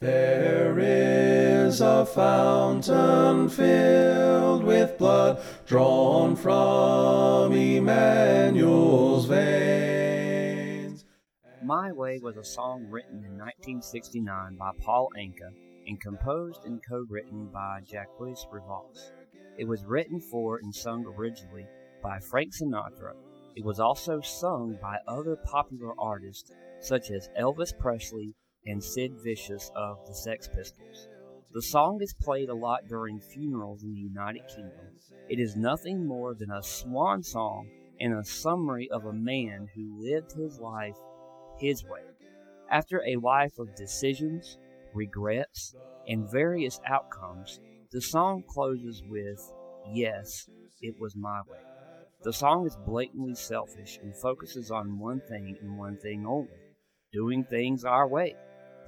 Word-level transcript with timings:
There 0.00 0.78
is 0.78 1.82
a 1.82 2.06
fountain 2.06 3.50
filled 3.50 4.64
with 4.64 4.96
blood 4.96 5.42
drawn 5.66 6.36
from 6.36 7.52
Emmanuel's 7.52 9.26
veins. 9.26 11.04
My 11.62 11.92
Way 11.92 12.18
was 12.22 12.38
a 12.38 12.44
song 12.44 12.86
written 12.88 13.18
in 13.26 13.36
1969 13.36 14.56
by 14.56 14.70
Paul 14.80 15.10
Anka 15.18 15.50
and 15.86 16.00
composed 16.00 16.64
and 16.64 16.80
co-written 16.88 17.50
by 17.52 17.80
Jacques 17.86 18.18
Revaux. 18.18 19.12
It 19.58 19.68
was 19.68 19.84
written 19.84 20.18
for 20.18 20.60
and 20.62 20.74
sung 20.74 21.04
originally 21.04 21.66
by 22.02 22.20
Frank 22.20 22.54
Sinatra. 22.54 23.12
It 23.54 23.66
was 23.66 23.78
also 23.78 24.22
sung 24.22 24.78
by 24.80 24.96
other 25.06 25.36
popular 25.36 25.92
artists 26.00 26.50
such 26.80 27.10
as 27.10 27.28
Elvis 27.38 27.78
Presley 27.78 28.34
and 28.66 28.82
Sid 28.82 29.12
Vicious 29.24 29.70
of 29.74 29.98
the 30.06 30.14
Sex 30.14 30.48
Pistols. 30.48 31.08
The 31.52 31.62
song 31.62 31.98
is 32.00 32.14
played 32.14 32.48
a 32.48 32.54
lot 32.54 32.86
during 32.88 33.20
funerals 33.20 33.82
in 33.82 33.92
the 33.92 34.00
United 34.00 34.42
Kingdom. 34.48 34.96
It 35.28 35.40
is 35.40 35.56
nothing 35.56 36.06
more 36.06 36.34
than 36.34 36.50
a 36.50 36.62
swan 36.62 37.22
song 37.22 37.68
and 37.98 38.14
a 38.14 38.24
summary 38.24 38.88
of 38.90 39.04
a 39.04 39.12
man 39.12 39.68
who 39.74 40.00
lived 40.00 40.32
his 40.32 40.58
life 40.60 40.96
his 41.58 41.84
way. 41.84 42.02
After 42.70 43.02
a 43.02 43.16
life 43.16 43.58
of 43.58 43.74
decisions, 43.74 44.58
regrets, 44.94 45.74
and 46.06 46.30
various 46.30 46.80
outcomes, 46.86 47.60
the 47.90 48.00
song 48.00 48.44
closes 48.48 49.02
with, 49.08 49.40
Yes, 49.92 50.48
it 50.80 50.94
was 51.00 51.16
my 51.16 51.40
way. 51.48 51.58
The 52.22 52.32
song 52.32 52.66
is 52.66 52.76
blatantly 52.86 53.34
selfish 53.34 53.98
and 54.02 54.14
focuses 54.14 54.70
on 54.70 54.98
one 54.98 55.20
thing 55.28 55.56
and 55.60 55.78
one 55.78 55.96
thing 55.96 56.26
only 56.26 56.50
doing 57.12 57.44
things 57.44 57.84
our 57.84 58.06
way, 58.06 58.36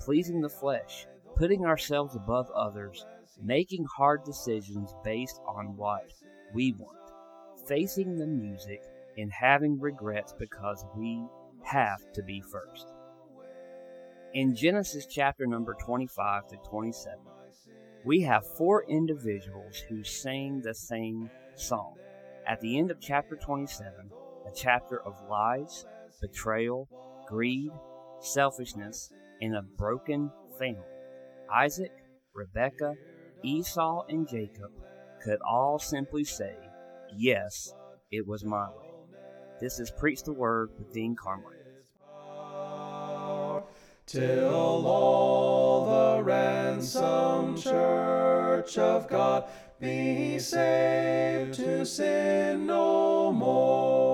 pleasing 0.05 0.41
the 0.41 0.49
flesh, 0.49 1.07
putting 1.37 1.65
ourselves 1.65 2.17
above 2.17 2.51
others, 2.51 3.07
making 3.43 3.85
hard 3.97 4.25
decisions 4.25 4.95
based 5.05 5.41
on 5.47 5.77
what 5.77 6.13
we 6.53 6.73
want, 6.73 7.13
facing 7.67 8.19
the 8.19 8.27
music, 8.27 8.83
and 9.17 9.31
having 9.31 9.79
regrets 9.79 10.35
because 10.39 10.85
we 10.97 11.25
have 11.63 12.01
to 12.15 12.23
be 12.23 12.41
first. 12.41 12.93
In 14.35 14.57
Genesis 14.57 15.07
chapter 15.07 15.47
number 15.47 15.77
25 15.85 16.49
to 16.49 16.57
27, 16.69 17.19
we 18.05 18.23
have 18.23 18.57
four 18.57 18.85
individuals 18.89 19.77
who 19.89 20.03
sing 20.03 20.61
the 20.61 20.75
same 20.75 21.31
song. 21.55 21.95
At 22.49 22.61
the 22.61 22.79
end 22.79 22.91
of 22.91 23.01
chapter 23.01 23.37
27, 23.37 23.93
a 24.47 24.55
chapter 24.55 25.01
of 25.03 25.15
lies, 25.29 25.85
betrayal, 26.21 26.89
greed, 27.29 27.71
selfishness, 28.21 29.13
and 29.43 29.57
a 29.57 29.63
broken 29.63 30.31
family, 30.59 30.81
Isaac, 31.53 31.93
Rebekah, 32.33 32.95
Esau, 33.43 34.05
and 34.09 34.27
Jacob 34.27 34.71
could 35.23 35.41
all 35.47 35.79
simply 35.79 36.25
say, 36.25 36.55
Yes, 37.15 37.75
it 38.11 38.27
was 38.27 38.45
my 38.45 38.69
way. 38.69 38.91
This 39.61 39.79
is 39.81 39.91
Preach 39.91 40.23
the 40.23 40.33
Word 40.33 40.71
with 40.79 40.93
Dean 40.93 41.15
Carmichael. 41.17 41.59
Till 44.07 44.87
all 44.87 46.17
the 46.17 46.23
ransomed 46.23 47.59
church 47.59 48.79
of 48.79 49.09
God 49.09 49.45
be 49.81 50.39
saved 50.39 51.55
to 51.55 51.85
sin 51.85 52.67
no 52.67 53.33
more. 53.33 54.12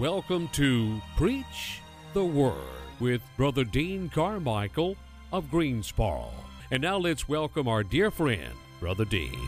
Welcome 0.00 0.48
to 0.54 1.00
Preach 1.16 1.80
the 2.14 2.24
Word 2.24 2.56
with 2.98 3.22
Brother 3.36 3.62
Dean 3.62 4.08
Carmichael 4.08 4.96
of 5.32 5.48
Greensboro. 5.52 6.32
And 6.72 6.82
now 6.82 6.98
let's 6.98 7.28
welcome 7.28 7.68
our 7.68 7.84
dear 7.84 8.10
friend, 8.10 8.54
Brother 8.80 9.04
Dean. 9.04 9.38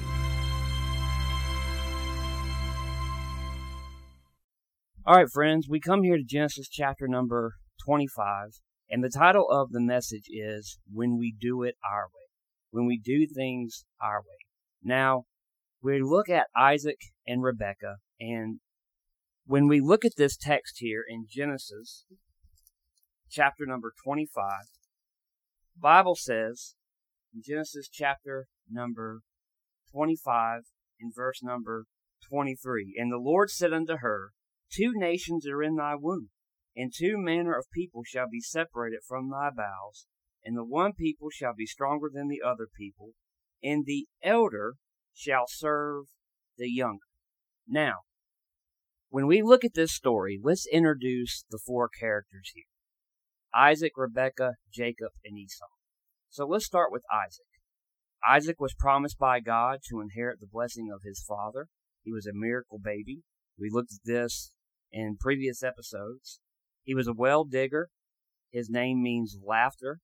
All 5.04 5.16
right, 5.16 5.28
friends, 5.28 5.66
we 5.68 5.80
come 5.80 6.04
here 6.04 6.16
to 6.16 6.22
Genesis 6.22 6.68
chapter 6.68 7.08
number 7.08 7.54
25, 7.84 8.50
and 8.88 9.02
the 9.02 9.10
title 9.10 9.50
of 9.50 9.72
the 9.72 9.80
message 9.80 10.26
is 10.28 10.78
When 10.92 11.18
We 11.18 11.34
Do 11.36 11.64
It 11.64 11.74
Our 11.84 12.04
Way. 12.04 12.30
When 12.70 12.86
we 12.86 13.00
do 13.04 13.26
things 13.26 13.84
our 14.00 14.20
way. 14.20 14.46
Now, 14.80 15.24
we 15.82 16.00
look 16.00 16.28
at 16.28 16.46
Isaac 16.56 16.98
and 17.26 17.42
Rebekah, 17.42 17.96
and 18.20 18.60
when 19.46 19.68
we 19.68 19.80
look 19.80 20.04
at 20.04 20.16
this 20.16 20.36
text 20.36 20.78
here 20.78 21.04
in 21.08 21.26
Genesis 21.28 22.04
chapter 23.30 23.64
number 23.64 23.92
25, 24.04 24.52
Bible 25.80 26.16
says 26.16 26.74
in 27.32 27.42
Genesis 27.44 27.88
chapter 27.88 28.48
number 28.68 29.20
25 29.92 30.62
in 30.98 31.12
verse 31.14 31.42
number 31.44 31.84
23, 32.28 32.96
And 32.98 33.12
the 33.12 33.18
Lord 33.18 33.50
said 33.50 33.72
unto 33.72 33.98
her, 34.00 34.32
Two 34.72 34.92
nations 34.94 35.46
are 35.46 35.62
in 35.62 35.76
thy 35.76 35.94
womb, 35.94 36.30
and 36.74 36.92
two 36.92 37.16
manner 37.16 37.56
of 37.56 37.66
people 37.72 38.02
shall 38.04 38.28
be 38.28 38.40
separated 38.40 39.00
from 39.06 39.30
thy 39.30 39.50
bowels, 39.56 40.06
and 40.44 40.56
the 40.56 40.64
one 40.64 40.92
people 40.92 41.28
shall 41.30 41.54
be 41.54 41.66
stronger 41.66 42.10
than 42.12 42.26
the 42.26 42.42
other 42.44 42.66
people, 42.76 43.10
and 43.62 43.84
the 43.86 44.06
elder 44.24 44.74
shall 45.14 45.44
serve 45.46 46.06
the 46.58 46.68
younger. 46.68 47.06
Now, 47.68 48.05
when 49.10 49.26
we 49.26 49.42
look 49.42 49.64
at 49.64 49.74
this 49.74 49.92
story, 49.92 50.40
let's 50.42 50.66
introduce 50.66 51.44
the 51.50 51.60
four 51.64 51.88
characters 51.88 52.50
here 52.54 52.64
Isaac, 53.54 53.92
Rebekah, 53.96 54.54
Jacob, 54.72 55.10
and 55.24 55.38
Esau. 55.38 55.66
So 56.28 56.46
let's 56.46 56.66
start 56.66 56.92
with 56.92 57.02
Isaac. 57.12 57.46
Isaac 58.28 58.56
was 58.58 58.74
promised 58.74 59.18
by 59.18 59.40
God 59.40 59.78
to 59.88 60.00
inherit 60.00 60.40
the 60.40 60.48
blessing 60.50 60.90
of 60.92 61.02
his 61.04 61.22
father. 61.26 61.68
He 62.02 62.12
was 62.12 62.26
a 62.26 62.32
miracle 62.34 62.78
baby. 62.82 63.22
We 63.58 63.70
looked 63.70 63.92
at 63.92 64.04
this 64.04 64.52
in 64.92 65.16
previous 65.18 65.62
episodes. 65.62 66.40
He 66.82 66.94
was 66.94 67.08
a 67.08 67.14
well 67.14 67.44
digger. 67.44 67.88
His 68.50 68.68
name 68.68 69.02
means 69.02 69.38
laughter. 69.44 70.00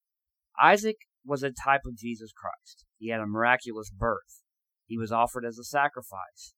Isaac 0.61 0.97
was 1.25 1.43
a 1.43 1.51
type 1.51 1.83
of 1.87 1.97
Jesus 1.97 2.33
Christ. 2.33 2.85
He 2.99 3.11
had 3.11 3.21
a 3.21 3.27
miraculous 3.27 3.91
birth. 3.91 4.43
He 4.87 4.99
was 4.99 5.13
offered 5.13 5.45
as 5.45 5.59
a 5.59 5.65
sacrifice. 5.65 6.55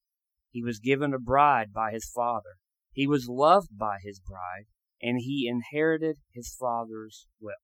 He 0.54 0.62
was 0.62 0.78
given 0.78 1.12
a 1.12 1.18
bride 1.18 1.72
by 1.72 1.90
his 1.90 2.08
father. 2.08 2.58
He 2.92 3.08
was 3.08 3.28
loved 3.28 3.76
by 3.76 3.98
his 4.00 4.20
bride, 4.20 4.66
and 5.02 5.18
he 5.18 5.48
inherited 5.48 6.18
his 6.32 6.54
father's 6.54 7.26
wealth. 7.40 7.56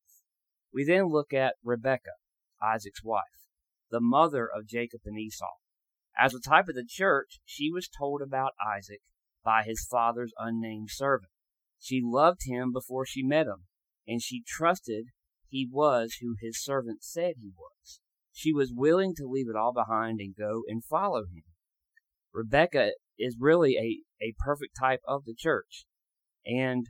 We 0.74 0.84
then 0.84 1.04
look 1.04 1.32
at 1.32 1.54
Rebekah, 1.62 2.18
Isaac's 2.60 3.04
wife, 3.04 3.46
the 3.92 4.00
mother 4.00 4.44
of 4.52 4.66
Jacob 4.66 5.02
and 5.04 5.16
Esau. 5.16 5.58
As 6.18 6.34
a 6.34 6.40
type 6.40 6.66
of 6.66 6.74
the 6.74 6.84
church, 6.84 7.38
she 7.44 7.70
was 7.70 7.88
told 7.88 8.22
about 8.22 8.54
Isaac 8.60 9.02
by 9.44 9.62
his 9.62 9.86
father's 9.88 10.32
unnamed 10.36 10.88
servant. 10.90 11.30
She 11.78 12.00
loved 12.02 12.40
him 12.44 12.72
before 12.72 13.06
she 13.06 13.22
met 13.22 13.46
him, 13.46 13.68
and 14.04 14.20
she 14.20 14.42
trusted 14.44 15.10
he 15.46 15.68
was 15.70 16.16
who 16.20 16.34
his 16.40 16.60
servant 16.60 17.04
said 17.04 17.34
he 17.38 17.52
was. 17.56 18.00
She 18.32 18.52
was 18.52 18.72
willing 18.74 19.14
to 19.14 19.28
leave 19.28 19.48
it 19.48 19.54
all 19.54 19.72
behind 19.72 20.18
and 20.18 20.34
go 20.34 20.64
and 20.66 20.84
follow 20.84 21.20
him. 21.20 21.44
Rebekah 22.32 22.92
is 23.18 23.36
really 23.38 23.76
a, 23.76 24.24
a 24.24 24.34
perfect 24.38 24.76
type 24.78 25.00
of 25.06 25.24
the 25.24 25.34
church. 25.36 25.84
And 26.46 26.86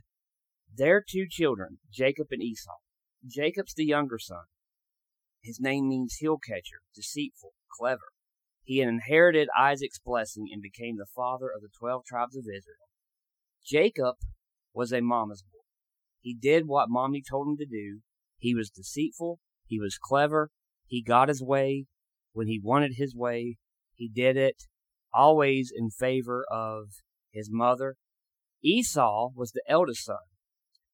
their 0.73 1.03
two 1.07 1.25
children, 1.29 1.79
Jacob 1.91 2.27
and 2.31 2.41
Esau. 2.41 2.77
Jacob's 3.27 3.73
the 3.73 3.85
younger 3.85 4.17
son. 4.19 4.45
His 5.43 5.59
name 5.59 5.89
means 5.89 6.15
heel 6.19 6.37
catcher, 6.37 6.81
deceitful, 6.95 7.51
clever. 7.77 8.11
He 8.63 8.81
inherited 8.81 9.49
Isaac's 9.57 9.99
blessing 9.99 10.47
and 10.51 10.61
became 10.61 10.97
the 10.97 11.07
father 11.15 11.47
of 11.53 11.61
the 11.61 11.69
twelve 11.77 12.03
tribes 12.05 12.35
of 12.35 12.43
Israel. 12.43 12.87
Jacob 13.65 14.15
was 14.73 14.93
a 14.93 15.01
mama's 15.01 15.43
boy. 15.43 15.59
He 16.21 16.35
did 16.39 16.67
what 16.67 16.89
mommy 16.89 17.23
told 17.27 17.47
him 17.47 17.57
to 17.57 17.65
do. 17.65 18.01
He 18.37 18.55
was 18.55 18.69
deceitful. 18.69 19.39
He 19.65 19.79
was 19.79 19.97
clever. 20.01 20.51
He 20.85 21.01
got 21.01 21.29
his 21.29 21.41
way 21.41 21.85
when 22.33 22.47
he 22.47 22.59
wanted 22.61 22.93
his 22.95 23.15
way. 23.15 23.57
He 23.95 24.07
did 24.07 24.37
it 24.37 24.63
always 25.13 25.71
in 25.75 25.89
favor 25.89 26.45
of 26.51 26.85
his 27.31 27.49
mother. 27.51 27.95
Esau 28.63 29.29
was 29.35 29.51
the 29.51 29.63
eldest 29.67 30.05
son. 30.05 30.17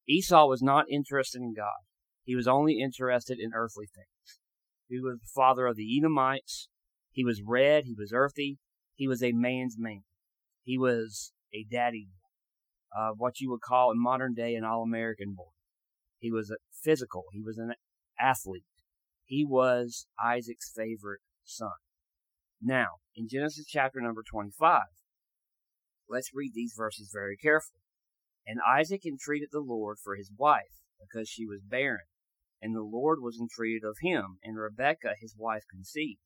Esau 0.08 0.48
was 0.48 0.62
not 0.62 0.86
interested 0.90 1.42
in 1.42 1.54
God. 1.54 1.84
He 2.24 2.36
was 2.36 2.48
only 2.48 2.80
interested 2.80 3.40
in 3.40 3.52
earthly 3.54 3.88
things. 3.94 4.40
He 4.88 5.00
was 5.00 5.19
the 5.19 5.30
father 5.36 5.66
of 5.66 5.75
the 5.75 5.98
Edomites. 5.98 6.69
He 7.12 7.24
was 7.25 7.42
red. 7.46 7.84
He 7.86 7.96
was 7.98 8.12
earthy. 8.14 8.58
He 8.96 9.08
was 9.08 9.22
a 9.22 9.31
man's 9.34 9.75
man. 9.78 10.04
He 10.63 10.78
was 10.78 11.34
a 11.54 11.66
daddy, 11.70 12.10
uh, 12.98 13.12
what 13.18 13.40
you 13.40 13.50
would 13.50 13.62
call 13.62 13.92
in 13.92 14.02
modern 14.02 14.34
day 14.34 14.56
an 14.56 14.63
all-American 14.63 15.34
boy. 15.36 15.52
He 16.20 16.31
was 16.31 16.54
physical. 16.84 17.25
He 17.31 17.42
was 17.42 17.58
an 17.58 17.74
athlete. 18.20 18.66
He 19.25 19.46
was 19.46 20.08
Isaac's 20.24 20.72
favorite 20.75 21.22
son. 21.44 21.72
Now, 22.62 22.98
in 23.15 23.27
Genesis 23.27 23.65
chapter 23.68 24.01
number 24.01 24.24
25, 24.24 24.83
let's 26.09 26.33
read 26.33 26.54
these 26.54 26.74
verses 26.75 27.12
very 27.13 27.38
carefully. 27.38 27.81
And 28.48 28.59
Isaac 28.68 29.06
entreated 29.06 29.50
the 29.51 29.59
Lord 29.59 29.98
for 30.04 30.15
his 30.15 30.31
wife, 30.36 30.81
because 31.00 31.30
she 31.30 31.45
was 31.45 31.62
barren. 31.62 32.06
And 32.62 32.75
the 32.75 32.81
Lord 32.81 33.19
was 33.21 33.39
entreated 33.39 33.83
of 33.83 33.98
him, 34.01 34.39
and 34.44 34.57
Rebekah 34.57 35.15
his 35.19 35.36
wife 35.38 35.65
conceived. 35.69 36.21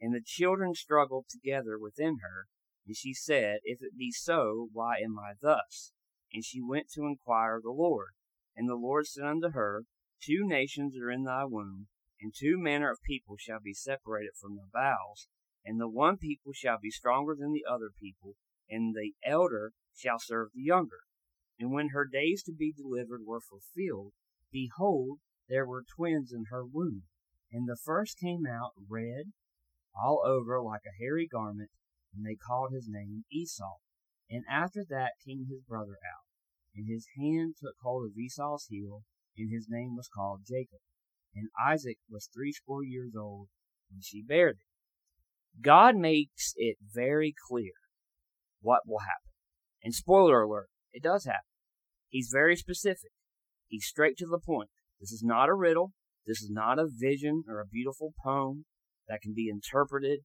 And 0.00 0.14
the 0.14 0.20
children 0.22 0.74
struggled 0.74 1.26
together 1.30 1.78
within 1.78 2.18
her, 2.18 2.48
and 2.86 2.96
she 2.96 3.14
said, 3.14 3.60
If 3.62 3.80
it 3.80 3.96
be 3.96 4.10
so, 4.10 4.68
why 4.72 4.98
am 4.98 5.18
I 5.18 5.34
thus? 5.40 5.92
And 6.32 6.44
she 6.44 6.60
went 6.60 6.90
to 6.90 7.06
inquire 7.06 7.56
of 7.56 7.62
the 7.62 7.70
Lord. 7.70 8.10
And 8.54 8.68
the 8.68 8.74
Lord 8.74 9.06
said 9.06 9.24
unto 9.24 9.52
her, 9.52 9.84
Two 10.20 10.46
nations 10.46 10.96
are 10.98 11.10
in 11.10 11.24
thy 11.24 11.44
womb, 11.44 11.88
and 12.20 12.34
two 12.36 12.58
manner 12.58 12.90
of 12.90 13.00
people 13.02 13.36
shall 13.38 13.60
be 13.60 13.72
separated 13.72 14.32
from 14.38 14.56
thy 14.56 14.64
bowels, 14.72 15.28
and 15.64 15.80
the 15.80 15.88
one 15.88 16.16
people 16.16 16.52
shall 16.52 16.78
be 16.80 16.90
stronger 16.90 17.34
than 17.38 17.52
the 17.52 17.64
other 17.68 17.90
people, 17.98 18.34
and 18.68 18.94
the 18.94 19.12
elder 19.24 19.72
shall 19.94 20.18
serve 20.18 20.48
the 20.54 20.62
younger. 20.62 21.00
And 21.58 21.72
when 21.72 21.90
her 21.90 22.06
days 22.06 22.42
to 22.44 22.52
be 22.52 22.72
delivered 22.72 23.22
were 23.24 23.40
fulfilled, 23.40 24.12
behold, 24.50 25.18
there 25.48 25.66
were 25.66 25.84
twins 25.96 26.32
in 26.32 26.46
her 26.50 26.64
womb. 26.64 27.04
And 27.52 27.68
the 27.68 27.76
first 27.76 28.18
came 28.18 28.46
out 28.46 28.72
red 28.88 29.32
all 29.94 30.22
over 30.24 30.62
like 30.62 30.82
a 30.86 31.02
hairy 31.02 31.28
garment, 31.28 31.70
and 32.14 32.24
they 32.24 32.34
called 32.34 32.72
his 32.72 32.88
name 32.88 33.24
Esau. 33.30 33.76
And 34.30 34.44
after 34.50 34.84
that 34.88 35.12
came 35.26 35.46
his 35.50 35.60
brother 35.62 35.98
out, 36.02 36.24
and 36.74 36.88
his 36.88 37.06
hand 37.18 37.56
took 37.60 37.74
hold 37.82 38.06
of 38.06 38.16
Esau's 38.16 38.66
heel, 38.70 39.04
and 39.36 39.52
his 39.52 39.66
name 39.68 39.94
was 39.94 40.08
called 40.08 40.46
Jacob. 40.46 40.80
And 41.34 41.48
Isaac 41.62 41.98
was 42.08 42.28
threescore 42.34 42.84
years 42.84 43.12
old 43.16 43.48
when 43.90 44.00
she 44.02 44.22
bare 44.22 44.52
them. 44.52 44.71
God 45.60 45.96
makes 45.96 46.54
it 46.56 46.76
very 46.80 47.34
clear 47.48 47.72
what 48.60 48.82
will 48.86 49.00
happen. 49.00 49.30
And 49.82 49.94
spoiler 49.94 50.42
alert, 50.42 50.68
it 50.92 51.02
does 51.02 51.24
happen. 51.24 51.40
He's 52.08 52.30
very 52.32 52.56
specific. 52.56 53.10
He's 53.68 53.86
straight 53.86 54.16
to 54.18 54.26
the 54.26 54.38
point. 54.38 54.70
This 55.00 55.12
is 55.12 55.22
not 55.24 55.48
a 55.48 55.54
riddle. 55.54 55.92
This 56.26 56.40
is 56.42 56.50
not 56.50 56.78
a 56.78 56.86
vision 56.88 57.44
or 57.48 57.60
a 57.60 57.66
beautiful 57.66 58.12
poem 58.24 58.64
that 59.08 59.20
can 59.20 59.34
be 59.34 59.48
interpreted 59.48 60.20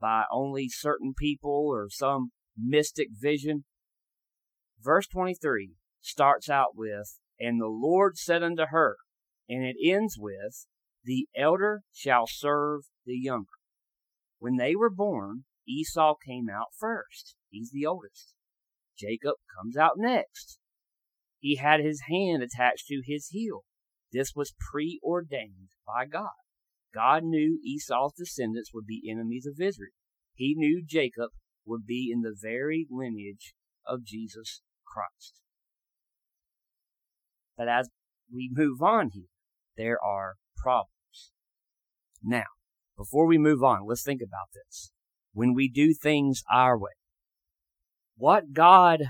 by 0.00 0.24
only 0.32 0.68
certain 0.68 1.12
people 1.16 1.66
or 1.68 1.88
some 1.90 2.30
mystic 2.56 3.08
vision. 3.12 3.64
Verse 4.80 5.06
23 5.06 5.72
starts 6.00 6.48
out 6.48 6.74
with, 6.74 7.18
And 7.38 7.60
the 7.60 7.66
Lord 7.66 8.16
said 8.16 8.42
unto 8.42 8.66
her, 8.70 8.96
and 9.48 9.64
it 9.64 9.76
ends 9.84 10.16
with, 10.18 10.66
The 11.04 11.28
elder 11.36 11.82
shall 11.92 12.26
serve 12.26 12.82
the 13.04 13.16
younger. 13.16 13.46
When 14.42 14.56
they 14.56 14.74
were 14.74 14.90
born, 14.90 15.44
Esau 15.68 16.16
came 16.16 16.48
out 16.50 16.74
first. 16.76 17.36
He's 17.48 17.70
the 17.70 17.86
oldest. 17.86 18.34
Jacob 18.98 19.36
comes 19.56 19.76
out 19.76 19.92
next. 19.98 20.58
He 21.38 21.58
had 21.58 21.78
his 21.78 22.02
hand 22.08 22.42
attached 22.42 22.88
to 22.88 23.02
his 23.06 23.28
heel. 23.28 23.62
This 24.12 24.32
was 24.34 24.52
preordained 24.58 25.68
by 25.86 26.06
God. 26.06 26.34
God 26.92 27.22
knew 27.22 27.60
Esau's 27.64 28.14
descendants 28.14 28.72
would 28.74 28.84
be 28.84 29.08
enemies 29.08 29.46
of 29.46 29.64
Israel. 29.64 29.94
He 30.34 30.54
knew 30.56 30.82
Jacob 30.84 31.30
would 31.64 31.86
be 31.86 32.10
in 32.12 32.22
the 32.22 32.36
very 32.36 32.88
lineage 32.90 33.54
of 33.86 34.02
Jesus 34.02 34.60
Christ. 34.84 35.40
But 37.56 37.68
as 37.68 37.90
we 38.28 38.50
move 38.52 38.82
on 38.82 39.10
here, 39.12 39.30
there 39.76 40.02
are 40.04 40.34
problems. 40.56 41.30
Now, 42.24 42.46
before 42.96 43.26
we 43.26 43.38
move 43.38 43.62
on, 43.62 43.86
let's 43.86 44.02
think 44.02 44.20
about 44.22 44.48
this. 44.54 44.92
When 45.32 45.54
we 45.54 45.68
do 45.68 45.94
things 45.94 46.42
our 46.50 46.78
way, 46.78 46.92
what 48.16 48.52
God 48.52 49.00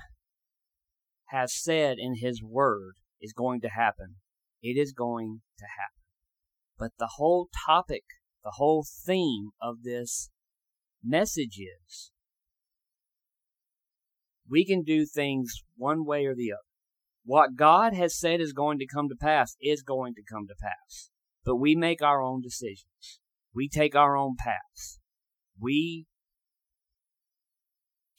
has 1.27 1.55
said 1.55 1.97
in 1.99 2.17
His 2.21 2.43
Word 2.43 2.95
is 3.21 3.33
going 3.33 3.61
to 3.63 3.69
happen. 3.69 4.17
It 4.63 4.79
is 4.79 4.93
going 4.93 5.41
to 5.59 5.65
happen. 5.65 6.03
But 6.79 6.93
the 6.99 7.15
whole 7.17 7.49
topic, 7.67 8.05
the 8.45 8.55
whole 8.57 8.85
theme 8.85 9.51
of 9.61 9.83
this 9.83 10.31
message 11.05 11.59
is 11.59 12.13
we 14.49 14.65
can 14.65 14.83
do 14.83 15.07
things 15.07 15.63
one 15.77 16.05
way 16.05 16.27
or 16.27 16.35
the 16.35 16.53
other. 16.53 16.61
What 17.25 17.57
God 17.57 17.95
has 17.95 18.19
said 18.19 18.41
is 18.41 18.53
going 18.53 18.79
to 18.79 18.87
come 18.87 19.09
to 19.09 19.15
pass 19.15 19.57
is 19.61 19.83
going 19.83 20.15
to 20.15 20.23
come 20.29 20.47
to 20.49 20.55
pass. 20.61 21.11
But 21.45 21.57
we 21.57 21.75
make 21.75 22.03
our 22.03 22.21
own 22.21 22.43
decisions. 22.43 23.21
We 23.55 23.69
take 23.69 23.95
our 23.95 24.17
own 24.17 24.37
paths. 24.39 25.01
We 25.61 26.07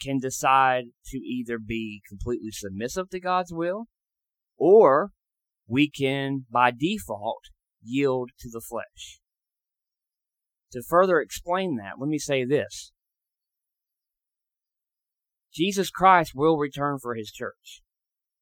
can 0.01 0.19
decide 0.19 0.85
to 1.07 1.18
either 1.18 1.57
be 1.57 2.01
completely 2.07 2.51
submissive 2.51 3.09
to 3.09 3.19
God's 3.19 3.53
will 3.53 3.85
or 4.57 5.12
we 5.68 5.89
can, 5.89 6.45
by 6.51 6.71
default, 6.71 7.44
yield 7.81 8.31
to 8.39 8.50
the 8.51 8.62
flesh. 8.62 9.19
To 10.74 10.81
further 10.81 11.19
explain 11.19 11.77
that, 11.77 12.00
let 12.00 12.09
me 12.09 12.18
say 12.18 12.44
this. 12.44 12.91
Jesus 15.53 15.89
Christ 15.89 16.31
will 16.36 16.57
return 16.57 16.97
for 17.00 17.15
his 17.15 17.31
church. 17.31 17.81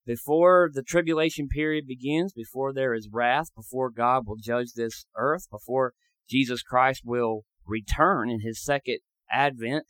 Before 0.06 0.70
the 0.74 0.82
tribulation 0.82 1.48
period 1.48 1.86
begins, 1.86 2.34
before 2.34 2.74
there 2.74 2.94
is 2.94 3.10
wrath, 3.12 3.48
before 3.56 3.92
God 3.92 4.24
will 4.26 4.38
judge 4.42 4.74
this 4.76 5.06
earth, 5.16 5.48
before 5.52 5.94
Jesus 6.32 6.64
Christ 6.64 7.02
will 7.04 7.42
return 7.68 8.30
in 8.30 8.40
his 8.40 8.64
second 8.64 9.00
advent, 9.30 9.86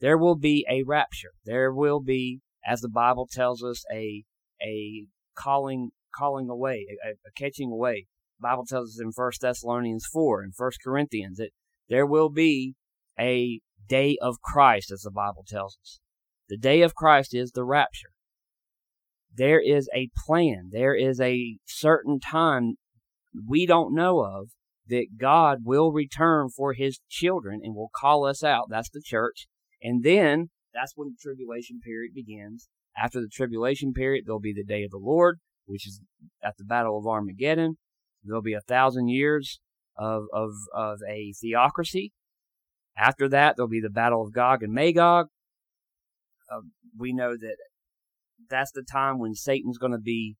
there 0.00 0.16
will 0.16 0.36
be 0.36 0.66
a 0.68 0.82
rapture. 0.82 1.32
There 1.44 1.72
will 1.72 2.00
be, 2.00 2.40
as 2.66 2.80
the 2.80 2.88
Bible 2.88 3.28
tells 3.30 3.62
us, 3.62 3.84
a 3.92 4.24
a 4.62 5.06
calling 5.36 5.90
calling 6.14 6.48
away, 6.48 6.86
a, 7.04 7.10
a 7.10 7.32
catching 7.36 7.70
away. 7.70 8.06
The 8.40 8.48
Bible 8.48 8.64
tells 8.64 8.90
us 8.90 9.00
in 9.00 9.12
First 9.12 9.42
Thessalonians 9.42 10.06
four 10.06 10.42
and 10.42 10.54
First 10.54 10.78
Corinthians 10.82 11.38
that 11.38 11.50
there 11.88 12.06
will 12.06 12.30
be 12.30 12.74
a 13.18 13.60
day 13.88 14.16
of 14.20 14.40
Christ, 14.40 14.90
as 14.92 15.02
the 15.02 15.10
Bible 15.10 15.44
tells 15.46 15.76
us. 15.82 16.00
The 16.48 16.58
day 16.58 16.82
of 16.82 16.94
Christ 16.94 17.34
is 17.34 17.52
the 17.52 17.64
rapture. 17.64 18.10
There 19.34 19.60
is 19.60 19.88
a 19.94 20.10
plan. 20.26 20.70
There 20.72 20.94
is 20.94 21.20
a 21.20 21.58
certain 21.66 22.20
time 22.20 22.74
we 23.46 23.66
don't 23.66 23.94
know 23.94 24.20
of 24.20 24.48
that 24.88 25.18
God 25.18 25.58
will 25.64 25.92
return 25.92 26.48
for 26.48 26.72
his 26.72 27.00
children 27.08 27.60
and 27.62 27.74
will 27.74 27.90
call 27.94 28.24
us 28.24 28.42
out. 28.42 28.66
That's 28.70 28.90
the 28.90 29.02
church. 29.04 29.46
And 29.82 30.02
then 30.02 30.50
that's 30.74 30.92
when 30.96 31.08
the 31.08 31.16
tribulation 31.20 31.80
period 31.80 32.12
begins. 32.14 32.68
After 32.96 33.20
the 33.20 33.28
tribulation 33.28 33.92
period, 33.92 34.24
there'll 34.26 34.40
be 34.40 34.52
the 34.52 34.64
day 34.64 34.84
of 34.84 34.90
the 34.90 34.98
Lord, 34.98 35.38
which 35.66 35.86
is 35.86 36.00
at 36.42 36.56
the 36.56 36.64
Battle 36.64 36.98
of 36.98 37.06
Armageddon. 37.06 37.78
There'll 38.24 38.42
be 38.42 38.54
a 38.54 38.60
thousand 38.60 39.08
years 39.08 39.60
of, 39.96 40.24
of, 40.32 40.50
of 40.74 40.98
a 41.08 41.32
theocracy. 41.40 42.12
After 42.96 43.28
that, 43.28 43.56
there'll 43.56 43.68
be 43.68 43.80
the 43.80 43.90
Battle 43.90 44.22
of 44.22 44.32
Gog 44.32 44.62
and 44.62 44.72
Magog. 44.72 45.28
Uh, 46.50 46.62
we 46.98 47.12
know 47.12 47.36
that 47.36 47.56
that's 48.50 48.72
the 48.72 48.82
time 48.82 49.18
when 49.18 49.34
Satan's 49.34 49.78
going 49.78 49.92
to 49.92 49.98
be 49.98 50.36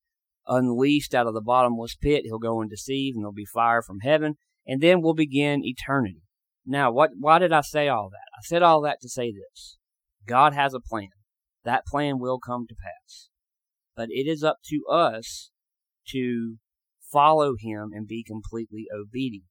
unleashed 0.49 1.14
out 1.14 1.26
of 1.26 1.35
the 1.35 1.40
bottomless 1.40 1.95
pit. 1.95 2.23
He'll 2.25 2.38
go 2.38 2.61
and 2.61 2.71
deceive, 2.71 3.14
and 3.14 3.23
there'll 3.23 3.33
be 3.33 3.45
fire 3.45 3.83
from 3.83 4.00
heaven. 4.00 4.37
And 4.67 4.81
then 4.81 5.00
we'll 5.00 5.14
begin 5.14 5.64
eternity. 5.64 6.23
Now, 6.67 6.93
what? 6.93 7.11
Why 7.19 7.38
did 7.38 7.52
I 7.52 7.62
say 7.62 7.88
all 7.88 8.11
that? 8.11 8.28
I 8.37 8.43
said 8.43 8.62
all 8.62 8.83
that 8.83 9.00
to 9.02 9.09
say 9.09 9.33
this: 9.33 9.78
God 10.26 10.55
has 10.55 10.75
a 10.75 10.81
plan. 10.81 11.09
That 11.64 11.87
plan 11.87 12.19
will 12.19 12.38
come 12.38 12.67
to 12.69 12.75
pass, 12.75 13.28
but 13.97 14.09
it 14.11 14.28
is 14.28 14.43
up 14.43 14.59
to 14.67 14.85
us 14.90 15.50
to 16.09 16.57
follow 17.11 17.55
Him 17.59 17.90
and 17.93 18.07
be 18.07 18.25
completely 18.25 18.87
obedient. 18.95 19.47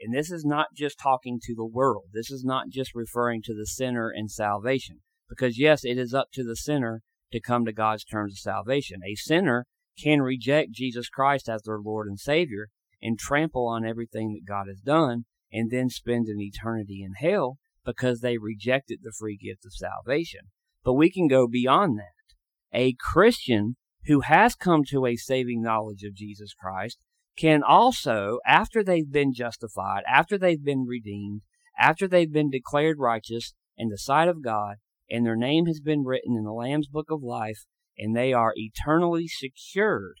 And 0.00 0.12
this 0.12 0.30
is 0.30 0.44
not 0.44 0.68
just 0.74 0.98
talking 0.98 1.38
to 1.42 1.54
the 1.54 1.66
world. 1.66 2.06
This 2.12 2.30
is 2.30 2.44
not 2.44 2.70
just 2.70 2.94
referring 2.94 3.42
to 3.44 3.54
the 3.54 3.66
sinner 3.66 4.10
and 4.14 4.30
salvation. 4.30 5.00
Because 5.28 5.58
yes, 5.58 5.84
it 5.84 5.96
is 5.96 6.12
up 6.12 6.28
to 6.32 6.42
the 6.42 6.56
sinner 6.56 7.02
to 7.32 7.40
come 7.40 7.64
to 7.64 7.72
God's 7.72 8.04
terms 8.04 8.34
of 8.34 8.38
salvation. 8.38 9.00
A 9.06 9.14
sinner 9.14 9.66
can 9.98 10.22
reject 10.22 10.72
Jesus 10.72 11.08
Christ 11.08 11.48
as 11.48 11.62
their 11.62 11.78
Lord 11.78 12.08
and 12.08 12.18
Savior 12.18 12.68
and 13.00 13.18
trample 13.18 13.66
on 13.66 13.84
everything 13.84 14.32
that 14.32 14.50
God 14.50 14.66
has 14.68 14.80
done 14.80 15.24
and 15.52 15.70
then 15.70 15.90
spend 15.90 16.28
an 16.28 16.40
eternity 16.40 17.02
in 17.02 17.14
hell 17.14 17.58
because 17.84 18.20
they 18.20 18.38
rejected 18.38 19.00
the 19.02 19.12
free 19.18 19.36
gift 19.36 19.64
of 19.66 19.72
salvation. 19.74 20.50
But 20.84 20.94
we 20.94 21.10
can 21.10 21.28
go 21.28 21.46
beyond 21.46 21.98
that. 21.98 22.34
A 22.72 22.94
Christian 22.98 23.76
who 24.06 24.20
has 24.20 24.54
come 24.54 24.82
to 24.88 25.06
a 25.06 25.16
saving 25.16 25.62
knowledge 25.62 26.02
of 26.02 26.14
Jesus 26.14 26.54
Christ 26.54 26.98
can 27.36 27.62
also, 27.62 28.38
after 28.46 28.82
they've 28.82 29.10
been 29.10 29.32
justified, 29.32 30.02
after 30.08 30.36
they've 30.36 30.64
been 30.64 30.86
redeemed, 30.86 31.42
after 31.78 32.06
they've 32.06 32.32
been 32.32 32.50
declared 32.50 32.98
righteous 32.98 33.54
in 33.76 33.88
the 33.88 33.98
sight 33.98 34.28
of 34.28 34.42
God, 34.42 34.76
and 35.10 35.24
their 35.24 35.36
name 35.36 35.66
has 35.66 35.80
been 35.80 36.04
written 36.04 36.36
in 36.36 36.44
the 36.44 36.52
Lamb's 36.52 36.88
Book 36.88 37.10
of 37.10 37.22
Life, 37.22 37.64
and 37.98 38.16
they 38.16 38.32
are 38.32 38.52
eternally 38.56 39.26
secured, 39.28 40.16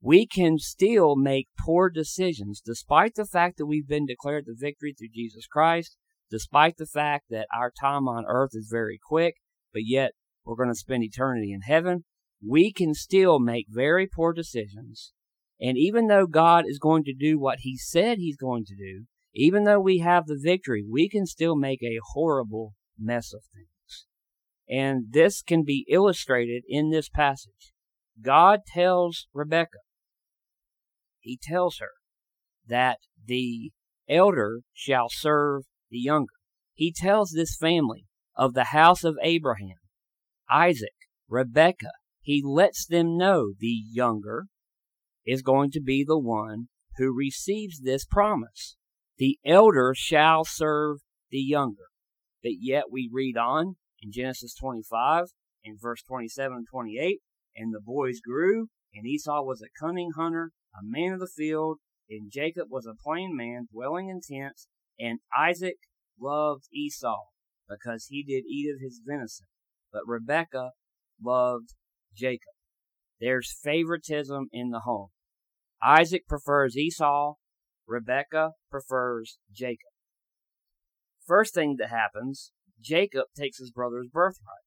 we 0.00 0.26
can 0.26 0.58
still 0.58 1.16
make 1.16 1.48
poor 1.58 1.90
decisions 1.90 2.60
despite 2.64 3.14
the 3.14 3.26
fact 3.26 3.58
that 3.58 3.66
we've 3.66 3.88
been 3.88 4.06
declared 4.06 4.44
the 4.46 4.56
victory 4.56 4.94
through 4.96 5.08
Jesus 5.14 5.46
Christ, 5.46 5.96
despite 6.30 6.76
the 6.76 6.86
fact 6.86 7.26
that 7.30 7.48
our 7.56 7.72
time 7.80 8.06
on 8.06 8.24
earth 8.26 8.50
is 8.52 8.68
very 8.70 8.98
quick, 9.02 9.36
but 9.72 9.82
yet 9.84 10.12
we're 10.44 10.56
going 10.56 10.68
to 10.68 10.74
spend 10.74 11.02
eternity 11.02 11.52
in 11.52 11.62
heaven, 11.62 12.04
we 12.46 12.72
can 12.72 12.94
still 12.94 13.38
make 13.38 13.66
very 13.68 14.06
poor 14.06 14.32
decisions. 14.32 15.12
And 15.60 15.76
even 15.78 16.06
though 16.06 16.26
God 16.26 16.64
is 16.66 16.78
going 16.78 17.04
to 17.04 17.14
do 17.14 17.38
what 17.38 17.60
He 17.60 17.76
said 17.76 18.18
He's 18.18 18.36
going 18.36 18.64
to 18.66 18.76
do, 18.76 19.06
even 19.34 19.64
though 19.64 19.80
we 19.80 19.98
have 19.98 20.26
the 20.26 20.40
victory, 20.40 20.84
we 20.88 21.08
can 21.08 21.26
still 21.26 21.56
make 21.56 21.82
a 21.82 21.98
horrible 22.12 22.74
mess 22.98 23.32
of 23.32 23.42
things. 23.54 23.68
And 24.68 25.06
this 25.10 25.42
can 25.42 25.62
be 25.64 25.86
illustrated 25.88 26.64
in 26.68 26.90
this 26.90 27.08
passage. 27.08 27.72
God 28.20 28.60
tells 28.66 29.28
Rebekah, 29.32 29.84
He 31.20 31.38
tells 31.40 31.78
her 31.78 31.90
that 32.66 32.98
the 33.24 33.72
elder 34.08 34.60
shall 34.72 35.08
serve 35.08 35.64
the 35.90 35.98
younger. 35.98 36.32
He 36.74 36.92
tells 36.92 37.30
this 37.30 37.56
family 37.56 38.06
of 38.36 38.54
the 38.54 38.64
house 38.64 39.04
of 39.04 39.16
Abraham, 39.22 39.76
Isaac, 40.50 40.94
Rebekah, 41.28 41.92
he 42.20 42.42
lets 42.44 42.86
them 42.86 43.16
know 43.16 43.52
the 43.58 43.82
younger 43.90 44.46
is 45.24 45.42
going 45.42 45.70
to 45.72 45.80
be 45.80 46.04
the 46.04 46.18
one 46.18 46.68
who 46.98 47.16
receives 47.16 47.82
this 47.82 48.04
promise. 48.04 48.76
The 49.18 49.38
elder 49.44 49.92
shall 49.96 50.44
serve 50.44 50.98
the 51.30 51.38
younger. 51.38 51.86
But 52.42 52.54
yet 52.60 52.84
we 52.90 53.08
read 53.12 53.36
on 53.36 53.76
in 54.06 54.12
Genesis 54.12 54.54
25 54.54 55.26
in 55.64 55.76
verse 55.80 56.02
27 56.02 56.56
and 56.56 56.66
28, 56.70 57.20
and 57.56 57.74
the 57.74 57.80
boys 57.80 58.20
grew, 58.20 58.68
and 58.94 59.06
Esau 59.06 59.42
was 59.42 59.60
a 59.60 59.84
cunning 59.84 60.12
hunter, 60.16 60.52
a 60.74 60.80
man 60.82 61.12
of 61.12 61.20
the 61.20 61.26
field, 61.26 61.78
and 62.08 62.30
Jacob 62.30 62.68
was 62.70 62.86
a 62.86 62.94
plain 63.02 63.36
man 63.36 63.66
dwelling 63.72 64.08
in 64.08 64.20
tents, 64.20 64.68
and 64.98 65.18
Isaac 65.36 65.76
loved 66.20 66.64
Esau 66.72 67.24
because 67.68 68.06
he 68.08 68.22
did 68.22 68.44
eat 68.48 68.72
of 68.72 68.80
his 68.80 69.00
venison, 69.04 69.46
but 69.92 70.02
Rebekah 70.06 70.70
loved 71.22 71.74
Jacob. 72.14 72.54
There's 73.20 73.58
favoritism 73.62 74.46
in 74.52 74.70
the 74.70 74.80
home. 74.80 75.08
Isaac 75.82 76.26
prefers 76.28 76.76
Esau. 76.76 77.34
Rebekah 77.88 78.52
prefers 78.70 79.38
Jacob. 79.52 79.90
First 81.26 81.54
thing 81.54 81.76
that 81.78 81.90
happens, 81.90 82.52
Jacob 82.80 83.26
takes 83.36 83.58
his 83.58 83.70
brother's 83.70 84.08
birthright. 84.08 84.64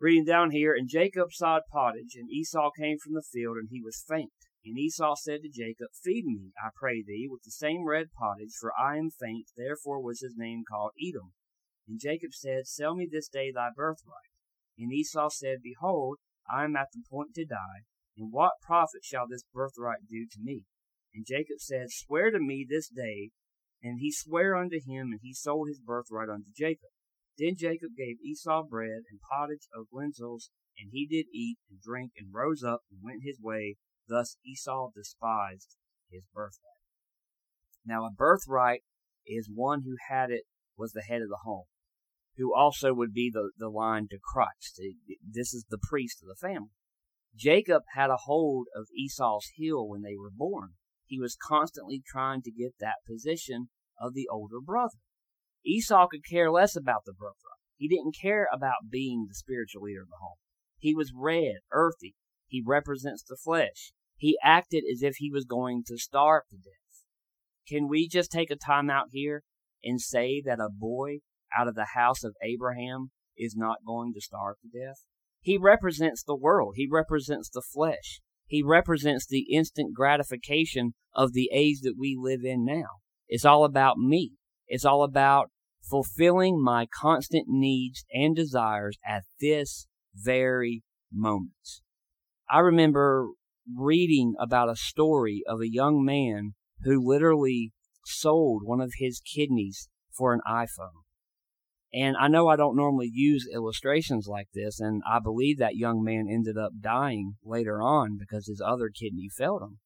Reading 0.00 0.24
down 0.24 0.52
here, 0.52 0.74
and 0.74 0.88
Jacob 0.88 1.32
sawed 1.32 1.62
pottage, 1.72 2.14
and 2.14 2.30
Esau 2.30 2.70
came 2.78 2.98
from 2.98 3.14
the 3.14 3.22
field, 3.22 3.56
and 3.56 3.68
he 3.70 3.82
was 3.82 4.04
faint. 4.06 4.32
And 4.64 4.78
Esau 4.78 5.14
said 5.16 5.40
to 5.42 5.48
Jacob, 5.48 5.88
Feed 6.04 6.24
me, 6.24 6.52
I 6.62 6.70
pray 6.74 7.02
thee, 7.02 7.26
with 7.28 7.42
the 7.42 7.50
same 7.50 7.84
red 7.84 8.08
pottage, 8.12 8.54
for 8.60 8.72
I 8.78 8.96
am 8.96 9.10
faint. 9.10 9.50
Therefore 9.56 10.00
was 10.00 10.20
his 10.20 10.36
name 10.36 10.62
called 10.68 10.92
Edom. 11.02 11.32
And 11.88 11.98
Jacob 11.98 12.32
said, 12.32 12.66
Sell 12.66 12.94
me 12.94 13.08
this 13.10 13.28
day 13.28 13.50
thy 13.50 13.70
birthright. 13.74 14.30
And 14.78 14.92
Esau 14.92 15.30
said, 15.30 15.62
Behold, 15.62 16.18
I 16.50 16.64
am 16.64 16.76
at 16.76 16.88
the 16.92 17.02
point 17.10 17.34
to 17.34 17.44
die, 17.44 17.86
and 18.16 18.32
what 18.32 18.52
profit 18.62 19.04
shall 19.04 19.26
this 19.26 19.44
birthright 19.52 20.06
do 20.08 20.26
to 20.30 20.38
me? 20.40 20.64
And 21.14 21.26
Jacob 21.26 21.58
said, 21.58 21.90
Swear 21.90 22.30
to 22.30 22.38
me 22.38 22.66
this 22.68 22.88
day. 22.88 23.30
And 23.82 24.00
he 24.00 24.12
sware 24.12 24.56
unto 24.56 24.76
him, 24.76 25.12
and 25.12 25.20
he 25.22 25.32
sold 25.32 25.68
his 25.68 25.80
birthright 25.80 26.28
unto 26.28 26.50
Jacob. 26.54 26.90
Then 27.38 27.54
Jacob 27.56 27.90
gave 27.96 28.20
Esau 28.20 28.64
bread 28.64 29.02
and 29.10 29.20
pottage 29.30 29.68
of 29.72 29.86
lentils, 29.92 30.50
and 30.78 30.90
he 30.92 31.06
did 31.06 31.26
eat 31.32 31.58
and 31.70 31.80
drink, 31.80 32.12
and 32.18 32.34
rose 32.34 32.62
up 32.62 32.82
and 32.90 33.00
went 33.02 33.22
his 33.22 33.38
way. 33.40 33.76
Thus 34.08 34.36
Esau 34.44 34.90
despised 34.94 35.76
his 36.10 36.24
birthright. 36.34 36.82
Now 37.84 38.04
a 38.04 38.10
birthright 38.10 38.82
is 39.26 39.50
one 39.52 39.82
who 39.82 39.96
had 40.08 40.30
it 40.30 40.44
was 40.76 40.92
the 40.92 41.02
head 41.02 41.22
of 41.22 41.28
the 41.28 41.40
home 41.44 41.66
who 42.38 42.54
also 42.54 42.94
would 42.94 43.12
be 43.12 43.30
the, 43.32 43.50
the 43.58 43.68
line 43.68 44.06
to 44.08 44.18
Christ. 44.22 44.80
This 45.28 45.52
is 45.52 45.66
the 45.68 45.78
priest 45.78 46.22
of 46.22 46.28
the 46.28 46.48
family. 46.48 46.70
Jacob 47.36 47.82
had 47.94 48.10
a 48.10 48.16
hold 48.16 48.68
of 48.74 48.86
Esau's 48.96 49.50
heel 49.54 49.86
when 49.86 50.02
they 50.02 50.16
were 50.16 50.30
born. 50.30 50.74
He 51.08 51.18
was 51.18 51.36
constantly 51.36 52.00
trying 52.06 52.42
to 52.42 52.52
get 52.52 52.74
that 52.78 53.02
position 53.06 53.70
of 54.00 54.14
the 54.14 54.28
older 54.30 54.60
brother. 54.64 54.98
Esau 55.66 56.06
could 56.06 56.24
care 56.24 56.50
less 56.50 56.76
about 56.76 57.02
the 57.04 57.12
birthright. 57.12 57.58
He 57.76 57.88
didn't 57.88 58.14
care 58.20 58.46
about 58.52 58.90
being 58.90 59.26
the 59.28 59.34
spiritual 59.34 59.82
leader 59.82 60.02
of 60.02 60.08
the 60.08 60.20
home. 60.20 60.36
He 60.78 60.94
was 60.94 61.12
red, 61.12 61.56
earthy. 61.72 62.14
He 62.46 62.62
represents 62.64 63.24
the 63.24 63.36
flesh. 63.36 63.92
He 64.16 64.38
acted 64.42 64.84
as 64.90 65.02
if 65.02 65.16
he 65.16 65.30
was 65.30 65.44
going 65.44 65.82
to 65.86 65.98
starve 65.98 66.44
to 66.50 66.56
death. 66.56 67.04
Can 67.68 67.88
we 67.88 68.08
just 68.08 68.30
take 68.30 68.50
a 68.50 68.56
time 68.56 68.88
out 68.88 69.06
here 69.10 69.42
and 69.82 70.00
say 70.00 70.42
that 70.44 70.60
a 70.60 70.70
boy 70.70 71.18
out 71.56 71.68
of 71.68 71.74
the 71.74 71.88
house 71.94 72.24
of 72.24 72.34
Abraham 72.42 73.10
is 73.36 73.54
not 73.56 73.84
going 73.86 74.12
to 74.14 74.20
starve 74.20 74.56
to 74.60 74.68
death. 74.68 75.04
He 75.40 75.56
represents 75.56 76.22
the 76.22 76.36
world. 76.36 76.74
He 76.76 76.88
represents 76.90 77.48
the 77.48 77.62
flesh. 77.62 78.20
He 78.48 78.62
represents 78.62 79.26
the 79.26 79.46
instant 79.52 79.94
gratification 79.94 80.94
of 81.14 81.32
the 81.32 81.50
age 81.52 81.80
that 81.82 81.96
we 81.98 82.16
live 82.18 82.40
in 82.44 82.64
now. 82.64 83.02
It's 83.28 83.44
all 83.44 83.64
about 83.64 83.98
me. 83.98 84.32
It's 84.66 84.86
all 84.86 85.04
about 85.04 85.50
fulfilling 85.82 86.62
my 86.62 86.86
constant 86.86 87.44
needs 87.46 88.04
and 88.12 88.34
desires 88.34 88.98
at 89.06 89.24
this 89.40 89.86
very 90.14 90.82
moment. 91.12 91.52
I 92.50 92.60
remember 92.60 93.28
reading 93.76 94.34
about 94.40 94.70
a 94.70 94.76
story 94.76 95.42
of 95.46 95.60
a 95.60 95.70
young 95.70 96.02
man 96.02 96.54
who 96.82 97.06
literally 97.06 97.72
sold 98.06 98.62
one 98.64 98.80
of 98.80 98.92
his 98.96 99.20
kidneys 99.20 99.90
for 100.10 100.32
an 100.32 100.40
iPhone. 100.48 101.04
And 101.92 102.16
I 102.18 102.28
know 102.28 102.48
I 102.48 102.56
don't 102.56 102.76
normally 102.76 103.10
use 103.10 103.48
illustrations 103.52 104.26
like 104.28 104.48
this, 104.52 104.78
and 104.78 105.02
I 105.10 105.20
believe 105.20 105.58
that 105.58 105.76
young 105.76 106.02
man 106.04 106.26
ended 106.30 106.58
up 106.58 106.72
dying 106.80 107.36
later 107.42 107.80
on 107.80 108.18
because 108.18 108.46
his 108.46 108.62
other 108.64 108.90
kidney 108.90 109.28
failed 109.34 109.62
him. 109.62 109.78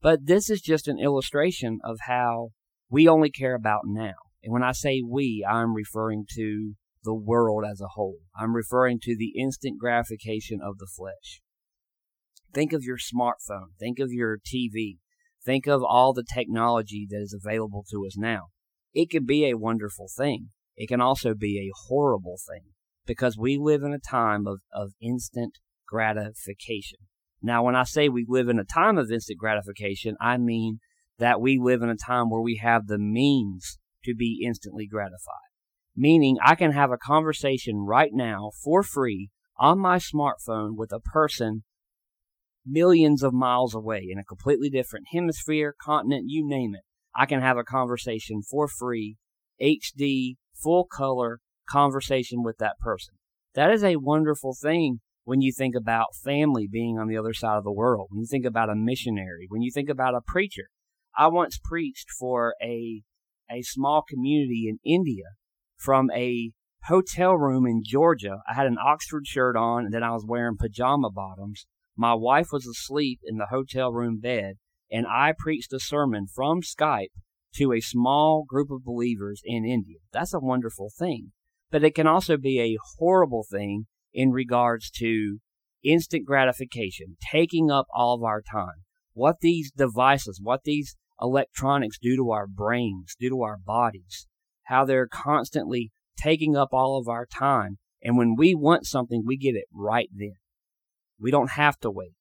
But 0.00 0.26
this 0.26 0.48
is 0.48 0.60
just 0.60 0.86
an 0.86 1.00
illustration 1.00 1.80
of 1.82 1.98
how 2.06 2.50
we 2.88 3.08
only 3.08 3.30
care 3.30 3.54
about 3.54 3.82
now. 3.84 4.14
And 4.42 4.52
when 4.52 4.62
I 4.62 4.72
say 4.72 5.02
we, 5.06 5.44
I'm 5.48 5.74
referring 5.74 6.26
to 6.36 6.74
the 7.02 7.14
world 7.14 7.64
as 7.68 7.80
a 7.80 7.88
whole. 7.94 8.18
I'm 8.38 8.54
referring 8.54 9.00
to 9.02 9.16
the 9.16 9.32
instant 9.36 9.78
gratification 9.78 10.60
of 10.62 10.78
the 10.78 10.88
flesh. 10.96 11.40
Think 12.52 12.72
of 12.72 12.84
your 12.84 12.98
smartphone. 12.98 13.68
Think 13.78 13.98
of 13.98 14.12
your 14.12 14.38
TV. 14.38 14.98
Think 15.44 15.66
of 15.66 15.82
all 15.82 16.12
the 16.12 16.24
technology 16.34 17.06
that 17.10 17.20
is 17.20 17.34
available 17.34 17.84
to 17.90 18.06
us 18.06 18.16
now. 18.16 18.48
It 18.92 19.10
could 19.10 19.26
be 19.26 19.46
a 19.46 19.56
wonderful 19.56 20.08
thing 20.14 20.50
it 20.80 20.88
can 20.88 21.02
also 21.02 21.34
be 21.34 21.58
a 21.58 21.76
horrible 21.88 22.38
thing 22.48 22.70
because 23.06 23.36
we 23.36 23.58
live 23.58 23.82
in 23.82 23.92
a 23.92 23.98
time 23.98 24.46
of, 24.46 24.60
of 24.72 24.92
instant 24.98 25.58
gratification. 25.86 27.00
Now, 27.42 27.62
when 27.62 27.76
I 27.76 27.84
say 27.84 28.08
we 28.08 28.24
live 28.26 28.48
in 28.48 28.58
a 28.58 28.64
time 28.64 28.96
of 28.96 29.10
instant 29.10 29.38
gratification, 29.38 30.16
I 30.22 30.38
mean 30.38 30.78
that 31.18 31.38
we 31.38 31.58
live 31.58 31.82
in 31.82 31.90
a 31.90 31.96
time 31.96 32.30
where 32.30 32.40
we 32.40 32.62
have 32.62 32.86
the 32.86 32.98
means 32.98 33.78
to 34.06 34.14
be 34.14 34.42
instantly 34.42 34.86
gratified. 34.86 35.50
Meaning, 35.94 36.38
I 36.42 36.54
can 36.54 36.72
have 36.72 36.90
a 36.90 36.96
conversation 36.96 37.84
right 37.86 38.12
now 38.14 38.50
for 38.64 38.82
free 38.82 39.28
on 39.58 39.78
my 39.78 39.98
smartphone 39.98 40.78
with 40.78 40.92
a 40.92 41.00
person 41.00 41.64
millions 42.64 43.22
of 43.22 43.34
miles 43.34 43.74
away 43.74 44.06
in 44.10 44.18
a 44.18 44.24
completely 44.24 44.70
different 44.70 45.08
hemisphere, 45.12 45.74
continent, 45.78 46.24
you 46.28 46.48
name 46.48 46.74
it. 46.74 46.84
I 47.14 47.26
can 47.26 47.42
have 47.42 47.58
a 47.58 47.64
conversation 47.64 48.40
for 48.40 48.66
free, 48.66 49.18
HD, 49.60 50.36
full 50.62 50.86
color 50.86 51.40
conversation 51.68 52.42
with 52.42 52.58
that 52.58 52.78
person. 52.78 53.14
That 53.54 53.70
is 53.70 53.82
a 53.82 53.96
wonderful 53.96 54.54
thing 54.60 55.00
when 55.24 55.40
you 55.40 55.52
think 55.52 55.74
about 55.74 56.14
family 56.14 56.68
being 56.70 56.98
on 56.98 57.08
the 57.08 57.16
other 57.16 57.34
side 57.34 57.56
of 57.56 57.64
the 57.64 57.72
world, 57.72 58.08
when 58.10 58.20
you 58.20 58.26
think 58.26 58.44
about 58.44 58.70
a 58.70 58.74
missionary, 58.74 59.46
when 59.48 59.62
you 59.62 59.70
think 59.72 59.88
about 59.88 60.14
a 60.14 60.20
preacher. 60.26 60.68
I 61.16 61.28
once 61.28 61.58
preached 61.62 62.08
for 62.18 62.54
a, 62.62 63.02
a 63.50 63.62
small 63.62 64.02
community 64.08 64.66
in 64.68 64.78
India 64.84 65.24
from 65.76 66.10
a 66.12 66.52
hotel 66.84 67.34
room 67.34 67.66
in 67.66 67.82
Georgia. 67.84 68.38
I 68.48 68.54
had 68.54 68.66
an 68.66 68.78
Oxford 68.82 69.26
shirt 69.26 69.56
on 69.56 69.84
and 69.84 69.92
then 69.94 70.02
I 70.02 70.12
was 70.12 70.24
wearing 70.26 70.56
pajama 70.56 71.10
bottoms. 71.10 71.66
My 71.96 72.14
wife 72.14 72.48
was 72.52 72.66
asleep 72.66 73.20
in 73.24 73.36
the 73.36 73.46
hotel 73.46 73.92
room 73.92 74.20
bed 74.20 74.54
and 74.90 75.06
I 75.06 75.34
preached 75.36 75.72
a 75.72 75.80
sermon 75.80 76.26
from 76.32 76.62
Skype 76.62 77.12
to 77.54 77.72
a 77.72 77.80
small 77.80 78.44
group 78.46 78.70
of 78.70 78.84
believers 78.84 79.42
in 79.44 79.64
India. 79.64 79.98
That's 80.12 80.34
a 80.34 80.40
wonderful 80.40 80.90
thing. 80.96 81.32
But 81.70 81.84
it 81.84 81.94
can 81.94 82.06
also 82.06 82.36
be 82.36 82.60
a 82.60 82.78
horrible 82.98 83.44
thing 83.48 83.86
in 84.12 84.30
regards 84.30 84.90
to 84.90 85.38
instant 85.84 86.26
gratification, 86.26 87.16
taking 87.30 87.70
up 87.70 87.86
all 87.94 88.14
of 88.14 88.22
our 88.22 88.42
time. 88.42 88.84
What 89.12 89.36
these 89.40 89.70
devices, 89.70 90.40
what 90.42 90.62
these 90.64 90.96
electronics 91.20 91.98
do 92.00 92.16
to 92.16 92.30
our 92.30 92.46
brains, 92.46 93.14
do 93.18 93.28
to 93.30 93.42
our 93.42 93.56
bodies, 93.58 94.26
how 94.64 94.84
they're 94.84 95.08
constantly 95.08 95.92
taking 96.16 96.56
up 96.56 96.68
all 96.72 96.98
of 96.98 97.08
our 97.08 97.26
time. 97.26 97.78
And 98.02 98.16
when 98.16 98.34
we 98.36 98.54
want 98.54 98.86
something, 98.86 99.24
we 99.26 99.36
get 99.36 99.54
it 99.54 99.66
right 99.72 100.08
then. 100.14 100.34
We 101.18 101.30
don't 101.30 101.50
have 101.50 101.78
to 101.80 101.90
wait. 101.90 102.14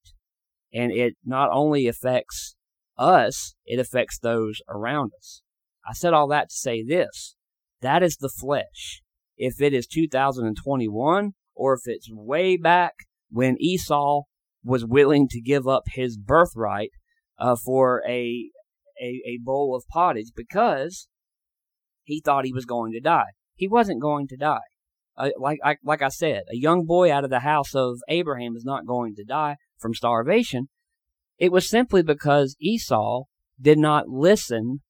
And 0.73 0.91
it 0.91 1.15
not 1.25 1.49
only 1.51 1.87
affects 1.87 2.55
us, 2.99 3.55
it 3.65 3.79
affects 3.79 4.19
those 4.19 4.61
around 4.69 5.11
us. 5.17 5.41
I 5.87 5.93
said 5.93 6.13
all 6.13 6.27
that 6.27 6.49
to 6.49 6.55
say 6.55 6.83
this. 6.83 7.35
That 7.81 8.03
is 8.03 8.17
the 8.17 8.29
flesh. 8.29 9.01
if 9.37 9.61
it 9.61 9.73
is 9.73 9.87
2021 9.87 11.31
or 11.55 11.73
if 11.73 11.81
it's 11.85 12.09
way 12.11 12.57
back 12.57 12.93
when 13.29 13.55
Esau 13.59 14.23
was 14.63 14.85
willing 14.85 15.27
to 15.29 15.41
give 15.41 15.65
up 15.67 15.83
his 15.87 16.17
birthright 16.17 16.91
uh, 17.39 17.55
for 17.55 18.03
a, 18.07 18.49
a 19.01 19.21
a 19.25 19.39
bowl 19.41 19.75
of 19.75 19.87
pottage 19.87 20.31
because 20.35 21.07
he 22.03 22.19
thought 22.19 22.43
he 22.43 22.53
was 22.53 22.65
going 22.65 22.91
to 22.91 22.99
die. 22.99 23.31
He 23.55 23.67
wasn't 23.67 24.01
going 24.01 24.27
to 24.27 24.37
die. 24.37 24.67
Uh, 25.17 25.29
like 25.39 25.59
I, 25.63 25.77
like 25.83 26.01
I 26.01 26.09
said, 26.09 26.43
a 26.51 26.57
young 26.57 26.85
boy 26.85 27.11
out 27.11 27.23
of 27.23 27.29
the 27.29 27.41
house 27.41 27.73
of 27.75 27.99
Abraham 28.09 28.55
is 28.55 28.65
not 28.65 28.85
going 28.85 29.15
to 29.15 29.23
die 29.23 29.55
from 29.77 29.93
starvation. 29.93 30.67
It 31.39 31.51
was 31.51 31.69
simply 31.69 32.03
because 32.03 32.57
Esau 32.59 33.23
did 33.59 33.77
not 33.77 34.09
listen 34.09 34.81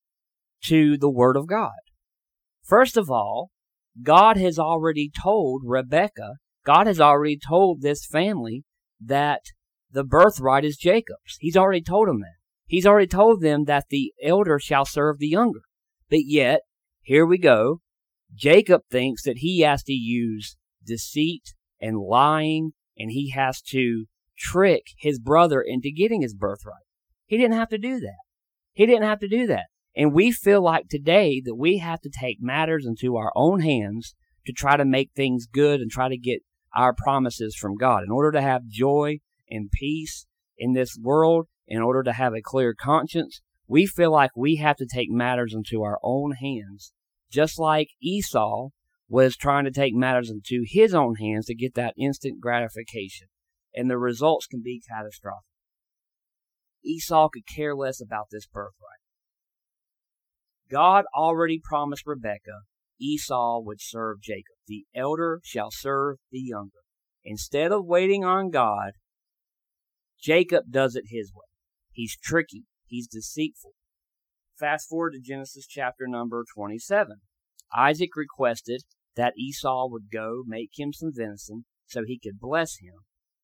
to 0.64 0.98
the 0.98 1.10
word 1.10 1.36
of 1.36 1.46
God. 1.46 1.70
First 2.62 2.96
of 2.96 3.10
all, 3.10 3.50
God 4.02 4.36
has 4.36 4.58
already 4.58 5.10
told 5.10 5.62
Rebekah, 5.64 6.34
God 6.64 6.86
has 6.86 7.00
already 7.00 7.38
told 7.38 7.80
this 7.80 8.04
family 8.04 8.64
that 9.00 9.42
the 9.90 10.04
birthright 10.04 10.64
is 10.64 10.76
Jacob's. 10.76 11.36
He's 11.38 11.56
already 11.56 11.82
told 11.82 12.08
them 12.08 12.20
that. 12.20 12.36
He's 12.66 12.86
already 12.86 13.08
told 13.08 13.40
them 13.40 13.64
that 13.64 13.86
the 13.88 14.12
elder 14.22 14.58
shall 14.58 14.84
serve 14.84 15.18
the 15.18 15.28
younger. 15.28 15.62
But 16.08 16.20
yet, 16.24 16.60
here 17.00 17.26
we 17.26 17.38
go. 17.38 17.80
Jacob 18.34 18.82
thinks 18.90 19.24
that 19.24 19.38
he 19.38 19.60
has 19.60 19.82
to 19.84 19.92
use 19.92 20.56
deceit 20.86 21.54
and 21.80 21.98
lying, 21.98 22.72
and 22.96 23.10
he 23.10 23.30
has 23.30 23.60
to 23.62 24.06
trick 24.40 24.86
his 24.98 25.18
brother 25.18 25.60
into 25.60 25.92
getting 25.92 26.22
his 26.22 26.34
birthright. 26.34 26.82
He 27.26 27.36
didn't 27.36 27.56
have 27.56 27.68
to 27.68 27.78
do 27.78 28.00
that. 28.00 28.18
He 28.72 28.86
didn't 28.86 29.04
have 29.04 29.20
to 29.20 29.28
do 29.28 29.46
that. 29.46 29.66
And 29.94 30.12
we 30.12 30.32
feel 30.32 30.62
like 30.62 30.88
today 30.88 31.42
that 31.44 31.56
we 31.56 31.78
have 31.78 32.00
to 32.00 32.10
take 32.10 32.38
matters 32.40 32.86
into 32.86 33.16
our 33.16 33.32
own 33.34 33.60
hands 33.60 34.14
to 34.46 34.52
try 34.52 34.76
to 34.76 34.84
make 34.84 35.10
things 35.14 35.46
good 35.46 35.80
and 35.80 35.90
try 35.90 36.08
to 36.08 36.16
get 36.16 36.40
our 36.74 36.94
promises 36.94 37.54
from 37.54 37.76
God. 37.76 38.02
In 38.04 38.10
order 38.10 38.32
to 38.32 38.40
have 38.40 38.66
joy 38.66 39.18
and 39.48 39.70
peace 39.70 40.26
in 40.56 40.72
this 40.72 40.96
world, 41.00 41.46
in 41.66 41.82
order 41.82 42.02
to 42.02 42.12
have 42.12 42.34
a 42.34 42.42
clear 42.42 42.74
conscience, 42.74 43.42
we 43.66 43.86
feel 43.86 44.10
like 44.10 44.30
we 44.36 44.56
have 44.56 44.76
to 44.76 44.86
take 44.86 45.10
matters 45.10 45.54
into 45.54 45.82
our 45.82 45.98
own 46.02 46.32
hands, 46.32 46.92
just 47.30 47.58
like 47.58 47.88
Esau 48.02 48.70
was 49.08 49.36
trying 49.36 49.64
to 49.64 49.70
take 49.70 49.94
matters 49.94 50.30
into 50.30 50.64
his 50.66 50.94
own 50.94 51.16
hands 51.16 51.46
to 51.46 51.54
get 51.54 51.74
that 51.74 51.94
instant 51.98 52.40
gratification. 52.40 53.26
And 53.74 53.90
the 53.90 53.98
results 53.98 54.46
can 54.46 54.62
be 54.62 54.82
catastrophic. 54.88 55.44
Esau 56.84 57.28
could 57.28 57.46
care 57.46 57.74
less 57.74 58.00
about 58.00 58.26
this 58.30 58.46
birthright. 58.46 58.74
God 60.70 61.04
already 61.14 61.60
promised 61.62 62.06
Rebekah 62.06 62.62
Esau 63.00 63.60
would 63.60 63.80
serve 63.80 64.20
Jacob. 64.20 64.56
The 64.66 64.84
elder 64.94 65.40
shall 65.42 65.70
serve 65.70 66.18
the 66.30 66.40
younger. 66.40 66.80
Instead 67.24 67.72
of 67.72 67.86
waiting 67.86 68.24
on 68.24 68.50
God, 68.50 68.92
Jacob 70.20 70.64
does 70.70 70.94
it 70.94 71.04
his 71.08 71.32
way. 71.34 71.46
He's 71.92 72.16
tricky. 72.16 72.64
He's 72.86 73.06
deceitful. 73.06 73.72
Fast 74.58 74.88
forward 74.88 75.12
to 75.12 75.20
Genesis 75.20 75.66
chapter 75.66 76.06
number 76.06 76.44
27. 76.54 77.16
Isaac 77.74 78.10
requested 78.16 78.82
that 79.16 79.32
Esau 79.38 79.88
would 79.88 80.10
go 80.12 80.42
make 80.46 80.70
him 80.76 80.92
some 80.92 81.10
venison 81.14 81.64
so 81.86 82.02
he 82.04 82.18
could 82.18 82.38
bless 82.38 82.76
him. 82.78 82.94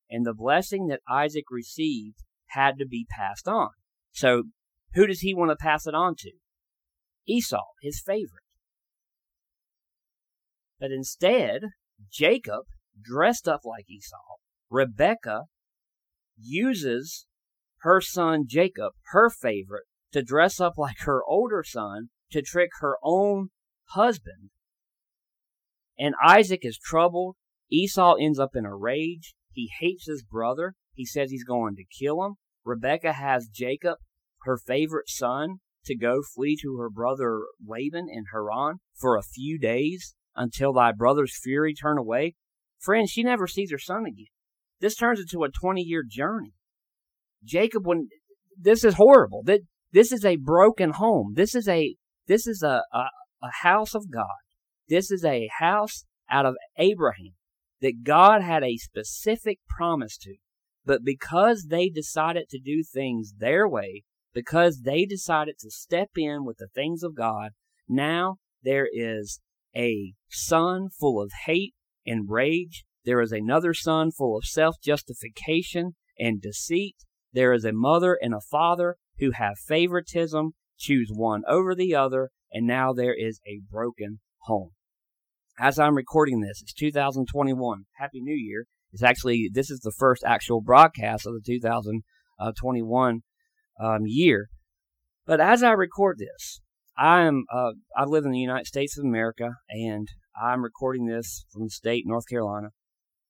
And 0.09 0.25
the 0.25 0.33
blessing 0.33 0.87
that 0.87 1.01
Isaac 1.09 1.45
received 1.51 2.23
had 2.47 2.77
to 2.79 2.85
be 2.85 3.05
passed 3.09 3.47
on. 3.47 3.69
So 4.11 4.43
who 4.93 5.07
does 5.07 5.19
he 5.19 5.33
want 5.33 5.51
to 5.51 5.55
pass 5.55 5.85
it 5.85 5.93
on 5.93 6.15
to? 6.19 6.31
Esau, 7.27 7.63
his 7.81 8.01
favorite. 8.03 8.43
But 10.79 10.91
instead, 10.91 11.61
Jacob, 12.11 12.65
dressed 13.01 13.47
up 13.47 13.61
like 13.65 13.89
Esau, 13.89 14.37
Rebekah 14.69 15.45
uses 16.39 17.25
her 17.79 18.01
son 18.01 18.45
Jacob, 18.47 18.93
her 19.11 19.29
favorite, 19.29 19.85
to 20.13 20.23
dress 20.23 20.59
up 20.59 20.73
like 20.77 20.99
her 20.99 21.21
older 21.27 21.63
son 21.65 22.09
to 22.31 22.41
trick 22.41 22.69
her 22.79 22.97
own 23.03 23.49
husband. 23.91 24.51
And 25.99 26.15
Isaac 26.23 26.61
is 26.63 26.77
troubled. 26.77 27.35
Esau 27.71 28.15
ends 28.15 28.39
up 28.39 28.55
in 28.55 28.65
a 28.65 28.75
rage. 28.75 29.35
He 29.57 29.71
hates 29.79 30.05
his 30.05 30.21
brother. 30.21 30.75
He 30.93 31.03
says 31.03 31.31
he's 31.31 31.43
going 31.43 31.75
to 31.77 31.83
kill 31.83 32.23
him. 32.23 32.35
Rebekah 32.63 33.13
has 33.13 33.49
Jacob, 33.51 33.97
her 34.43 34.55
favorite 34.55 35.09
son, 35.09 35.61
to 35.85 35.97
go 35.97 36.21
flee 36.21 36.55
to 36.61 36.77
her 36.77 36.91
brother 36.91 37.41
Laban 37.65 38.07
in 38.07 38.25
Haran 38.31 38.81
for 38.93 39.17
a 39.17 39.23
few 39.23 39.57
days 39.57 40.13
until 40.35 40.73
thy 40.73 40.91
brother's 40.91 41.35
fury 41.35 41.73
turn 41.73 41.97
away. 41.97 42.35
Friend, 42.77 43.09
she 43.09 43.23
never 43.23 43.47
sees 43.47 43.71
her 43.71 43.79
son 43.79 44.05
again. 44.05 44.27
This 44.79 44.95
turns 44.95 45.19
into 45.19 45.43
a 45.43 45.49
20 45.49 45.81
year 45.81 46.03
journey. 46.07 46.53
Jacob, 47.43 47.87
when 47.87 48.09
this 48.55 48.83
is 48.83 48.93
horrible. 48.93 49.41
That 49.43 49.61
this 49.91 50.11
is 50.11 50.23
a 50.23 50.35
broken 50.35 50.91
home. 50.91 51.33
This 51.35 51.55
is 51.55 51.67
a 51.67 51.95
this 52.27 52.45
is 52.45 52.61
a, 52.61 52.83
a, 52.93 53.05
a 53.41 53.49
house 53.63 53.95
of 53.95 54.11
God. 54.11 54.37
This 54.87 55.09
is 55.09 55.25
a 55.25 55.49
house 55.57 56.05
out 56.29 56.45
of 56.45 56.53
Abraham 56.77 57.36
that 57.81 58.03
God 58.03 58.41
had 58.41 58.63
a 58.63 58.77
specific 58.77 59.59
promise 59.69 60.17
to. 60.19 60.35
But 60.85 61.03
because 61.03 61.67
they 61.69 61.89
decided 61.89 62.49
to 62.49 62.59
do 62.59 62.83
things 62.83 63.33
their 63.37 63.67
way, 63.67 64.03
because 64.33 64.81
they 64.81 65.05
decided 65.05 65.55
to 65.59 65.71
step 65.71 66.09
in 66.15 66.45
with 66.45 66.57
the 66.57 66.69
things 66.73 67.03
of 67.03 67.15
God, 67.15 67.51
now 67.87 68.37
there 68.63 68.87
is 68.91 69.41
a 69.75 70.13
son 70.29 70.89
full 70.89 71.21
of 71.21 71.31
hate 71.45 71.73
and 72.05 72.29
rage. 72.29 72.85
There 73.03 73.21
is 73.21 73.31
another 73.31 73.73
son 73.73 74.11
full 74.11 74.37
of 74.37 74.45
self 74.45 74.75
justification 74.81 75.95
and 76.17 76.41
deceit. 76.41 76.95
There 77.33 77.53
is 77.53 77.65
a 77.65 77.73
mother 77.73 78.17
and 78.21 78.33
a 78.33 78.41
father 78.41 78.95
who 79.19 79.31
have 79.31 79.57
favoritism, 79.57 80.53
choose 80.77 81.09
one 81.13 81.43
over 81.47 81.75
the 81.75 81.95
other, 81.95 82.29
and 82.51 82.65
now 82.65 82.93
there 82.93 83.15
is 83.17 83.39
a 83.45 83.61
broken 83.69 84.19
home. 84.43 84.71
As 85.59 85.79
I'm 85.79 85.95
recording 85.95 86.41
this, 86.41 86.61
it's 86.61 86.73
2021. 86.73 87.85
Happy 87.97 88.21
New 88.21 88.35
Year. 88.35 88.67
It's 88.93 89.01
actually, 89.01 89.49
this 89.51 89.71
is 89.71 89.79
the 89.79 89.91
first 89.91 90.23
actual 90.23 90.61
broadcast 90.61 91.25
of 91.25 91.33
the 91.33 91.41
2021 91.43 93.21
um, 93.81 94.01
year. 94.05 94.49
But 95.25 95.41
as 95.41 95.63
I 95.63 95.71
record 95.71 96.19
this, 96.19 96.61
I 96.95 97.21
am, 97.21 97.45
uh, 97.51 97.71
I 97.95 98.03
live 98.03 98.25
in 98.25 98.31
the 98.31 98.39
United 98.39 98.67
States 98.67 98.99
of 98.99 99.03
America 99.03 99.53
and 99.69 100.07
I'm 100.39 100.63
recording 100.63 101.07
this 101.07 101.45
from 101.51 101.63
the 101.63 101.71
state, 101.71 102.03
North 102.05 102.27
Carolina. 102.29 102.67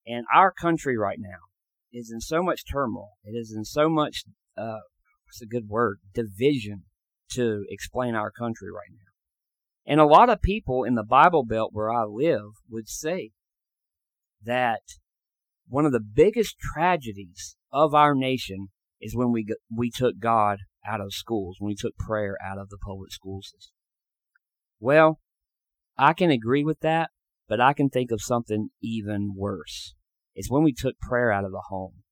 And 0.05 0.25
our 0.33 0.51
country 0.51 0.97
right 0.97 1.19
now 1.19 1.39
is 1.93 2.11
in 2.11 2.19
so 2.19 2.43
much 2.43 2.69
turmoil. 2.69 3.11
It 3.23 3.37
is 3.37 3.53
in 3.55 3.63
so 3.63 3.87
much, 3.87 4.25
uh, 4.57 4.79
what's 5.25 5.41
a 5.41 5.45
good 5.45 5.69
word? 5.69 5.99
Division 6.13 6.83
to 7.31 7.63
explain 7.69 8.15
our 8.15 8.31
country 8.31 8.69
right 8.69 8.91
now. 8.91 9.06
And 9.88 10.02
a 10.02 10.06
lot 10.06 10.30
of 10.30 10.41
people 10.41 10.84
in 10.84 10.95
the 10.95 11.04
Bible 11.04 11.45
Belt 11.45 11.69
where 11.71 11.89
I 11.89 12.04
live 12.04 12.52
would 12.69 12.89
say 12.89 13.32
that 14.43 14.82
one 15.69 15.86
of 15.86 15.93
the 15.93 16.02
biggest 16.02 16.58
tragedies 16.60 17.56
of 17.71 17.95
our 17.95 18.13
nation 18.13 18.67
is 19.00 19.15
when 19.15 19.32
we 19.32 19.47
we 19.73 19.89
took 19.89 20.19
God 20.19 20.60
out 20.86 21.00
of 21.00 21.13
schools, 21.13 21.58
when 21.60 21.69
we 21.69 21.76
took 21.76 21.95
prayer 21.97 22.38
out 22.45 22.58
of 22.58 22.69
the 22.69 22.78
public 22.78 23.12
school 23.12 23.41
system. 23.41 23.73
Well, 24.80 25.19
I 25.97 26.13
can 26.13 26.32
agree 26.32 26.65
with 26.65 26.82
that, 26.82 27.10
but 27.47 27.62
I 27.62 27.71
can 27.71 27.89
think 27.89 28.12
of 28.12 28.21
something 28.21 28.69
even 28.82 29.34
worse. 29.36 29.95
It's 30.36 30.52
when 30.52 30.63
we 30.63 30.73
took 30.73 31.00
prayer 31.00 31.32
out 31.32 31.45
of 31.45 31.52
the 31.52 31.63
home. 31.69 32.04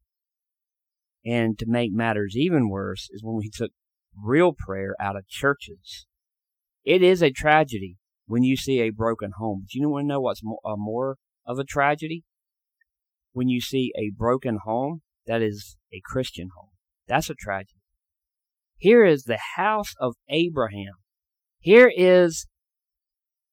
And 1.26 1.60
to 1.60 1.66
make 1.68 1.92
matters 1.92 2.36
even 2.38 2.70
worse 2.70 3.10
is 3.12 3.24
when 3.24 3.36
we 3.36 3.50
took 3.50 3.72
real 4.24 4.54
prayer 4.58 4.96
out 5.00 5.16
of 5.16 5.28
churches. 5.28 6.06
It 6.86 7.02
is 7.02 7.22
a 7.24 7.32
tragedy 7.32 7.98
when 8.28 8.44
you 8.44 8.56
see 8.56 8.80
a 8.80 8.92
broken 8.92 9.32
home. 9.38 9.66
Do 9.72 9.80
you 9.80 9.90
want 9.90 10.04
to 10.04 10.08
know 10.08 10.22
what's 10.22 10.44
more, 10.44 10.60
uh, 10.64 10.76
more 10.78 11.18
of 11.46 11.60
a 11.60 11.64
tragedy? 11.64 12.24
When 13.34 13.50
you 13.50 13.60
see 13.60 13.92
a 13.98 14.12
broken 14.16 14.60
home 14.64 15.02
that 15.28 15.42
is 15.42 15.76
a 15.92 16.02
Christian 16.06 16.50
home. 16.56 16.70
That's 17.08 17.30
a 17.30 17.36
tragedy. 17.36 17.82
Here 18.78 19.06
is 19.06 19.24
the 19.24 19.40
house 19.56 19.94
of 20.00 20.16
Abraham. 20.30 20.94
Here 21.60 21.92
is 21.96 22.48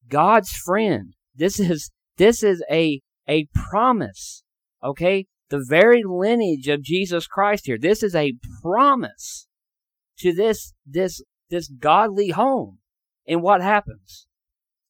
God's 0.08 0.52
friend. 0.52 1.14
This 1.34 1.58
is 1.58 1.90
this 2.18 2.42
is 2.42 2.62
a 2.70 3.00
a 3.28 3.46
promise. 3.70 4.42
Okay? 4.84 5.26
The 5.48 5.64
very 5.66 6.02
lineage 6.04 6.68
of 6.68 6.82
Jesus 6.82 7.26
Christ 7.26 7.66
here. 7.66 7.78
This 7.78 8.02
is 8.02 8.14
a 8.14 8.34
promise 8.62 9.46
to 10.18 10.34
this 10.34 10.74
this 10.86 11.22
this 11.50 11.68
godly 11.68 12.30
home. 12.30 12.78
And 13.26 13.42
what 13.42 13.62
happens? 13.62 14.26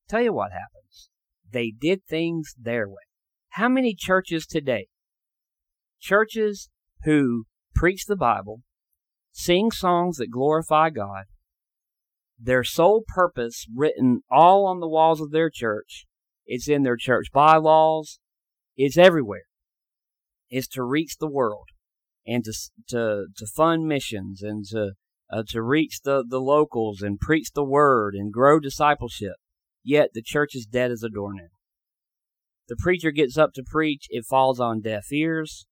Tell 0.08 0.22
you 0.22 0.32
what 0.32 0.52
happens. 0.52 1.10
They 1.50 1.70
did 1.70 2.04
things 2.04 2.54
their 2.58 2.88
way. 2.88 3.02
How 3.50 3.68
many 3.68 3.94
churches 3.94 4.46
today? 4.46 4.88
Churches 6.00 6.70
who 7.04 7.44
preach 7.74 8.06
the 8.06 8.16
Bible, 8.16 8.62
sing 9.32 9.70
songs 9.70 10.16
that 10.16 10.30
glorify 10.30 10.90
God, 10.90 11.24
their 12.38 12.64
sole 12.64 13.04
purpose 13.06 13.66
written 13.74 14.22
all 14.30 14.66
on 14.66 14.80
the 14.80 14.88
walls 14.88 15.20
of 15.20 15.30
their 15.30 15.50
church 15.50 16.06
It's 16.44 16.68
in 16.68 16.82
their 16.82 16.96
church 16.96 17.28
bylaws. 17.32 18.18
It's 18.76 18.98
everywhere. 18.98 19.44
Is 20.50 20.66
to 20.68 20.82
reach 20.82 21.18
the 21.18 21.30
world 21.30 21.68
and 22.26 22.44
to 22.44 22.52
to 22.88 23.26
to 23.36 23.46
fund 23.46 23.86
missions 23.86 24.42
and 24.42 24.64
to 24.66 24.92
uh, 25.32 25.42
to 25.48 25.62
reach 25.62 26.02
the 26.04 26.22
the 26.26 26.40
locals 26.40 27.00
and 27.00 27.18
preach 27.18 27.52
the 27.54 27.64
word 27.64 28.14
and 28.14 28.32
grow 28.32 28.60
discipleship. 28.60 29.36
Yet 29.82 30.10
the 30.12 30.22
church 30.22 30.54
is 30.54 30.66
dead 30.66 30.90
as 30.90 31.02
a 31.02 31.08
doornail. 31.08 31.48
The 32.68 32.76
preacher 32.78 33.10
gets 33.10 33.36
up 33.36 33.52
to 33.54 33.64
preach, 33.64 34.06
it 34.10 34.24
falls 34.28 34.60
on 34.60 34.82
deaf 34.82 35.10
ears, 35.10 35.66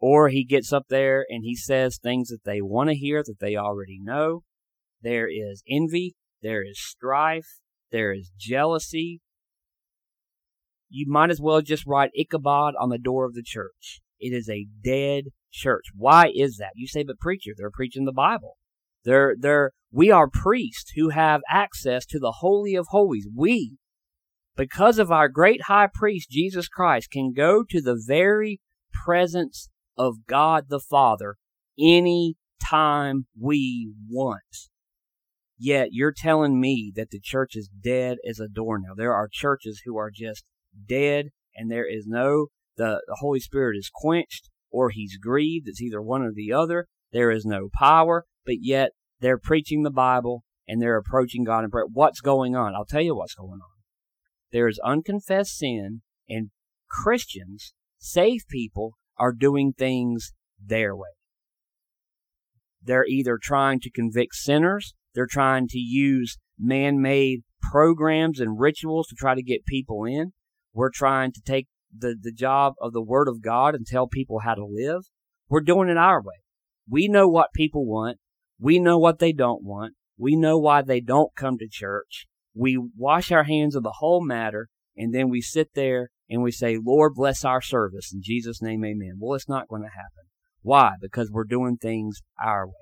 or 0.00 0.28
he 0.28 0.44
gets 0.44 0.72
up 0.72 0.86
there 0.88 1.24
and 1.28 1.44
he 1.44 1.54
says 1.54 1.98
things 1.98 2.28
that 2.28 2.44
they 2.44 2.60
want 2.60 2.88
to 2.88 2.96
hear 2.96 3.22
that 3.22 3.38
they 3.38 3.54
already 3.54 3.98
know. 4.02 4.42
There 5.02 5.28
is 5.28 5.62
envy, 5.68 6.16
there 6.42 6.62
is 6.66 6.80
strife, 6.80 7.60
there 7.92 8.12
is 8.12 8.32
jealousy. 8.36 9.20
You 10.88 11.06
might 11.08 11.30
as 11.30 11.40
well 11.40 11.62
just 11.62 11.86
write 11.86 12.10
Ichabod 12.18 12.74
on 12.78 12.88
the 12.88 12.98
door 12.98 13.24
of 13.24 13.34
the 13.34 13.44
church. 13.44 14.00
It 14.18 14.34
is 14.34 14.48
a 14.48 14.66
dead 14.84 15.26
church. 15.52 15.86
Why 15.94 16.30
is 16.34 16.56
that? 16.56 16.72
You 16.74 16.88
say, 16.88 17.04
but 17.04 17.18
preacher, 17.20 17.52
they're 17.56 17.70
preaching 17.70 18.04
the 18.04 18.12
Bible. 18.12 18.56
They're, 19.04 19.34
they're, 19.38 19.72
we 19.92 20.10
are 20.10 20.28
priests 20.28 20.92
who 20.96 21.10
have 21.10 21.40
access 21.48 22.06
to 22.06 22.18
the 22.18 22.36
Holy 22.38 22.74
of 22.74 22.88
Holies. 22.88 23.28
We, 23.34 23.78
because 24.56 24.98
of 24.98 25.10
our 25.10 25.28
great 25.28 25.62
high 25.62 25.88
priest, 25.92 26.30
Jesus 26.30 26.68
Christ, 26.68 27.10
can 27.10 27.32
go 27.32 27.64
to 27.68 27.80
the 27.80 28.00
very 28.06 28.60
presence 28.92 29.68
of 29.96 30.26
God 30.26 30.66
the 30.68 30.80
Father 30.80 31.36
any 31.78 32.36
time 32.62 33.26
we 33.38 33.92
want. 34.08 34.68
Yet 35.58 35.88
you're 35.92 36.14
telling 36.16 36.60
me 36.60 36.92
that 36.96 37.10
the 37.10 37.20
church 37.20 37.54
is 37.54 37.68
dead 37.68 38.18
as 38.26 38.40
a 38.40 38.48
doornail. 38.48 38.94
There 38.96 39.14
are 39.14 39.28
churches 39.30 39.82
who 39.84 39.96
are 39.98 40.10
just 40.10 40.44
dead 40.88 41.26
and 41.54 41.70
there 41.70 41.86
is 41.86 42.06
no, 42.06 42.46
the, 42.76 43.02
the 43.06 43.16
Holy 43.20 43.40
Spirit 43.40 43.76
is 43.76 43.90
quenched 43.92 44.48
or 44.70 44.90
he's 44.90 45.18
grieved. 45.18 45.68
It's 45.68 45.82
either 45.82 46.00
one 46.00 46.22
or 46.22 46.32
the 46.32 46.52
other. 46.52 46.86
There 47.12 47.30
is 47.30 47.44
no 47.44 47.68
power, 47.72 48.26
but 48.44 48.56
yet 48.60 48.92
they're 49.20 49.38
preaching 49.38 49.82
the 49.82 49.90
Bible 49.90 50.44
and 50.66 50.80
they're 50.80 50.96
approaching 50.96 51.44
God 51.44 51.64
in 51.64 51.70
prayer. 51.70 51.86
What's 51.90 52.20
going 52.20 52.54
on? 52.54 52.74
I'll 52.74 52.84
tell 52.84 53.02
you 53.02 53.16
what's 53.16 53.34
going 53.34 53.60
on. 53.60 53.80
There 54.52 54.68
is 54.68 54.80
unconfessed 54.84 55.56
sin 55.56 56.02
and 56.28 56.50
Christians, 56.88 57.72
saved 57.98 58.48
people, 58.48 58.96
are 59.16 59.32
doing 59.32 59.72
things 59.76 60.32
their 60.64 60.96
way. 60.96 61.10
They're 62.82 63.06
either 63.06 63.38
trying 63.40 63.80
to 63.80 63.90
convict 63.90 64.34
sinners 64.34 64.94
they're 65.14 65.26
trying 65.26 65.68
to 65.68 65.78
use 65.78 66.38
man 66.58 67.00
made 67.00 67.42
programs 67.60 68.40
and 68.40 68.60
rituals 68.60 69.08
to 69.08 69.14
try 69.14 69.34
to 69.34 69.42
get 69.42 69.66
people 69.66 70.04
in. 70.04 70.32
We're 70.72 70.90
trying 70.90 71.32
to 71.32 71.40
take 71.44 71.66
the, 71.96 72.16
the 72.20 72.32
job 72.32 72.74
of 72.80 72.92
the 72.92 73.02
Word 73.02 73.28
of 73.28 73.42
God 73.42 73.74
and 73.74 73.86
tell 73.86 74.06
people 74.06 74.40
how 74.40 74.54
to 74.54 74.64
live. 74.64 75.02
We're 75.48 75.60
doing 75.60 75.88
it 75.88 75.96
our 75.96 76.22
way. 76.22 76.36
We 76.90 77.06
know 77.08 77.28
what 77.28 77.52
people 77.54 77.86
want. 77.86 78.18
We 78.58 78.80
know 78.80 78.98
what 78.98 79.20
they 79.20 79.32
don't 79.32 79.62
want. 79.62 79.94
We 80.18 80.36
know 80.36 80.58
why 80.58 80.82
they 80.82 81.00
don't 81.00 81.34
come 81.36 81.56
to 81.58 81.68
church. 81.70 82.26
We 82.52 82.78
wash 82.96 83.30
our 83.30 83.44
hands 83.44 83.76
of 83.76 83.84
the 83.84 83.96
whole 83.98 84.24
matter 84.24 84.68
and 84.96 85.14
then 85.14 85.30
we 85.30 85.40
sit 85.40 85.70
there 85.74 86.10
and 86.28 86.42
we 86.42 86.50
say, 86.50 86.78
Lord, 86.82 87.14
bless 87.14 87.44
our 87.44 87.62
service. 87.62 88.12
In 88.12 88.20
Jesus' 88.22 88.60
name, 88.60 88.84
amen. 88.84 89.14
Well, 89.18 89.34
it's 89.34 89.48
not 89.48 89.68
going 89.68 89.82
to 89.82 89.88
happen. 89.88 90.28
Why? 90.62 90.92
Because 91.00 91.30
we're 91.30 91.44
doing 91.44 91.76
things 91.76 92.20
our 92.42 92.66
way. 92.66 92.74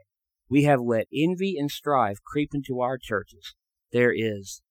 We 0.48 0.64
have 0.64 0.80
let 0.80 1.06
envy 1.14 1.56
and 1.58 1.70
strife 1.70 2.18
creep 2.24 2.50
into 2.54 2.80
our 2.80 2.98
churches. 2.98 3.54
There 3.92 4.12
is, 4.12 4.62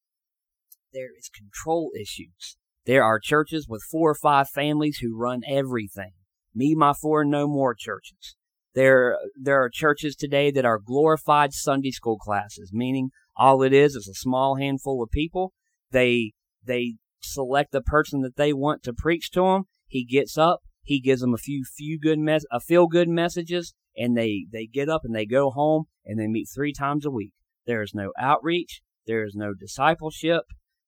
there 0.91 1.09
is 1.17 1.29
control 1.29 1.91
issues. 1.99 2.57
There 2.85 3.03
are 3.03 3.19
churches 3.19 3.67
with 3.67 3.83
four 3.83 4.11
or 4.11 4.15
five 4.15 4.49
families 4.49 4.97
who 5.01 5.17
run 5.17 5.41
everything. 5.47 6.13
Me, 6.53 6.73
my 6.75 6.93
four, 6.93 7.23
no 7.23 7.47
more 7.47 7.75
churches. 7.77 8.35
There, 8.75 9.17
there 9.35 9.61
are 9.63 9.69
churches 9.69 10.15
today 10.15 10.51
that 10.51 10.65
are 10.65 10.79
glorified 10.79 11.53
Sunday 11.53 11.91
school 11.91 12.17
classes, 12.17 12.71
meaning 12.73 13.09
all 13.35 13.63
it 13.63 13.73
is 13.73 13.95
is 13.95 14.07
a 14.07 14.13
small 14.13 14.55
handful 14.55 15.01
of 15.01 15.09
people. 15.09 15.53
They, 15.91 16.33
they 16.63 16.95
select 17.21 17.71
the 17.71 17.81
person 17.81 18.21
that 18.21 18.35
they 18.35 18.53
want 18.53 18.83
to 18.83 18.93
preach 18.93 19.31
to 19.31 19.41
them. 19.41 19.63
He 19.87 20.05
gets 20.05 20.37
up, 20.37 20.61
he 20.83 20.99
gives 20.99 21.21
them 21.21 21.33
a 21.33 21.37
few, 21.37 21.63
few 21.65 21.99
good 21.99 22.19
mess, 22.19 22.43
a 22.51 22.59
feel 22.59 22.87
good 22.87 23.09
messages, 23.09 23.73
and 23.95 24.15
they, 24.15 24.45
they 24.51 24.67
get 24.67 24.89
up 24.89 25.01
and 25.03 25.15
they 25.15 25.25
go 25.25 25.49
home 25.49 25.85
and 26.05 26.19
they 26.19 26.27
meet 26.27 26.47
three 26.53 26.73
times 26.73 27.05
a 27.05 27.11
week. 27.11 27.33
There 27.65 27.81
is 27.81 27.93
no 27.93 28.11
outreach. 28.19 28.81
There 29.05 29.23
is 29.23 29.35
no 29.35 29.53
discipleship. 29.53 30.43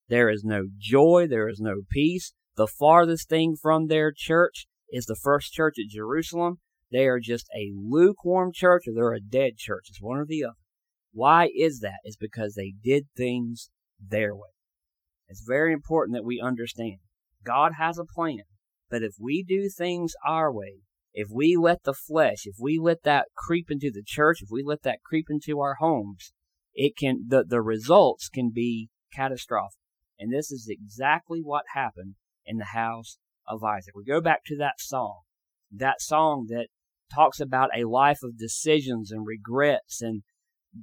There 0.08 0.28
is 0.28 0.44
no 0.44 0.64
joy. 0.78 1.26
There 1.28 1.48
is 1.48 1.60
no 1.60 1.82
peace. 1.90 2.32
The 2.56 2.66
farthest 2.66 3.28
thing 3.28 3.56
from 3.60 3.86
their 3.86 4.12
church 4.14 4.66
is 4.90 5.06
the 5.06 5.16
first 5.16 5.52
church 5.52 5.76
at 5.78 5.90
Jerusalem. 5.90 6.58
They 6.90 7.06
are 7.06 7.20
just 7.20 7.46
a 7.56 7.72
lukewarm 7.76 8.50
church 8.52 8.84
or 8.86 8.94
they're 8.94 9.12
a 9.12 9.20
dead 9.20 9.56
church. 9.56 9.86
It's 9.88 10.02
one 10.02 10.18
or 10.18 10.26
the 10.26 10.44
other. 10.44 10.54
Why 11.12 11.50
is 11.54 11.80
that? 11.80 12.00
It's 12.04 12.16
because 12.16 12.54
they 12.54 12.74
did 12.82 13.06
things 13.16 13.70
their 14.00 14.34
way. 14.34 14.50
It's 15.28 15.44
very 15.46 15.72
important 15.72 16.16
that 16.16 16.24
we 16.24 16.40
understand 16.40 16.98
God 17.44 17.72
has 17.78 17.98
a 17.98 18.04
plan, 18.04 18.42
but 18.90 19.02
if 19.02 19.14
we 19.18 19.44
do 19.46 19.68
things 19.68 20.14
our 20.26 20.52
way, 20.52 20.80
if 21.12 21.28
we 21.32 21.56
let 21.56 21.84
the 21.84 21.94
flesh, 21.94 22.42
if 22.44 22.56
we 22.60 22.78
let 22.78 23.02
that 23.04 23.28
creep 23.36 23.70
into 23.70 23.90
the 23.92 24.02
church, 24.04 24.42
if 24.42 24.48
we 24.50 24.62
let 24.62 24.82
that 24.82 25.02
creep 25.04 25.26
into 25.30 25.60
our 25.60 25.76
homes, 25.76 26.32
it 26.74 26.96
can, 26.96 27.26
the, 27.28 27.44
the 27.44 27.62
results 27.62 28.28
can 28.28 28.50
be 28.50 28.90
catastrophic. 29.14 29.78
And 30.18 30.32
this 30.32 30.50
is 30.50 30.68
exactly 30.68 31.40
what 31.42 31.64
happened 31.74 32.16
in 32.44 32.58
the 32.58 32.66
house 32.66 33.18
of 33.46 33.64
Isaac. 33.64 33.94
We 33.96 34.04
go 34.04 34.20
back 34.20 34.44
to 34.46 34.56
that 34.58 34.80
song, 34.80 35.20
that 35.72 36.00
song 36.00 36.46
that 36.50 36.68
talks 37.14 37.40
about 37.40 37.70
a 37.76 37.88
life 37.88 38.22
of 38.22 38.38
decisions 38.38 39.10
and 39.10 39.26
regrets 39.26 40.00
and 40.00 40.22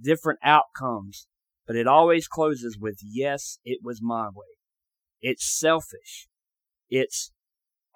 different 0.03 0.39
outcomes, 0.43 1.27
but 1.65 1.75
it 1.75 1.87
always 1.87 2.27
closes 2.27 2.77
with, 2.79 2.99
yes, 3.01 3.59
it 3.63 3.79
was 3.83 3.99
my 4.01 4.27
way. 4.27 4.57
It's 5.21 5.59
selfish. 5.59 6.27
It's 6.89 7.31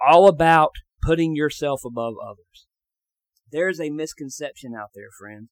all 0.06 0.28
about 0.28 0.72
putting 1.02 1.36
yourself 1.36 1.82
above 1.86 2.16
others. 2.24 2.68
There's 3.52 3.80
a 3.80 3.90
misconception 3.90 4.74
out 4.76 4.90
there, 4.96 5.10
friend, 5.20 5.50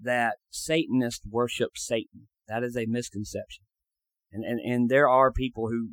that 0.00 0.36
Satanists 0.50 1.22
worship 1.28 1.72
Satan. 1.74 2.28
That 2.48 2.62
is 2.62 2.76
a 2.76 2.86
misconception. 2.86 3.64
And, 4.32 4.44
and, 4.44 4.60
and 4.60 4.88
there 4.88 5.08
are 5.08 5.32
people 5.32 5.68
who, 5.68 5.90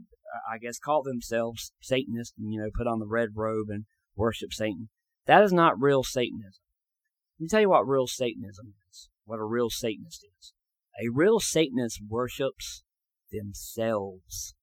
I 0.51 0.57
guess, 0.59 0.79
call 0.79 1.03
themselves 1.03 1.71
Satanists 1.81 2.35
and, 2.37 2.53
you 2.53 2.59
know, 2.59 2.69
put 2.75 2.87
on 2.87 2.99
the 2.99 3.07
red 3.07 3.29
robe 3.35 3.67
and 3.69 3.85
worship 4.15 4.53
Satan. 4.53 4.89
That 5.27 5.43
is 5.43 5.53
not 5.53 5.79
real 5.79 6.03
Satanism. 6.03 6.63
Let 7.37 7.43
me 7.43 7.47
tell 7.49 7.61
you 7.61 7.69
what 7.69 7.87
real 7.87 8.07
Satanism 8.07 8.73
is, 8.89 9.09
what 9.25 9.39
a 9.39 9.43
real 9.43 9.69
Satanist 9.69 10.25
is. 10.25 10.53
A 10.99 11.11
real 11.13 11.39
Satanist 11.39 11.99
worships 12.07 12.83
themselves. 13.31 14.55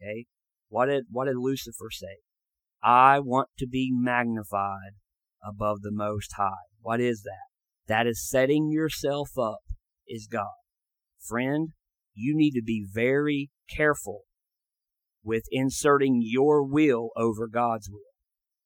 Okay? 0.00 0.26
What 0.68 0.86
did, 0.86 1.04
what 1.10 1.26
did 1.26 1.36
Lucifer 1.36 1.90
say? 1.90 2.18
I 2.82 3.18
want 3.18 3.48
to 3.58 3.66
be 3.66 3.90
magnified 3.92 4.92
above 5.46 5.82
the 5.82 5.92
Most 5.92 6.32
High. 6.36 6.68
What 6.80 7.00
is 7.00 7.22
that? 7.22 7.48
That 7.88 8.06
is 8.06 8.26
setting 8.26 8.70
yourself 8.70 9.30
up 9.36 9.60
as 10.14 10.26
God. 10.30 10.46
Friend, 11.20 11.70
you 12.14 12.36
need 12.36 12.52
to 12.52 12.62
be 12.62 12.86
very 12.90 13.50
careful 13.68 14.22
with 15.24 15.44
inserting 15.50 16.20
your 16.22 16.64
will 16.64 17.10
over 17.16 17.48
God's 17.48 17.90
will. 17.90 18.07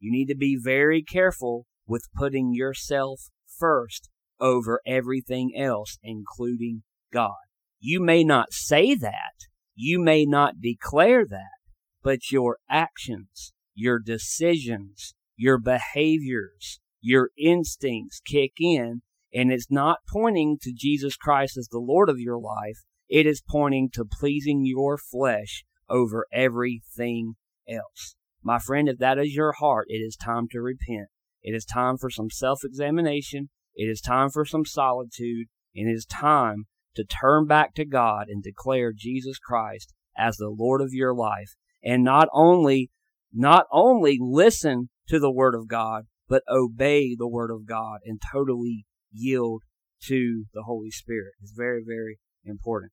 You 0.03 0.11
need 0.13 0.27
to 0.27 0.37
be 0.37 0.59
very 0.63 1.03
careful 1.03 1.67
with 1.87 2.13
putting 2.15 2.53
yourself 2.53 3.31
first 3.47 4.11
over 4.39 4.81
everything 4.87 5.53
else, 5.57 5.99
including 6.03 6.83
God. 7.13 7.37
You 7.81 8.01
may 8.01 8.25
not 8.25 8.53
say 8.53 8.95
that, 8.95 9.47
you 9.75 9.99
may 9.99 10.27
not 10.27 10.61
declare 10.61 11.25
that, 11.27 11.59
but 12.03 12.31
your 12.31 12.59
actions 12.69 13.53
your 13.75 13.99
decisions, 13.99 15.15
your 15.37 15.59
behaviors, 15.59 16.81
your 17.01 17.31
instincts 17.39 18.21
kick 18.21 18.53
in, 18.61 19.03
and 19.33 19.51
it's 19.51 19.71
not 19.71 20.01
pointing 20.09 20.59
to 20.63 20.73
Jesus 20.75 21.17
Christ 21.17 21.57
as 21.57 21.69
the 21.69 21.79
Lord 21.79 22.09
of 22.09 22.19
your 22.19 22.39
life. 22.39 22.85
It 23.09 23.27
is 23.27 23.43
pointing 23.47 23.91
to 23.95 24.05
pleasing 24.05 24.65
your 24.65 24.99
flesh 24.99 25.65
over 25.89 26.27
everything 26.33 27.35
else. 27.69 28.15
My 28.43 28.59
friend, 28.59 28.89
if 28.89 28.99
that 28.99 29.19
is 29.19 29.35
your 29.35 29.53
heart, 29.53 29.87
it 29.89 29.99
is 29.99 30.17
time 30.17 30.49
to 30.51 30.61
repent. 30.61 31.09
It 31.43 31.55
is 31.55 31.65
time 31.65 31.97
for 31.97 32.11
some 32.11 32.31
self-examination. 32.31 33.51
It 33.75 33.85
is 33.85 34.01
time 34.01 34.31
for 34.31 34.45
some 34.45 34.65
solitude. 34.65 35.47
And 35.75 35.89
it 35.89 35.93
is 35.93 36.05
time 36.05 36.65
to 36.95 37.05
turn 37.05 37.47
back 37.47 37.75
to 37.75 37.85
God 37.85 38.27
and 38.29 38.43
declare 38.43 38.93
Jesus 38.93 39.39
Christ 39.39 39.95
as 40.17 40.37
the 40.37 40.51
Lord 40.51 40.81
of 40.81 40.93
your 40.93 41.15
life. 41.15 41.55
And 41.83 42.05
not 42.05 42.29
only 42.33 42.91
not 43.33 43.65
only 43.73 44.19
listen 44.21 44.91
to 45.09 45.19
the 45.19 45.33
Word 45.33 45.55
of 45.55 45.67
God, 45.69 46.05
but 46.29 46.43
obey 46.49 47.17
the 47.17 47.29
Word 47.29 47.51
of 47.51 47.67
God 47.67 48.01
and 48.05 48.21
totally 48.33 48.85
yield 49.11 49.63
to 50.05 50.45
the 50.53 50.65
Holy 50.65 50.91
Spirit. 50.91 51.33
It's 51.41 51.53
very, 51.53 51.83
very 51.87 52.19
important. 52.45 52.93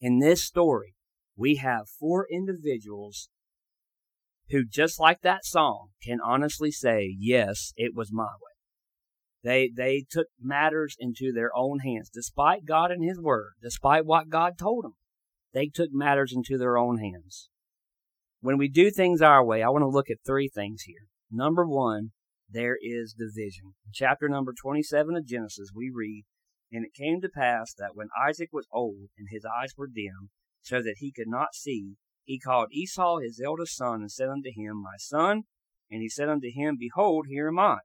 In 0.00 0.20
this 0.20 0.44
story, 0.44 0.94
we 1.36 1.56
have 1.56 1.88
four 1.88 2.26
individuals 2.30 3.28
who, 4.50 4.64
just 4.64 5.00
like 5.00 5.22
that 5.22 5.44
song, 5.44 5.88
can 6.02 6.18
honestly 6.20 6.70
say, 6.70 7.14
yes, 7.18 7.72
it 7.76 7.94
was 7.94 8.12
my 8.12 8.24
way. 8.24 8.54
They, 9.42 9.70
they 9.74 10.06
took 10.10 10.28
matters 10.40 10.96
into 10.98 11.32
their 11.32 11.50
own 11.54 11.80
hands, 11.80 12.10
despite 12.12 12.64
God 12.64 12.90
and 12.90 13.04
His 13.04 13.20
Word, 13.20 13.52
despite 13.62 14.06
what 14.06 14.30
God 14.30 14.58
told 14.58 14.84
them. 14.84 14.94
They 15.52 15.68
took 15.68 15.90
matters 15.92 16.32
into 16.34 16.58
their 16.58 16.78
own 16.78 16.98
hands. 16.98 17.48
When 18.40 18.58
we 18.58 18.68
do 18.68 18.90
things 18.90 19.22
our 19.22 19.44
way, 19.44 19.62
I 19.62 19.68
want 19.68 19.82
to 19.82 19.88
look 19.88 20.10
at 20.10 20.18
three 20.26 20.48
things 20.48 20.82
here. 20.82 21.08
Number 21.30 21.66
one, 21.66 22.12
there 22.48 22.76
is 22.80 23.14
division. 23.14 23.74
In 23.86 23.92
chapter 23.92 24.28
number 24.28 24.52
27 24.52 25.16
of 25.16 25.26
Genesis, 25.26 25.70
we 25.74 25.90
read, 25.92 26.24
And 26.70 26.84
it 26.84 26.92
came 26.94 27.20
to 27.20 27.28
pass 27.28 27.74
that 27.74 27.94
when 27.94 28.08
Isaac 28.28 28.50
was 28.52 28.66
old 28.72 29.08
and 29.18 29.28
his 29.30 29.44
eyes 29.44 29.72
were 29.76 29.86
dim, 29.86 30.30
so 30.62 30.82
that 30.82 30.96
he 30.98 31.12
could 31.12 31.28
not 31.28 31.54
see, 31.54 31.96
he 32.24 32.38
called 32.38 32.72
Esau 32.72 33.18
his 33.18 33.40
eldest 33.44 33.76
son 33.76 34.00
and 34.00 34.10
said 34.10 34.28
unto 34.28 34.50
him, 34.54 34.82
My 34.82 34.96
son. 34.96 35.42
And 35.90 36.00
he 36.02 36.08
said 36.08 36.28
unto 36.28 36.50
him, 36.52 36.76
Behold, 36.78 37.26
here 37.28 37.48
am 37.48 37.58
I. 37.58 37.78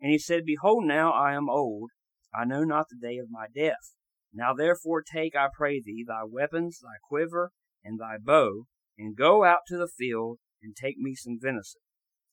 And 0.00 0.10
he 0.10 0.18
said, 0.18 0.44
Behold, 0.44 0.84
now 0.84 1.12
I 1.12 1.34
am 1.34 1.48
old, 1.48 1.90
I 2.34 2.44
know 2.44 2.64
not 2.64 2.86
the 2.88 2.96
day 2.96 3.18
of 3.18 3.30
my 3.30 3.46
death. 3.54 3.94
Now 4.32 4.52
therefore 4.52 5.02
take, 5.02 5.34
I 5.34 5.48
pray 5.52 5.80
thee, 5.80 6.04
thy 6.06 6.24
weapons, 6.24 6.80
thy 6.80 6.98
quiver, 7.02 7.52
and 7.82 7.98
thy 7.98 8.18
bow, 8.18 8.66
and 8.98 9.16
go 9.16 9.44
out 9.44 9.60
to 9.68 9.78
the 9.78 9.88
field, 9.88 10.38
and 10.62 10.76
take 10.76 10.98
me 10.98 11.14
some 11.14 11.38
venison, 11.40 11.80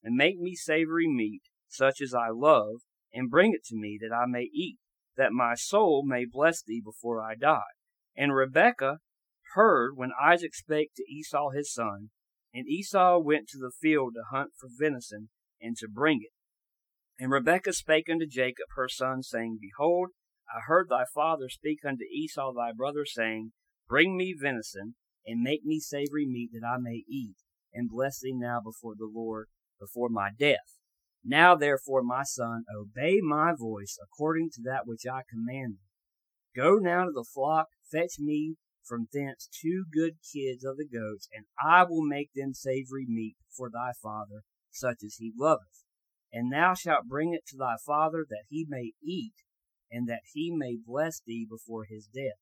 and 0.03 0.15
make 0.15 0.37
me 0.37 0.55
savory 0.55 1.07
meat, 1.07 1.43
such 1.67 2.01
as 2.01 2.13
I 2.13 2.29
love, 2.29 2.81
and 3.13 3.29
bring 3.29 3.53
it 3.53 3.63
to 3.65 3.75
me, 3.75 3.97
that 4.01 4.13
I 4.13 4.25
may 4.27 4.49
eat, 4.53 4.77
that 5.15 5.31
my 5.31 5.55
soul 5.55 6.03
may 6.05 6.25
bless 6.25 6.61
thee 6.61 6.81
before 6.83 7.21
I 7.21 7.35
die. 7.35 7.61
And 8.17 8.35
Rebekah 8.35 8.99
heard 9.55 9.97
when 9.97 10.11
Isaac 10.21 10.53
spake 10.53 10.91
to 10.95 11.03
Esau 11.11 11.49
his 11.49 11.73
son, 11.73 12.11
and 12.53 12.67
Esau 12.67 13.19
went 13.19 13.47
to 13.49 13.57
the 13.57 13.71
field 13.81 14.13
to 14.13 14.35
hunt 14.35 14.51
for 14.55 14.69
venison, 14.71 15.29
and 15.59 15.75
to 15.77 15.87
bring 15.89 16.21
it. 16.21 16.31
And 17.19 17.31
Rebekah 17.31 17.73
spake 17.73 18.09
unto 18.09 18.27
Jacob 18.27 18.67
her 18.75 18.87
son, 18.87 19.23
saying, 19.23 19.59
Behold, 19.61 20.09
I 20.47 20.59
heard 20.67 20.87
thy 20.89 21.05
father 21.13 21.49
speak 21.49 21.79
unto 21.85 22.03
Esau 22.03 22.53
thy 22.53 22.71
brother, 22.71 23.05
saying, 23.05 23.53
Bring 23.87 24.15
me 24.15 24.35
venison, 24.39 24.95
and 25.25 25.41
make 25.41 25.63
me 25.63 25.79
savory 25.79 26.25
meat, 26.25 26.51
that 26.53 26.65
I 26.65 26.77
may 26.79 27.03
eat, 27.09 27.37
and 27.73 27.89
bless 27.89 28.19
thee 28.19 28.33
now 28.35 28.59
before 28.63 28.93
the 28.97 29.09
Lord, 29.11 29.47
before 29.79 30.09
my 30.09 30.29
death. 30.37 30.79
Now 31.23 31.55
therefore, 31.55 32.03
my 32.03 32.23
son, 32.23 32.65
obey 32.77 33.19
my 33.21 33.53
voice, 33.57 33.97
according 34.03 34.51
to 34.51 34.61
that 34.65 34.85
which 34.85 35.05
I 35.09 35.21
command 35.29 35.75
thee. 35.75 36.61
Go 36.61 36.75
now 36.75 37.05
to 37.05 37.11
the 37.11 37.25
flock, 37.33 37.67
fetch 37.91 38.19
me 38.19 38.55
from 38.85 39.07
thence 39.11 39.49
two 39.51 39.85
good 39.91 40.17
kids 40.21 40.63
of 40.63 40.77
the 40.77 40.87
goats, 40.87 41.27
and 41.33 41.45
I 41.59 41.83
will 41.83 42.05
make 42.05 42.31
them 42.33 42.53
savory 42.53 43.05
meat 43.07 43.35
for 43.49 43.69
thy 43.69 43.91
father, 44.01 44.43
such 44.71 45.03
as 45.03 45.15
he 45.15 45.33
loveth. 45.37 45.83
And 46.31 46.51
thou 46.51 46.73
shalt 46.73 47.07
bring 47.07 47.33
it 47.33 47.45
to 47.47 47.57
thy 47.57 47.75
father, 47.85 48.25
that 48.29 48.45
he 48.49 48.65
may 48.67 48.93
eat, 49.01 49.35
and 49.91 50.07
that 50.07 50.23
he 50.33 50.51
may 50.55 50.77
bless 50.83 51.21
thee 51.25 51.47
before 51.49 51.85
his 51.85 52.07
death. 52.07 52.39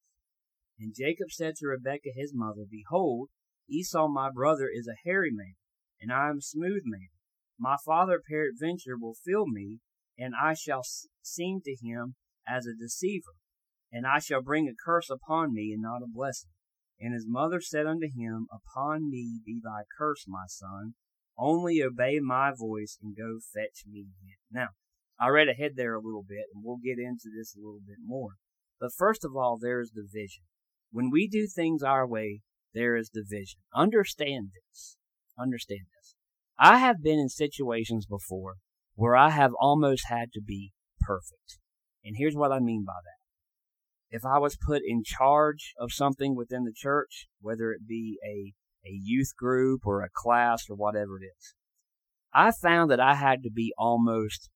And 0.79 0.95
Jacob 0.95 1.31
said 1.31 1.55
to 1.57 1.67
Rebekah 1.67 2.13
his 2.15 2.33
mother, 2.33 2.65
Behold, 2.69 3.29
Esau 3.69 4.07
my 4.07 4.29
brother 4.31 4.69
is 4.73 4.87
a 4.87 5.07
hairy 5.07 5.31
man, 5.31 5.55
and 6.01 6.11
I 6.11 6.29
am 6.29 6.37
a 6.39 6.41
smooth 6.41 6.81
man. 6.85 7.09
My 7.59 7.77
father 7.85 8.21
peradventure 8.27 8.97
will 8.97 9.13
feel 9.13 9.45
me, 9.47 9.79
and 10.17 10.33
I 10.39 10.53
shall 10.53 10.83
seem 11.21 11.61
to 11.61 11.75
him 11.81 12.15
as 12.47 12.65
a 12.65 12.75
deceiver, 12.75 13.35
and 13.93 14.07
I 14.07 14.17
shall 14.17 14.41
bring 14.41 14.67
a 14.67 14.73
curse 14.73 15.09
upon 15.09 15.53
me, 15.53 15.71
and 15.71 15.81
not 15.81 16.01
a 16.01 16.07
blessing. 16.11 16.49
And 16.99 17.13
his 17.13 17.27
mother 17.27 17.61
said 17.61 17.85
unto 17.85 18.07
him, 18.07 18.47
Upon 18.51 19.09
me 19.09 19.39
be 19.45 19.61
thy 19.63 19.83
curse, 19.97 20.25
my 20.27 20.45
son, 20.47 20.95
only 21.37 21.81
obey 21.81 22.19
my 22.19 22.51
voice 22.57 22.97
and 23.01 23.15
go 23.15 23.39
fetch 23.53 23.83
me 23.87 24.01
him. 24.01 24.37
Now, 24.51 24.69
I 25.19 25.29
read 25.29 25.47
ahead 25.47 25.73
there 25.75 25.93
a 25.93 26.01
little 26.01 26.25
bit, 26.27 26.45
and 26.53 26.63
we'll 26.63 26.79
get 26.83 26.97
into 26.97 27.29
this 27.35 27.55
a 27.55 27.59
little 27.59 27.81
bit 27.85 27.97
more. 28.03 28.31
But 28.79 28.93
first 28.97 29.23
of 29.23 29.35
all, 29.35 29.57
there 29.61 29.79
is 29.79 29.91
division. 29.91 30.43
When 30.91 31.09
we 31.11 31.27
do 31.27 31.47
things 31.47 31.83
our 31.83 32.07
way, 32.07 32.41
there 32.73 32.95
is 32.95 33.09
division. 33.09 33.59
Understand 33.75 34.49
this. 34.53 34.97
Understand 35.37 35.85
this. 35.95 36.15
I 36.57 36.79
have 36.79 37.03
been 37.03 37.19
in 37.19 37.29
situations 37.29 38.05
before 38.05 38.55
where 38.95 39.15
I 39.15 39.29
have 39.31 39.51
almost 39.59 40.07
had 40.07 40.31
to 40.33 40.41
be 40.41 40.71
perfect. 41.01 41.59
And 42.03 42.15
here's 42.17 42.35
what 42.35 42.51
I 42.51 42.59
mean 42.59 42.83
by 42.85 42.93
that. 42.93 43.22
If 44.15 44.23
I 44.25 44.37
was 44.37 44.57
put 44.63 44.83
in 44.85 45.01
charge 45.03 45.73
of 45.79 45.91
something 45.91 46.35
within 46.35 46.65
the 46.65 46.73
church, 46.73 47.27
whether 47.41 47.71
it 47.71 47.87
be 47.87 48.19
a 48.23 48.53
a 48.85 48.91
youth 48.91 49.35
group 49.37 49.81
or 49.85 50.01
a 50.01 50.09
class 50.13 50.65
or 50.69 50.75
whatever 50.75 51.17
it 51.17 51.25
is. 51.25 51.55
I 52.33 52.51
found 52.51 52.91
that 52.91 52.99
I 52.99 53.15
had 53.15 53.43
to 53.43 53.51
be 53.51 53.73
almost 53.77 54.49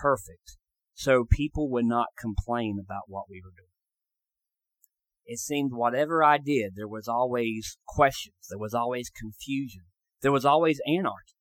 perfect 0.00 0.56
so 0.94 1.24
people 1.28 1.68
would 1.70 1.84
not 1.84 2.08
complain 2.18 2.78
about 2.82 3.04
what 3.08 3.24
we 3.28 3.42
were 3.44 3.50
doing. 3.50 3.68
It 5.26 5.38
seemed 5.38 5.72
whatever 5.72 6.22
I 6.22 6.38
did, 6.38 6.74
there 6.76 6.88
was 6.88 7.08
always 7.08 7.78
questions. 7.86 8.36
There 8.48 8.58
was 8.58 8.74
always 8.74 9.10
confusion. 9.10 9.82
There 10.22 10.32
was 10.32 10.44
always 10.44 10.80
anarchy. 10.86 11.34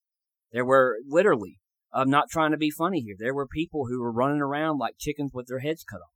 There 0.51 0.65
were 0.65 0.97
literally, 1.07 1.59
I'm 1.93 2.09
not 2.09 2.29
trying 2.29 2.51
to 2.51 2.57
be 2.57 2.71
funny 2.71 3.01
here. 3.01 3.15
There 3.17 3.33
were 3.33 3.47
people 3.47 3.85
who 3.87 4.01
were 4.01 4.11
running 4.11 4.41
around 4.41 4.79
like 4.79 4.95
chickens 4.97 5.31
with 5.33 5.47
their 5.47 5.59
heads 5.59 5.83
cut 5.83 5.97
off. 5.97 6.12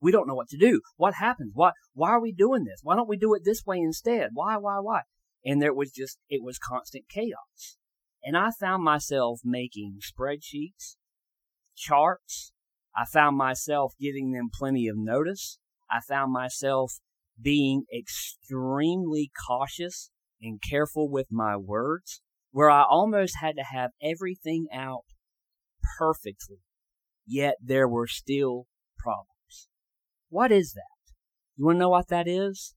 We 0.00 0.12
don't 0.12 0.28
know 0.28 0.34
what 0.34 0.48
to 0.48 0.58
do. 0.58 0.80
What 0.96 1.14
happens? 1.14 1.52
Why, 1.54 1.72
why 1.92 2.10
are 2.10 2.20
we 2.20 2.32
doing 2.32 2.64
this? 2.64 2.80
Why 2.82 2.96
don't 2.96 3.08
we 3.08 3.16
do 3.16 3.34
it 3.34 3.42
this 3.44 3.64
way 3.66 3.78
instead? 3.78 4.30
Why, 4.32 4.56
why, 4.56 4.78
why? 4.80 5.02
and 5.44 5.62
there 5.62 5.74
was 5.74 5.90
just 5.90 6.18
it 6.28 6.42
was 6.42 6.58
constant 6.58 7.04
chaos 7.08 7.76
and 8.22 8.36
i 8.36 8.50
found 8.58 8.82
myself 8.82 9.40
making 9.44 9.98
spreadsheets 10.00 10.96
charts 11.76 12.52
i 12.96 13.04
found 13.04 13.36
myself 13.36 13.94
giving 14.00 14.32
them 14.32 14.48
plenty 14.52 14.88
of 14.88 14.96
notice 14.96 15.58
i 15.90 16.00
found 16.00 16.32
myself 16.32 16.94
being 17.40 17.84
extremely 17.96 19.30
cautious 19.46 20.10
and 20.42 20.60
careful 20.60 21.08
with 21.08 21.26
my 21.30 21.56
words 21.56 22.20
where 22.50 22.70
i 22.70 22.82
almost 22.82 23.36
had 23.40 23.54
to 23.56 23.64
have 23.72 23.90
everything 24.02 24.66
out 24.72 25.04
perfectly 25.98 26.58
yet 27.26 27.54
there 27.62 27.88
were 27.88 28.06
still 28.06 28.66
problems 28.98 29.37
what 30.28 30.52
is 30.52 30.72
that 30.72 31.12
you 31.56 31.64
want 31.64 31.76
to 31.76 31.80
know 31.80 31.88
what 31.88 32.08
that 32.08 32.28
is 32.28 32.74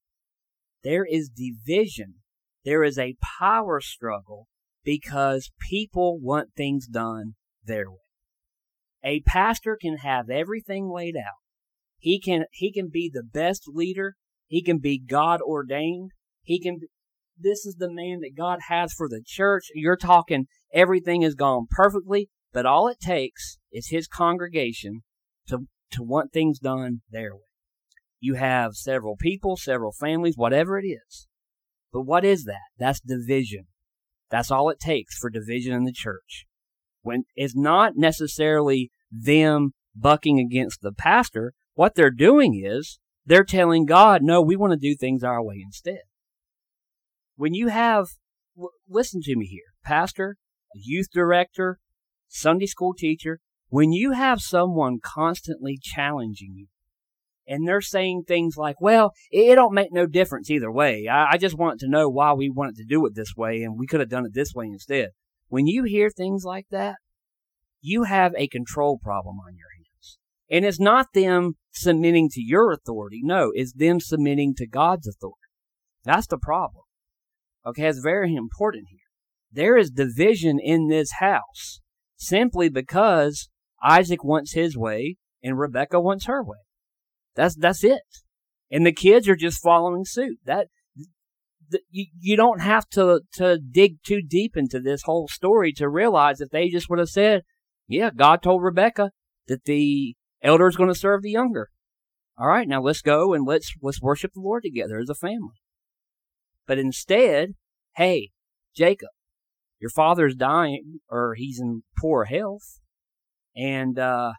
there 0.83 1.05
is 1.05 1.29
division 1.29 2.15
there 2.63 2.83
is 2.83 2.97
a 2.99 3.15
power 3.39 3.81
struggle 3.81 4.47
because 4.83 5.51
people 5.69 6.19
want 6.19 6.49
things 6.55 6.87
done 6.87 7.35
their 7.63 7.89
way. 7.89 7.97
A 9.03 9.21
pastor 9.21 9.77
can 9.79 9.97
have 9.97 10.29
everything 10.29 10.89
laid 10.89 11.15
out. 11.15 11.39
He 11.97 12.19
can, 12.19 12.45
he 12.51 12.71
can 12.71 12.89
be 12.91 13.09
the 13.11 13.23
best 13.23 13.63
leader. 13.67 14.15
He 14.47 14.61
can 14.61 14.79
be 14.79 14.99
God 14.99 15.41
ordained. 15.41 16.11
He 16.43 16.59
can, 16.59 16.81
this 17.37 17.65
is 17.65 17.75
the 17.77 17.91
man 17.91 18.19
that 18.21 18.37
God 18.37 18.59
has 18.67 18.93
for 18.93 19.07
the 19.07 19.23
church. 19.25 19.65
You're 19.73 19.97
talking 19.97 20.47
everything 20.73 21.21
has 21.21 21.35
gone 21.35 21.67
perfectly, 21.69 22.29
but 22.53 22.65
all 22.65 22.87
it 22.87 22.99
takes 22.99 23.57
is 23.71 23.89
his 23.89 24.07
congregation 24.07 25.01
to, 25.47 25.67
to 25.91 26.03
want 26.03 26.31
things 26.31 26.59
done 26.59 27.01
their 27.11 27.33
way. 27.33 27.41
You 28.19 28.35
have 28.35 28.75
several 28.75 29.15
people, 29.17 29.57
several 29.57 29.91
families, 29.91 30.37
whatever 30.37 30.77
it 30.79 30.85
is. 30.85 31.27
But 31.91 32.03
what 32.03 32.23
is 32.23 32.45
that? 32.45 32.69
That's 32.77 32.99
division. 32.99 33.67
That's 34.29 34.51
all 34.51 34.69
it 34.69 34.79
takes 34.79 35.17
for 35.17 35.29
division 35.29 35.73
in 35.73 35.83
the 35.83 35.91
church. 35.91 36.45
When 37.01 37.23
it's 37.35 37.55
not 37.55 37.93
necessarily 37.97 38.91
them 39.11 39.73
bucking 39.95 40.39
against 40.39 40.81
the 40.81 40.93
pastor, 40.93 41.53
what 41.73 41.95
they're 41.95 42.11
doing 42.11 42.61
is 42.63 42.99
they're 43.25 43.43
telling 43.43 43.85
God, 43.85 44.21
no, 44.21 44.41
we 44.41 44.55
want 44.55 44.71
to 44.71 44.77
do 44.77 44.95
things 44.95 45.23
our 45.23 45.43
way 45.43 45.61
instead. 45.63 46.01
When 47.35 47.53
you 47.53 47.69
have, 47.69 48.07
listen 48.87 49.21
to 49.23 49.35
me 49.35 49.47
here, 49.47 49.73
pastor, 49.83 50.37
youth 50.73 51.07
director, 51.13 51.79
Sunday 52.27 52.67
school 52.67 52.93
teacher, 52.93 53.39
when 53.71 53.93
you 53.93 54.11
have 54.11 54.41
someone 54.41 54.99
constantly 55.01 55.79
challenging 55.81 56.53
you, 56.55 56.67
and 57.47 57.65
they're 57.65 57.81
saying 57.81 58.23
things 58.27 58.55
like, 58.57 58.79
well, 58.81 59.13
it, 59.31 59.55
don't 59.55 59.73
make 59.73 59.93
no 59.93 60.05
difference 60.05 60.51
either 60.51 60.69
way. 60.69 61.07
I, 61.09 61.31
I 61.31 61.37
just 61.37 61.57
want 61.57 61.79
to 61.79 61.89
know 61.89 62.09
why 62.09 62.33
we 62.33 62.49
wanted 62.49 62.75
to 62.75 62.85
do 62.85 63.05
it 63.05 63.15
this 63.15 63.33
way 63.35 63.63
and 63.63 63.79
we 63.79 63.87
could 63.87 64.01
have 64.01 64.09
done 64.09 64.25
it 64.25 64.33
this 64.33 64.53
way 64.53 64.67
instead. 64.67 65.09
When 65.47 65.67
you 65.67 65.83
hear 65.83 66.09
things 66.09 66.43
like 66.45 66.67
that, 66.71 66.97
you 67.81 68.03
have 68.03 68.33
a 68.37 68.47
control 68.47 68.99
problem 69.01 69.37
on 69.39 69.55
your 69.55 69.67
hands. 69.75 70.17
And 70.49 70.65
it's 70.65 70.79
not 70.79 71.07
them 71.13 71.53
submitting 71.71 72.29
to 72.33 72.41
your 72.41 72.71
authority. 72.71 73.21
No, 73.23 73.51
it's 73.53 73.73
them 73.73 73.99
submitting 73.99 74.53
to 74.55 74.67
God's 74.67 75.07
authority. 75.07 75.37
That's 76.03 76.27
the 76.27 76.37
problem. 76.37 76.83
Okay, 77.65 77.87
it's 77.87 77.99
very 77.99 78.35
important 78.35 78.87
here. 78.89 78.99
There 79.51 79.77
is 79.77 79.91
division 79.91 80.59
in 80.59 80.87
this 80.87 81.13
house 81.19 81.79
simply 82.17 82.69
because 82.69 83.49
Isaac 83.83 84.23
wants 84.23 84.53
his 84.53 84.77
way 84.77 85.17
and 85.43 85.57
Rebekah 85.57 85.99
wants 85.99 86.25
her 86.25 86.43
way. 86.43 86.59
That's 87.35 87.55
that's 87.55 87.83
it. 87.83 88.01
And 88.69 88.85
the 88.85 88.93
kids 88.93 89.27
are 89.27 89.35
just 89.35 89.61
following 89.61 90.05
suit. 90.05 90.39
That 90.45 90.67
you, 91.89 92.05
you 92.19 92.35
don't 92.35 92.61
have 92.61 92.87
to, 92.89 93.21
to 93.33 93.57
dig 93.57 94.03
too 94.03 94.21
deep 94.21 94.55
into 94.55 94.79
this 94.79 95.03
whole 95.03 95.27
story 95.27 95.71
to 95.73 95.89
realize 95.89 96.37
that 96.37 96.51
they 96.51 96.69
just 96.69 96.89
would 96.89 96.99
have 96.99 97.09
said, 97.09 97.43
yeah, 97.87 98.09
God 98.15 98.41
told 98.41 98.63
Rebekah 98.63 99.11
that 99.47 99.65
the 99.65 100.15
elder 100.41 100.67
is 100.67 100.75
going 100.75 100.89
to 100.89 100.95
serve 100.95 101.21
the 101.21 101.31
younger. 101.31 101.69
All 102.37 102.47
right, 102.47 102.67
now 102.67 102.81
let's 102.81 103.01
go 103.01 103.33
and 103.33 103.45
let's 103.45 103.73
let's 103.81 104.01
worship 104.01 104.31
the 104.33 104.41
Lord 104.41 104.63
together 104.63 104.99
as 104.99 105.09
a 105.09 105.15
family. 105.15 105.61
But 106.65 106.79
instead, 106.79 107.51
hey, 107.97 108.31
Jacob, 108.75 109.09
your 109.79 109.89
father's 109.89 110.35
dying 110.35 110.99
or 111.09 111.35
he's 111.35 111.59
in 111.59 111.83
poor 111.99 112.25
health 112.25 112.79
and 113.55 113.97
uh 113.99 114.33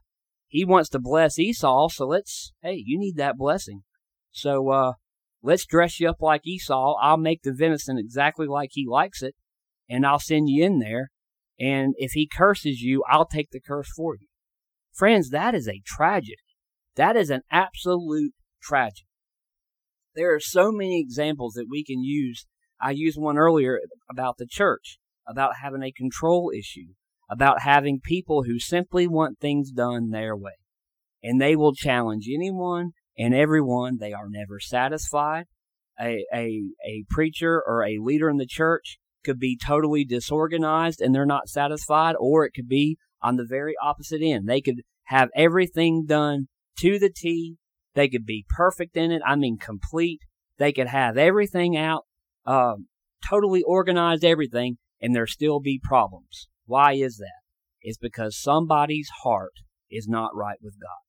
he 0.46 0.64
wants 0.64 0.90
to 0.90 0.98
bless 0.98 1.38
Esau, 1.38 1.88
so 1.88 2.06
let's 2.06 2.52
hey, 2.62 2.82
you 2.84 2.98
need 2.98 3.16
that 3.16 3.36
blessing. 3.36 3.82
So 4.30 4.70
uh 4.70 4.92
let's 5.42 5.66
dress 5.66 6.00
you 6.00 6.08
up 6.08 6.20
like 6.20 6.46
Esau. 6.46 6.94
I'll 7.00 7.16
make 7.16 7.42
the 7.42 7.52
venison 7.52 7.98
exactly 7.98 8.46
like 8.46 8.70
he 8.72 8.86
likes 8.86 9.22
it, 9.22 9.34
and 9.88 10.06
I'll 10.06 10.18
send 10.18 10.48
you 10.48 10.64
in 10.64 10.78
there. 10.78 11.10
And 11.58 11.94
if 11.96 12.12
he 12.12 12.26
curses 12.26 12.80
you, 12.80 13.04
I'll 13.08 13.26
take 13.26 13.50
the 13.50 13.60
curse 13.60 13.90
for 13.94 14.14
you. 14.14 14.26
Friends, 14.92 15.30
that 15.30 15.54
is 15.54 15.68
a 15.68 15.82
tragedy. 15.86 16.36
That 16.96 17.16
is 17.16 17.30
an 17.30 17.42
absolute 17.50 18.32
tragedy. 18.62 19.06
There 20.14 20.34
are 20.34 20.40
so 20.40 20.70
many 20.70 21.00
examples 21.00 21.54
that 21.54 21.68
we 21.70 21.84
can 21.84 22.02
use. 22.02 22.46
I 22.80 22.90
used 22.90 23.18
one 23.18 23.38
earlier 23.38 23.80
about 24.10 24.36
the 24.38 24.46
church, 24.46 24.98
about 25.26 25.56
having 25.62 25.82
a 25.82 25.92
control 25.92 26.52
issue, 26.54 26.94
about 27.32 27.62
having 27.62 27.98
people 27.98 28.42
who 28.42 28.58
simply 28.58 29.08
want 29.08 29.40
things 29.40 29.70
done 29.70 30.10
their 30.10 30.36
way. 30.36 30.52
And 31.22 31.40
they 31.40 31.56
will 31.56 31.72
challenge 31.72 32.28
anyone 32.30 32.90
and 33.16 33.34
everyone. 33.34 33.96
They 33.98 34.12
are 34.12 34.28
never 34.28 34.60
satisfied. 34.60 35.46
A, 35.98 36.26
a, 36.34 36.62
a 36.86 37.04
preacher 37.08 37.62
or 37.66 37.84
a 37.84 37.98
leader 37.98 38.28
in 38.28 38.36
the 38.36 38.46
church 38.46 38.98
could 39.24 39.38
be 39.38 39.56
totally 39.56 40.04
disorganized 40.04 41.00
and 41.00 41.14
they're 41.14 41.24
not 41.24 41.48
satisfied, 41.48 42.16
or 42.18 42.44
it 42.44 42.52
could 42.54 42.68
be 42.68 42.98
on 43.22 43.36
the 43.36 43.46
very 43.48 43.74
opposite 43.82 44.20
end. 44.22 44.46
They 44.46 44.60
could 44.60 44.82
have 45.04 45.30
everything 45.34 46.04
done 46.06 46.48
to 46.80 46.98
the 46.98 47.10
T. 47.10 47.56
They 47.94 48.08
could 48.08 48.26
be 48.26 48.44
perfect 48.50 48.94
in 48.94 49.10
it. 49.10 49.22
I 49.24 49.36
mean, 49.36 49.56
complete. 49.56 50.20
They 50.58 50.72
could 50.72 50.88
have 50.88 51.16
everything 51.16 51.78
out, 51.78 52.04
um, 52.44 52.88
totally 53.26 53.62
organized 53.62 54.24
everything, 54.24 54.76
and 55.00 55.14
there 55.14 55.26
still 55.26 55.60
be 55.60 55.80
problems. 55.82 56.48
Why 56.72 56.94
is 56.94 57.18
that? 57.18 57.40
It's 57.82 57.98
because 57.98 58.40
somebody's 58.40 59.10
heart 59.24 59.52
is 59.90 60.08
not 60.08 60.34
right 60.34 60.56
with 60.62 60.80
God. 60.80 61.02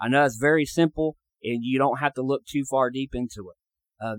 I 0.00 0.08
know 0.08 0.24
it's 0.24 0.36
very 0.36 0.64
simple, 0.64 1.16
and 1.42 1.64
you 1.64 1.76
don't 1.76 1.98
have 1.98 2.14
to 2.14 2.22
look 2.22 2.42
too 2.46 2.62
far 2.70 2.88
deep 2.90 3.10
into 3.14 3.50
it. 3.50 3.56
Uh, 4.00 4.14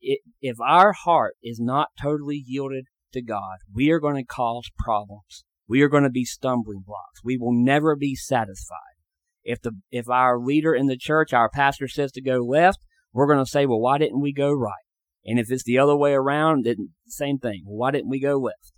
it 0.00 0.20
if 0.40 0.56
our 0.58 0.94
heart 0.94 1.34
is 1.42 1.60
not 1.60 1.88
totally 2.00 2.42
yielded 2.46 2.86
to 3.12 3.20
God, 3.20 3.58
we 3.74 3.90
are 3.90 4.00
going 4.00 4.16
to 4.16 4.24
cause 4.24 4.70
problems. 4.78 5.44
We 5.68 5.82
are 5.82 5.90
going 5.90 6.04
to 6.04 6.10
be 6.10 6.24
stumbling 6.24 6.82
blocks. 6.86 7.20
We 7.22 7.36
will 7.36 7.52
never 7.52 7.94
be 7.94 8.14
satisfied. 8.14 8.96
If 9.44 9.60
the 9.60 9.72
if 9.90 10.08
our 10.08 10.38
leader 10.40 10.74
in 10.74 10.86
the 10.86 10.96
church, 10.96 11.34
our 11.34 11.50
pastor 11.50 11.88
says 11.88 12.10
to 12.12 12.22
go 12.22 12.38
left, 12.38 12.78
we're 13.12 13.26
going 13.26 13.44
to 13.44 13.50
say, 13.50 13.66
well, 13.66 13.80
why 13.80 13.98
didn't 13.98 14.22
we 14.22 14.32
go 14.32 14.50
right? 14.50 14.86
And 15.26 15.38
if 15.38 15.50
it's 15.50 15.64
the 15.64 15.78
other 15.78 15.94
way 15.94 16.14
around, 16.14 16.64
then 16.64 16.94
same 17.06 17.36
thing. 17.36 17.64
Why 17.66 17.90
didn't 17.90 18.08
we 18.08 18.18
go 18.18 18.38
left? 18.38 18.72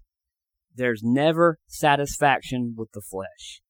There's 0.74 1.02
never 1.02 1.58
satisfaction 1.66 2.74
with 2.76 2.92
the 2.92 3.02
flesh. 3.02 3.60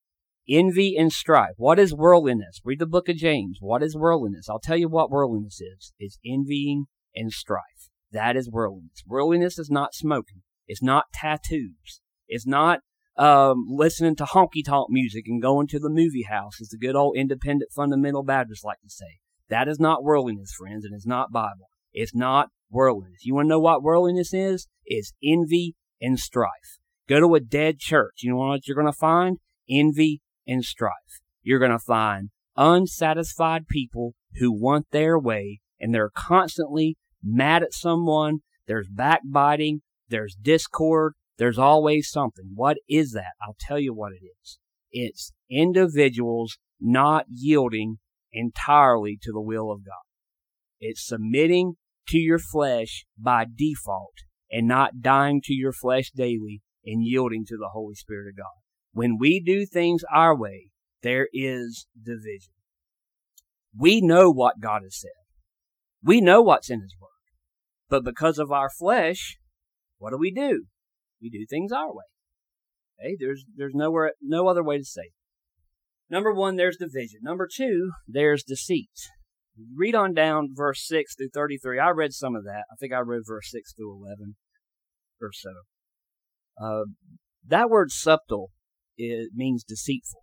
Envy 0.49 0.97
and 0.97 1.13
strife. 1.13 1.55
What 1.57 1.79
is 1.79 1.95
worldliness? 1.95 2.61
Read 2.65 2.79
the 2.79 2.87
book 2.87 3.09
of 3.09 3.17
James. 3.17 3.59
What 3.61 3.83
is 3.83 3.97
worldliness? 3.97 4.49
I'll 4.49 4.59
tell 4.59 4.77
you 4.77 4.89
what 4.89 5.11
worldliness 5.11 5.61
is. 5.61 5.93
It's 5.99 6.19
envying 6.27 6.87
and 7.15 7.33
strife. 7.33 7.91
That 8.13 8.37
is 8.37 8.51
worldliness. 8.51 9.05
Worldliness 9.07 9.59
is 9.59 9.71
not 9.71 9.95
smoking. 9.95 10.43
It's 10.67 10.83
not 10.83 11.05
tattoos. 11.15 12.01
It's 12.27 12.47
not 12.47 12.81
um, 13.17 13.67
listening 13.69 14.17
to 14.17 14.25
honky 14.25 14.65
tonk 14.65 14.89
music 14.91 15.25
and 15.27 15.43
going 15.43 15.69
to 15.69 15.79
the 15.79 15.91
movie 15.91 16.27
house, 16.29 16.61
as 16.61 16.69
the 16.69 16.79
good 16.79 16.97
old 16.97 17.17
independent 17.17 17.71
fundamental 17.73 18.23
Baptists 18.23 18.65
like 18.65 18.81
to 18.81 18.91
say. 18.91 19.19
That 19.49 19.69
is 19.69 19.79
not 19.79 20.03
worldliness, 20.03 20.53
friends, 20.59 20.85
and 20.85 20.95
it's 20.95 21.07
not 21.07 21.33
Bible. 21.33 21.69
It's 21.93 22.15
not 22.15 22.49
worldliness. 22.71 23.25
You 23.25 23.35
want 23.35 23.47
to 23.47 23.51
know 23.51 23.61
what 23.61 23.83
worldliness 23.83 24.33
is? 24.33 24.69
It's 24.85 25.13
envy 25.25 25.75
and 26.01 26.19
strife. 26.19 26.80
Go 27.11 27.19
to 27.19 27.35
a 27.35 27.41
dead 27.41 27.81
church. 27.81 28.23
You 28.23 28.31
know 28.31 28.37
what 28.37 28.69
you're 28.69 28.77
going 28.77 28.87
to 28.87 28.93
find? 28.93 29.39
Envy 29.69 30.21
and 30.47 30.65
strife. 30.65 31.21
You're 31.43 31.59
going 31.59 31.73
to 31.73 31.79
find 31.81 32.31
unsatisfied 32.57 33.67
people 33.67 34.15
who 34.39 34.53
want 34.53 34.87
their 34.93 35.19
way 35.19 35.59
and 35.81 35.93
they're 35.93 36.13
constantly 36.15 36.97
mad 37.21 37.65
at 37.65 37.75
someone. 37.75 38.39
There's 38.69 38.87
backbiting. 38.89 39.83
There's 40.09 40.37
discord. 40.41 41.15
There's 41.37 41.59
always 41.59 42.09
something. 42.09 42.53
What 42.55 42.77
is 42.89 43.11
that? 43.13 43.33
I'll 43.45 43.57
tell 43.59 43.81
you 43.81 43.93
what 43.93 44.13
it 44.13 44.25
is. 44.25 44.61
It's 44.93 45.33
individuals 45.51 46.59
not 46.81 47.25
yielding 47.29 47.99
entirely 48.33 49.19
to 49.23 49.33
the 49.33 49.41
will 49.41 49.73
of 49.73 49.85
God. 49.85 50.05
It's 50.79 51.05
submitting 51.05 51.75
to 52.09 52.19
your 52.19 52.39
flesh 52.39 53.05
by 53.19 53.47
default 53.53 54.15
and 54.49 54.69
not 54.69 55.01
dying 55.01 55.41
to 55.45 55.55
your 55.55 55.73
flesh 55.73 56.13
daily 56.15 56.63
and 56.85 57.05
yielding 57.05 57.45
to 57.47 57.57
the 57.57 57.71
Holy 57.73 57.95
Spirit 57.95 58.29
of 58.29 58.37
God. 58.37 58.47
When 58.93 59.19
we 59.19 59.41
do 59.41 59.67
things 59.67 60.03
our 60.13 60.37
way, 60.37 60.69
there 61.03 61.29
is 61.33 61.87
division. 62.03 62.53
We 63.77 64.01
know 64.01 64.31
what 64.31 64.61
God 64.61 64.83
has 64.83 65.01
said. 65.01 65.11
We 66.03 66.21
know 66.21 66.43
what's 66.43 66.71
in 66.71 66.81
His 66.81 66.95
Word. 67.01 67.09
But 67.89 68.05
because 68.05 68.39
of 68.39 68.51
our 68.51 68.71
flesh, 68.71 69.39
what 69.99 70.11
do 70.11 70.17
we 70.17 70.33
do? 70.33 70.65
We 71.21 71.31
do 71.31 71.45
things 71.49 71.73
our 71.73 71.93
way. 71.93 72.05
Okay, 72.99 73.17
there's 73.19 73.45
there's 73.57 73.75
nowhere 73.75 74.13
no 74.23 74.49
other 74.49 74.63
way 74.63 74.79
to 74.79 74.85
say 74.85 75.03
it. 75.03 75.13
Number 76.09 76.33
one, 76.33 76.57
there's 76.57 76.77
division. 76.77 77.21
Number 77.23 77.49
two, 77.53 77.93
there's 78.09 78.43
deceit. 78.43 78.91
Read 79.77 79.95
on 79.95 80.15
down 80.15 80.49
verse 80.53 80.87
six 80.87 81.15
through 81.15 81.31
thirty-three. 81.33 81.79
I 81.79 81.91
read 81.91 82.13
some 82.13 82.35
of 82.35 82.45
that. 82.45 82.65
I 82.71 82.77
think 82.79 82.93
I 82.93 82.99
read 82.99 83.23
verse 83.27 83.51
six 83.51 83.73
through 83.73 83.93
eleven 83.93 84.37
or 85.21 85.31
so. 85.33 85.51
Uh, 86.61 86.85
that 87.47 87.71
word 87.71 87.91
subtle 87.91 88.51
it 88.97 89.31
means 89.35 89.65
deceitful, 89.65 90.21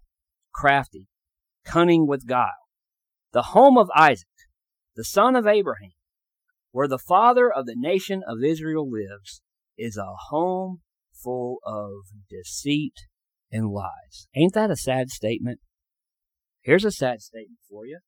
crafty, 0.54 1.08
cunning 1.66 2.06
with 2.08 2.28
guile. 2.28 2.52
The 3.34 3.42
home 3.42 3.78
of 3.78 3.90
Isaac, 3.96 4.28
the 4.96 5.04
son 5.04 5.36
of 5.36 5.48
Abraham, 5.48 5.92
where 6.72 6.88
the 6.88 7.00
father 7.00 7.52
of 7.52 7.66
the 7.66 7.76
nation 7.76 8.22
of 8.28 8.44
Israel 8.44 8.90
lives, 8.90 9.42
is 9.78 9.98
a 9.98 10.14
home 10.30 10.82
full 11.12 11.58
of 11.66 12.04
deceit 12.30 12.94
and 13.52 13.72
lies. 13.72 14.28
Ain't 14.36 14.54
that 14.54 14.72
a 14.72 14.76
sad 14.76 15.10
statement? 15.10 15.60
Here's 16.62 16.86
a 16.86 16.92
sad 16.92 17.22
statement 17.22 17.60
for 17.70 17.86
you. 17.86 18.00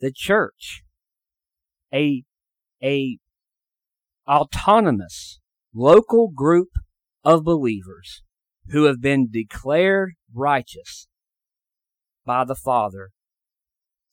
The 0.00 0.12
church, 0.14 0.82
a, 1.92 2.24
a 2.82 3.18
autonomous 4.26 5.40
local 5.74 6.28
group 6.28 6.68
of 7.24 7.44
believers 7.44 8.22
who 8.68 8.84
have 8.84 9.00
been 9.00 9.28
declared 9.30 10.12
righteous 10.32 11.08
by 12.24 12.44
the 12.44 12.54
Father 12.54 13.10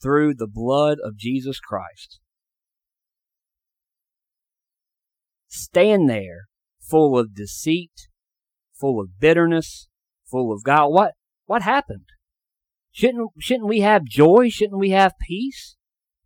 through 0.01 0.33
the 0.33 0.47
blood 0.47 0.97
of 1.03 1.17
Jesus 1.17 1.59
Christ. 1.59 2.19
Stand 5.47 6.09
there 6.09 6.47
full 6.81 7.17
of 7.17 7.35
deceit, 7.35 7.91
full 8.73 8.99
of 8.99 9.19
bitterness, 9.19 9.87
full 10.29 10.51
of 10.53 10.63
God. 10.63 10.87
What 10.87 11.13
what 11.45 11.61
happened? 11.61 12.05
Shouldn't 12.91 13.31
shouldn't 13.39 13.67
we 13.67 13.81
have 13.81 14.03
joy? 14.05 14.49
Shouldn't 14.49 14.79
we 14.79 14.91
have 14.91 15.13
peace? 15.21 15.75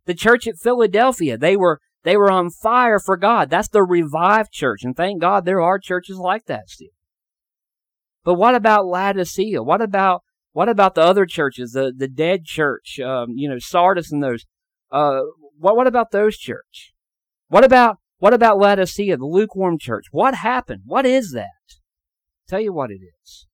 The 0.06 0.14
church 0.14 0.46
at 0.46 0.58
Philadelphia, 0.58 1.36
they 1.36 1.56
were 1.56 1.80
they 2.06 2.16
were 2.16 2.30
on 2.30 2.50
fire 2.50 3.00
for 3.00 3.16
God. 3.16 3.50
That's 3.50 3.66
the 3.66 3.82
revived 3.82 4.52
church, 4.52 4.84
and 4.84 4.96
thank 4.96 5.20
God 5.20 5.44
there 5.44 5.60
are 5.60 5.76
churches 5.76 6.18
like 6.18 6.46
that 6.46 6.70
still. 6.70 6.90
But 8.22 8.34
what 8.34 8.54
about 8.54 8.86
Laodicea? 8.86 9.60
What 9.60 9.82
about 9.82 10.22
what 10.52 10.68
about 10.68 10.94
the 10.94 11.02
other 11.02 11.26
churches, 11.26 11.72
the 11.72 11.92
the 11.94 12.06
dead 12.06 12.44
church, 12.44 13.00
um, 13.00 13.30
you 13.34 13.48
know, 13.48 13.58
Sardis 13.58 14.12
and 14.12 14.22
those? 14.22 14.46
Uh, 14.88 15.22
what 15.58 15.76
what 15.76 15.88
about 15.88 16.12
those 16.12 16.36
church? 16.36 16.92
What 17.48 17.64
about 17.64 17.96
what 18.18 18.32
about 18.32 18.56
Laodicea, 18.56 19.16
the 19.16 19.26
lukewarm 19.26 19.76
church? 19.76 20.04
What 20.12 20.36
happened? 20.36 20.82
What 20.84 21.06
is 21.06 21.32
that? 21.32 21.48
Tell 22.48 22.60
you 22.60 22.72
what 22.72 22.92
it 22.92 23.00
is. 23.24 23.48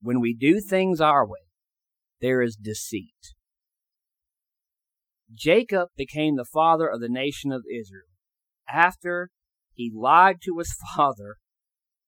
When 0.00 0.22
we 0.22 0.32
do 0.32 0.58
things 0.58 1.02
our 1.02 1.26
way, 1.26 1.50
there 2.22 2.40
is 2.40 2.56
deceit. 2.56 3.34
Jacob 5.34 5.88
became 5.96 6.36
the 6.36 6.44
father 6.44 6.88
of 6.88 7.00
the 7.00 7.08
nation 7.08 7.52
of 7.52 7.64
Israel 7.70 8.08
after 8.68 9.30
he 9.72 9.92
lied 9.94 10.36
to 10.44 10.58
his 10.58 10.74
father 10.96 11.36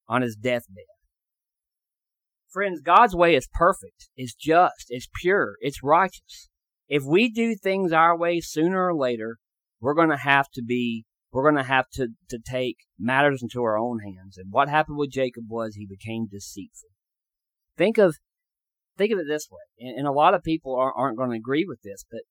on 0.08 0.22
his 0.22 0.36
deathbed. 0.36 0.84
Friends, 2.48 2.80
God's 2.80 3.14
way 3.14 3.36
is 3.36 3.48
perfect, 3.52 4.08
it's 4.16 4.34
just, 4.34 4.86
it's 4.88 5.08
pure, 5.20 5.54
it's 5.60 5.82
righteous. 5.82 6.48
If 6.88 7.04
we 7.04 7.30
do 7.30 7.54
things 7.54 7.92
our 7.92 8.18
way 8.18 8.40
sooner 8.40 8.88
or 8.88 8.96
later, 8.96 9.36
we're 9.80 9.94
going 9.94 10.10
to 10.10 10.16
have 10.16 10.50
to 10.54 10.62
be 10.62 11.04
we're 11.32 11.44
going 11.44 11.62
to 11.62 11.68
have 11.68 11.88
to, 11.90 12.08
to 12.28 12.38
take 12.44 12.78
matters 12.98 13.42
into 13.42 13.62
our 13.62 13.78
own 13.78 14.00
hands. 14.00 14.36
And 14.36 14.48
what 14.50 14.68
happened 14.68 14.98
with 14.98 15.12
Jacob 15.12 15.44
was 15.48 15.74
he 15.74 15.86
became 15.86 16.26
deceitful. 16.26 16.88
Think 17.76 17.98
of, 17.98 18.16
think 18.98 19.12
of 19.12 19.18
it 19.18 19.26
this 19.28 19.48
way. 19.50 19.60
And, 19.78 19.98
and 19.98 20.06
a 20.08 20.12
lot 20.12 20.34
of 20.34 20.42
people 20.42 20.74
aren't, 20.74 20.94
aren't 20.96 21.16
going 21.16 21.30
to 21.30 21.36
agree 21.36 21.64
with 21.66 21.82
this, 21.82 22.04
but 22.10 22.22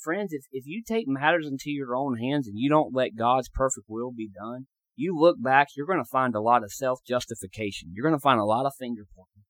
friends, 0.00 0.32
if, 0.32 0.44
if 0.50 0.64
you 0.66 0.82
take 0.86 1.06
matters 1.06 1.46
into 1.46 1.70
your 1.70 1.94
own 1.94 2.18
hands 2.18 2.46
and 2.46 2.58
you 2.58 2.68
don't 2.68 2.94
let 2.94 3.16
God's 3.16 3.48
perfect 3.48 3.86
will 3.88 4.12
be 4.12 4.28
done, 4.28 4.66
you 4.96 5.16
look 5.16 5.36
back, 5.40 5.68
you're 5.76 5.86
going 5.86 6.02
to 6.02 6.10
find 6.10 6.34
a 6.34 6.40
lot 6.40 6.64
of 6.64 6.72
self 6.72 7.00
justification. 7.06 7.90
You're 7.92 8.04
going 8.04 8.18
to 8.18 8.22
find 8.22 8.40
a 8.40 8.44
lot 8.44 8.66
of 8.66 8.72
finger 8.78 9.02
pointing. 9.14 9.44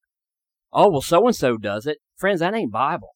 Oh, 0.72 0.90
well, 0.90 1.00
so 1.00 1.26
and 1.26 1.34
so 1.34 1.56
does 1.56 1.86
it. 1.86 1.98
Friends, 2.16 2.40
that 2.40 2.54
ain't 2.54 2.72
Bible. 2.72 3.14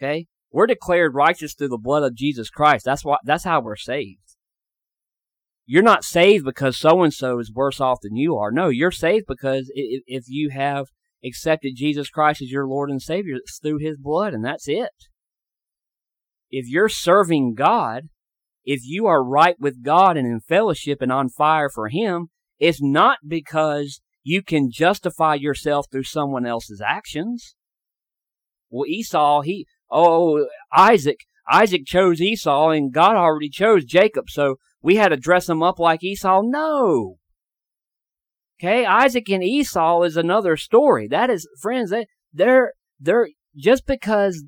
Okay? 0.00 0.26
We're 0.52 0.66
declared 0.66 1.14
righteous 1.14 1.54
through 1.54 1.68
the 1.68 1.78
blood 1.78 2.04
of 2.04 2.14
Jesus 2.14 2.48
Christ. 2.50 2.84
That's 2.84 3.04
why, 3.04 3.16
that's 3.24 3.44
how 3.44 3.60
we're 3.60 3.76
saved. 3.76 4.20
You're 5.66 5.82
not 5.82 6.04
saved 6.04 6.44
because 6.44 6.78
so 6.78 7.02
and 7.02 7.12
so 7.12 7.38
is 7.40 7.52
worse 7.52 7.80
off 7.80 7.98
than 8.02 8.16
you 8.16 8.36
are. 8.36 8.50
No, 8.50 8.68
you're 8.68 8.90
saved 8.90 9.26
because 9.28 9.70
if 9.74 10.24
you 10.28 10.50
have 10.50 10.86
accepted 11.22 11.74
Jesus 11.76 12.08
Christ 12.08 12.40
as 12.40 12.50
your 12.50 12.66
Lord 12.66 12.88
and 12.88 13.02
Savior, 13.02 13.36
it's 13.36 13.58
through 13.58 13.78
His 13.78 13.98
blood, 13.98 14.32
and 14.32 14.42
that's 14.42 14.66
it. 14.66 14.92
If 16.50 16.66
you're 16.68 16.88
serving 16.88 17.54
God, 17.54 18.08
if 18.64 18.80
you 18.84 19.06
are 19.06 19.24
right 19.24 19.56
with 19.58 19.82
God 19.82 20.16
and 20.16 20.26
in 20.26 20.40
fellowship 20.40 21.00
and 21.00 21.12
on 21.12 21.28
fire 21.28 21.68
for 21.68 21.88
Him, 21.88 22.28
it's 22.58 22.82
not 22.82 23.18
because 23.26 24.00
you 24.22 24.42
can 24.42 24.70
justify 24.70 25.34
yourself 25.34 25.86
through 25.90 26.04
someone 26.04 26.44
else's 26.44 26.82
actions. 26.84 27.54
Well, 28.70 28.86
Esau, 28.86 29.42
he, 29.42 29.66
oh, 29.90 30.46
Isaac, 30.72 31.20
Isaac 31.50 31.86
chose 31.86 32.20
Esau 32.20 32.70
and 32.70 32.92
God 32.92 33.16
already 33.16 33.48
chose 33.48 33.84
Jacob, 33.84 34.28
so 34.28 34.56
we 34.82 34.96
had 34.96 35.08
to 35.08 35.16
dress 35.16 35.48
him 35.48 35.62
up 35.62 35.78
like 35.78 36.04
Esau. 36.04 36.42
No. 36.44 37.16
Okay, 38.60 38.84
Isaac 38.84 39.30
and 39.30 39.42
Esau 39.42 40.02
is 40.02 40.16
another 40.16 40.56
story. 40.56 41.08
That 41.08 41.30
is, 41.30 41.48
friends, 41.60 41.90
they, 41.90 42.06
they're, 42.32 42.72
they're, 42.98 43.28
just 43.56 43.86
because 43.86 44.44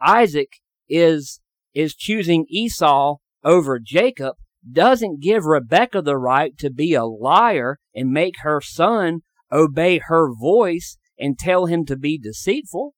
Isaac 0.00 0.50
is, 0.88 1.40
is 1.74 1.94
choosing 1.94 2.46
Esau 2.48 3.16
over 3.44 3.78
Jacob 3.78 4.34
doesn't 4.70 5.20
give 5.20 5.44
Rebekah 5.44 6.02
the 6.02 6.18
right 6.18 6.56
to 6.58 6.70
be 6.70 6.94
a 6.94 7.04
liar 7.04 7.78
and 7.94 8.10
make 8.10 8.40
her 8.40 8.60
son 8.60 9.20
obey 9.52 10.00
her 10.06 10.32
voice 10.32 10.98
and 11.18 11.38
tell 11.38 11.66
him 11.66 11.84
to 11.86 11.96
be 11.96 12.18
deceitful. 12.18 12.94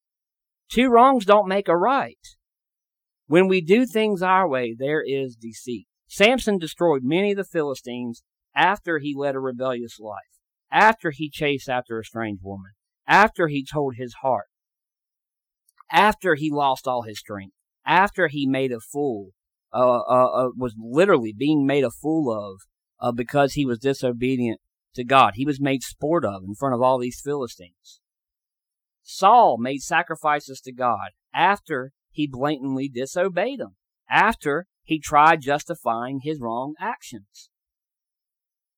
Two 0.73 0.89
wrongs 0.89 1.25
don't 1.25 1.49
make 1.49 1.69
a 1.69 1.77
right. 1.77 2.19
When 3.27 3.49
we 3.49 3.61
do 3.61 3.85
things 3.85 4.23
our 4.23 4.49
way, 4.49 4.75
there 4.79 5.03
is 5.07 5.37
deceit. 5.37 5.87
Samson 6.09 6.59
destroyed 6.59 7.03
many 7.05 7.33
of 7.33 7.37
the 7.37 7.45
Philistines 7.45 8.23
after 8.55 8.99
he 8.99 9.15
led 9.15 9.35
a 9.35 9.41
rebellious 9.41 9.99
life, 10.01 10.17
after 10.73 11.11
he 11.11 11.29
chased 11.29 11.69
after 11.69 11.99
a 11.99 12.05
strange 12.05 12.41
woman, 12.43 12.73
after 13.07 13.49
he 13.49 13.65
told 13.65 13.97
his 13.97 14.15
heart, 14.23 14.49
after 15.93 16.35
he 16.35 16.51
lost 16.51 16.89
all 16.89 17.03
his 17.03 17.19
strength, 17.19 17.55
after 17.89 18.29
he 18.29 18.47
made 18.47 18.71
a 18.71 18.79
fool, 18.79 19.31
uh, 19.73 20.01
uh, 20.01 20.31
uh, 20.33 20.49
was 20.57 20.75
literally 20.79 21.35
being 21.37 21.67
made 21.67 21.83
a 21.83 21.91
fool 21.91 22.31
of 22.31 22.61
uh, 23.01 23.13
because 23.13 23.55
he 23.55 23.67
was 23.67 23.79
disobedient 23.79 24.61
to 24.95 25.05
God. 25.05 25.33
He 25.35 25.47
was 25.47 25.61
made 25.61 25.83
sport 25.83 26.25
of 26.25 26.43
in 26.47 26.55
front 26.55 26.75
of 26.75 26.83
all 26.83 26.99
these 26.99 27.21
Philistines. 27.25 28.01
Saul 29.03 29.57
made 29.59 29.81
sacrifices 29.81 30.61
to 30.61 30.73
God 30.73 31.11
after 31.35 31.93
he 32.11 32.29
blatantly 32.31 32.89
disobeyed 32.89 33.61
him, 33.61 33.77
after 34.11 34.67
he 34.83 35.01
tried 35.01 35.41
justifying 35.41 36.21
his 36.23 36.41
wrong 36.41 36.75
actions. 36.79 37.51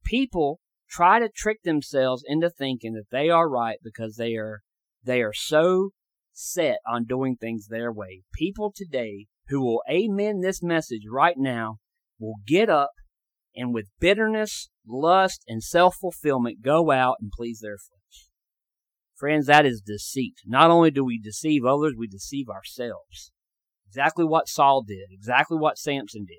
People 0.04 0.60
try 0.88 1.18
to 1.18 1.28
trick 1.28 1.62
themselves 1.62 2.22
into 2.26 2.50
thinking 2.50 2.94
that 2.94 3.10
they 3.10 3.28
are 3.28 3.48
right 3.48 3.78
because 3.82 4.16
they 4.16 4.34
are 4.34 4.60
they 5.02 5.22
are 5.22 5.32
so 5.32 5.90
set 6.32 6.78
on 6.86 7.04
doing 7.04 7.36
things 7.36 7.66
their 7.66 7.92
way. 7.92 8.22
People 8.34 8.72
today 8.74 9.26
who 9.48 9.60
will 9.60 9.82
amen 9.90 10.40
this 10.40 10.62
message 10.62 11.02
right 11.10 11.36
now 11.36 11.78
will 12.18 12.36
get 12.46 12.68
up 12.68 12.92
and 13.54 13.74
with 13.74 13.90
bitterness, 13.98 14.68
lust, 14.86 15.42
and 15.48 15.62
self-fulfillment 15.62 16.62
go 16.62 16.90
out 16.90 17.16
and 17.20 17.32
please 17.32 17.60
their 17.60 17.78
flesh. 17.78 18.28
Friends, 19.16 19.46
that 19.46 19.66
is 19.66 19.82
deceit. 19.84 20.36
Not 20.46 20.70
only 20.70 20.90
do 20.90 21.04
we 21.04 21.20
deceive 21.20 21.64
others, 21.64 21.94
we 21.96 22.06
deceive 22.06 22.48
ourselves. 22.48 23.32
Exactly 23.88 24.24
what 24.24 24.48
Saul 24.48 24.82
did, 24.82 25.08
exactly 25.10 25.58
what 25.58 25.78
Samson 25.78 26.24
did. 26.26 26.38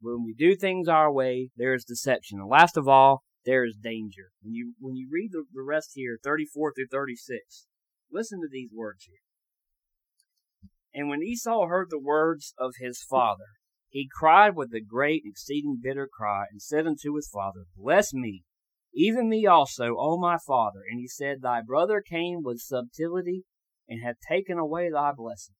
When 0.00 0.22
we 0.24 0.34
do 0.34 0.54
things 0.54 0.86
our 0.86 1.10
way, 1.10 1.48
there 1.56 1.74
is 1.74 1.84
deception. 1.84 2.38
And 2.38 2.48
last 2.48 2.76
of 2.76 2.86
all, 2.86 3.24
there 3.46 3.64
is 3.64 3.76
danger. 3.82 4.30
When 4.42 4.52
you 4.52 4.74
when 4.78 4.96
you 4.96 5.08
read 5.10 5.30
the, 5.32 5.44
the 5.52 5.62
rest 5.62 5.92
here, 5.94 6.18
34 6.22 6.74
through 6.74 6.88
36, 6.90 7.66
listen 8.14 8.40
to 8.40 8.48
these 8.50 8.70
words 8.72 9.04
here. 9.04 9.18
And 10.94 11.08
when 11.08 11.22
Esau 11.22 11.66
heard 11.66 11.88
the 11.90 11.98
words 11.98 12.54
of 12.56 12.74
his 12.78 13.02
father, 13.02 13.58
he 13.88 14.08
cried 14.10 14.56
with 14.56 14.72
a 14.72 14.80
great 14.80 15.22
exceeding 15.24 15.80
bitter 15.82 16.08
cry, 16.12 16.46
and 16.50 16.62
said 16.62 16.86
unto 16.86 17.14
his 17.14 17.28
father, 17.28 17.64
Bless 17.76 18.14
me, 18.14 18.44
even 18.94 19.28
me 19.28 19.46
also, 19.46 19.96
O 19.98 20.18
my 20.18 20.36
father. 20.44 20.80
And 20.88 21.00
he 21.00 21.08
said, 21.08 21.42
Thy 21.42 21.62
brother 21.62 22.00
came 22.00 22.42
with 22.42 22.60
subtlety, 22.60 23.44
and 23.88 24.02
hath 24.02 24.16
taken 24.28 24.58
away 24.58 24.90
thy 24.90 25.12
blessing. 25.12 25.56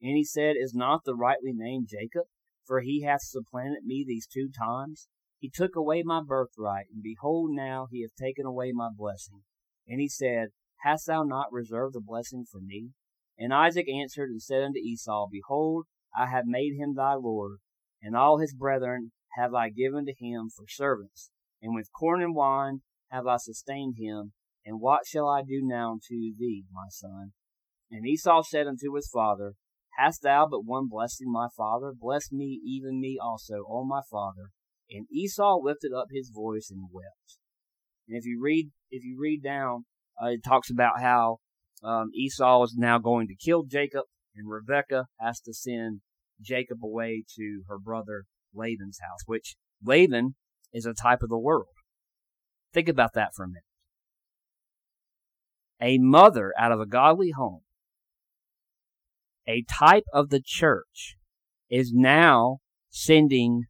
And 0.00 0.16
he 0.16 0.24
said, 0.24 0.56
Is 0.58 0.74
not 0.74 1.04
the 1.04 1.14
rightly 1.14 1.52
named 1.54 1.88
Jacob? 1.90 2.26
For 2.66 2.80
he 2.80 3.02
hath 3.02 3.22
supplanted 3.22 3.84
me 3.84 4.04
these 4.06 4.26
two 4.26 4.48
times. 4.48 5.08
He 5.38 5.50
took 5.52 5.76
away 5.76 6.02
my 6.04 6.22
birthright, 6.26 6.86
and 6.92 7.02
behold, 7.02 7.50
now 7.52 7.88
he 7.90 8.02
hath 8.02 8.14
taken 8.14 8.46
away 8.46 8.72
my 8.72 8.88
blessing. 8.94 9.42
And 9.88 10.00
he 10.00 10.08
said, 10.08 10.48
Hast 10.82 11.06
thou 11.06 11.22
not 11.22 11.52
reserved 11.52 11.94
the 11.94 12.00
blessing 12.00 12.44
for 12.50 12.60
me? 12.60 12.90
And 13.38 13.54
Isaac 13.54 13.88
answered 13.88 14.30
and 14.30 14.42
said 14.42 14.62
unto 14.62 14.78
Esau, 14.78 15.28
Behold, 15.30 15.86
I 16.16 16.26
have 16.26 16.44
made 16.44 16.74
him 16.76 16.94
thy 16.94 17.14
lord, 17.14 17.58
and 18.02 18.16
all 18.16 18.38
his 18.38 18.54
brethren 18.54 19.12
have 19.36 19.54
I 19.54 19.70
given 19.70 20.06
to 20.06 20.14
him 20.18 20.50
for 20.54 20.64
servants, 20.68 21.30
and 21.62 21.74
with 21.74 21.92
corn 21.92 22.20
and 22.20 22.34
wine 22.34 22.82
have 23.10 23.26
I 23.26 23.36
sustained 23.36 23.94
him. 23.98 24.32
And 24.64 24.80
what 24.80 25.06
shall 25.06 25.28
I 25.28 25.42
do 25.42 25.60
now 25.62 25.92
unto 25.92 26.34
thee, 26.36 26.64
my 26.72 26.86
son? 26.88 27.32
And 27.90 28.06
Esau 28.06 28.42
said 28.42 28.66
unto 28.66 28.94
his 28.94 29.08
father, 29.08 29.54
Hast 29.98 30.22
thou 30.22 30.46
but 30.50 30.64
one 30.64 30.88
blessing, 30.88 31.30
my 31.30 31.48
father? 31.56 31.92
Bless 31.96 32.32
me, 32.32 32.60
even 32.64 33.00
me 33.00 33.18
also, 33.22 33.64
O 33.68 33.84
my 33.84 34.00
father. 34.10 34.50
And 34.90 35.06
Esau 35.12 35.60
lifted 35.62 35.92
up 35.92 36.08
his 36.10 36.30
voice 36.30 36.70
and 36.70 36.88
wept. 36.90 37.38
And 38.08 38.16
if 38.16 38.24
you 38.24 38.40
read, 38.40 38.70
if 38.90 39.04
you 39.04 39.16
read 39.18 39.42
down, 39.42 39.84
uh, 40.20 40.28
it 40.28 40.42
talks 40.44 40.70
about 40.70 41.00
how 41.00 41.38
um, 41.82 42.10
Esau 42.14 42.64
is 42.64 42.74
now 42.76 42.98
going 42.98 43.28
to 43.28 43.34
kill 43.34 43.64
Jacob, 43.64 44.04
and 44.34 44.50
Rebekah 44.50 45.06
has 45.20 45.40
to 45.40 45.52
send 45.52 46.00
Jacob 46.40 46.78
away 46.82 47.24
to 47.36 47.62
her 47.68 47.78
brother 47.78 48.24
Laban's 48.54 48.98
house, 49.00 49.20
which 49.26 49.56
Laban 49.84 50.34
is 50.72 50.86
a 50.86 50.94
type 50.94 51.22
of 51.22 51.28
the 51.28 51.38
world. 51.38 51.66
Think 52.72 52.88
about 52.88 53.12
that 53.14 53.30
for 53.34 53.44
a 53.44 53.48
minute. 53.48 53.62
A 55.80 55.98
mother 55.98 56.52
out 56.58 56.72
of 56.72 56.80
a 56.80 56.86
godly 56.86 57.32
home 57.32 57.62
a 59.46 59.64
type 59.70 60.04
of 60.12 60.30
the 60.30 60.42
church, 60.44 61.16
is 61.70 61.92
now 61.92 62.58
sending 62.90 63.64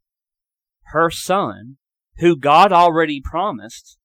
her 0.86 1.10
son, 1.10 1.76
who 2.18 2.36
God 2.36 2.72
already 2.72 3.20
promised 3.24 3.96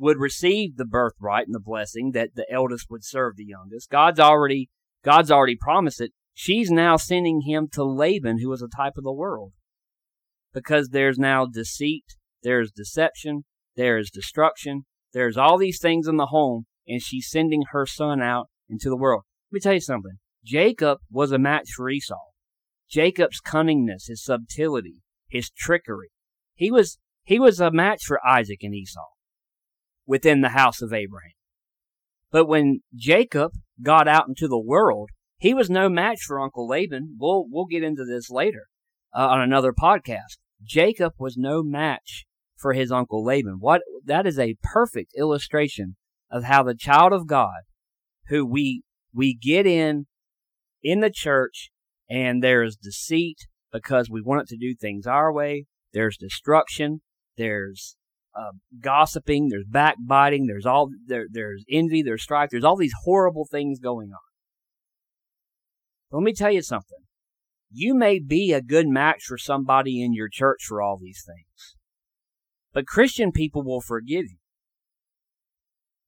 would 0.00 0.18
receive 0.18 0.76
the 0.76 0.86
birthright 0.86 1.46
and 1.46 1.54
the 1.54 1.60
blessing 1.60 2.12
that 2.12 2.30
the 2.34 2.46
eldest 2.50 2.86
would 2.88 3.04
serve 3.04 3.36
the 3.36 3.44
youngest. 3.44 3.90
God's 3.90 4.18
already 4.18 4.70
God's 5.04 5.30
already 5.30 5.56
promised 5.60 6.00
it. 6.00 6.12
She's 6.32 6.70
now 6.70 6.96
sending 6.96 7.42
him 7.42 7.68
to 7.72 7.84
Laban, 7.84 8.38
who 8.40 8.50
is 8.52 8.62
a 8.62 8.76
type 8.76 8.94
of 8.96 9.04
the 9.04 9.12
world. 9.12 9.52
Because 10.54 10.88
there's 10.88 11.18
now 11.18 11.46
deceit, 11.46 12.04
there's 12.42 12.72
deception, 12.72 13.44
there 13.76 13.98
is 13.98 14.10
destruction, 14.10 14.86
there's 15.12 15.36
all 15.36 15.58
these 15.58 15.78
things 15.78 16.08
in 16.08 16.16
the 16.16 16.26
home, 16.26 16.64
and 16.88 17.02
she's 17.02 17.30
sending 17.30 17.64
her 17.72 17.84
son 17.84 18.22
out 18.22 18.48
into 18.68 18.88
the 18.88 18.96
world. 18.96 19.24
Let 19.50 19.56
me 19.56 19.60
tell 19.60 19.74
you 19.74 19.80
something. 19.80 20.18
Jacob 20.44 20.98
was 21.10 21.30
a 21.30 21.38
match 21.38 21.68
for 21.76 21.90
Esau. 21.90 22.16
Jacob's 22.90 23.40
cunningness, 23.40 24.06
his 24.06 24.24
subtlety, 24.24 25.02
his 25.28 25.50
trickery. 25.50 26.10
He 26.54 26.70
was, 26.70 26.98
he 27.22 27.38
was 27.38 27.60
a 27.60 27.70
match 27.70 28.04
for 28.06 28.18
Isaac 28.26 28.60
and 28.62 28.74
Esau 28.74 29.00
within 30.10 30.40
the 30.40 30.48
house 30.48 30.82
of 30.82 30.92
Abraham. 30.92 31.30
But 32.32 32.46
when 32.46 32.80
Jacob 32.96 33.52
got 33.80 34.08
out 34.08 34.26
into 34.26 34.48
the 34.48 34.58
world, 34.58 35.10
he 35.38 35.54
was 35.54 35.70
no 35.70 35.88
match 35.88 36.22
for 36.26 36.40
Uncle 36.40 36.66
Laban. 36.66 37.16
We'll, 37.16 37.44
we'll 37.48 37.66
get 37.66 37.84
into 37.84 38.04
this 38.04 38.28
later 38.28 38.64
uh, 39.16 39.28
on 39.28 39.40
another 39.40 39.72
podcast. 39.72 40.38
Jacob 40.64 41.12
was 41.16 41.36
no 41.36 41.62
match 41.62 42.24
for 42.56 42.72
his 42.72 42.90
uncle 42.90 43.24
Laban. 43.24 43.58
What, 43.60 43.82
that 44.04 44.26
is 44.26 44.36
a 44.36 44.56
perfect 44.64 45.12
illustration 45.16 45.94
of 46.28 46.42
how 46.42 46.64
the 46.64 46.74
child 46.74 47.12
of 47.12 47.28
God, 47.28 47.62
who 48.26 48.44
we, 48.44 48.82
we 49.14 49.32
get 49.32 49.64
in 49.64 50.08
in 50.82 50.98
the 50.98 51.10
church 51.10 51.70
and 52.10 52.42
there 52.42 52.64
is 52.64 52.76
deceit, 52.76 53.46
because 53.72 54.10
we 54.10 54.20
want 54.20 54.42
it 54.42 54.48
to 54.48 54.56
do 54.56 54.74
things 54.74 55.06
our 55.06 55.32
way. 55.32 55.66
There's 55.92 56.16
destruction. 56.16 57.00
There's 57.36 57.94
uh, 58.34 58.52
gossiping. 58.80 59.48
There's 59.48 59.66
backbiting. 59.66 60.46
There's 60.46 60.66
all 60.66 60.90
there. 61.06 61.26
There's 61.30 61.64
envy. 61.70 62.02
There's 62.02 62.22
strife. 62.22 62.50
There's 62.50 62.64
all 62.64 62.76
these 62.76 62.94
horrible 63.04 63.46
things 63.50 63.78
going 63.78 64.10
on. 64.10 64.18
But 66.10 66.18
Let 66.18 66.24
me 66.24 66.32
tell 66.32 66.50
you 66.50 66.62
something. 66.62 66.98
You 67.70 67.94
may 67.94 68.18
be 68.18 68.52
a 68.52 68.62
good 68.62 68.88
match 68.88 69.22
for 69.26 69.38
somebody 69.38 70.02
in 70.02 70.12
your 70.12 70.28
church 70.28 70.64
for 70.66 70.82
all 70.82 70.98
these 71.00 71.22
things, 71.24 71.76
but 72.72 72.86
Christian 72.86 73.30
people 73.30 73.62
will 73.62 73.80
forgive 73.80 74.24
you. 74.24 74.38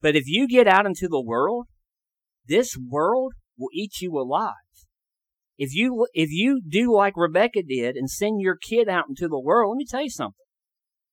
But 0.00 0.16
if 0.16 0.24
you 0.26 0.48
get 0.48 0.66
out 0.66 0.86
into 0.86 1.06
the 1.06 1.22
world, 1.22 1.68
this 2.48 2.76
world 2.76 3.34
will 3.56 3.68
eat 3.72 4.00
you 4.00 4.18
alive. 4.18 4.54
If 5.56 5.72
you 5.72 6.08
if 6.12 6.30
you 6.32 6.60
do 6.66 6.92
like 6.92 7.16
Rebekah 7.16 7.62
did 7.62 7.94
and 7.94 8.10
send 8.10 8.40
your 8.40 8.56
kid 8.56 8.88
out 8.88 9.04
into 9.08 9.28
the 9.28 9.38
world, 9.38 9.70
let 9.70 9.78
me 9.78 9.86
tell 9.88 10.02
you 10.02 10.10
something. 10.10 10.34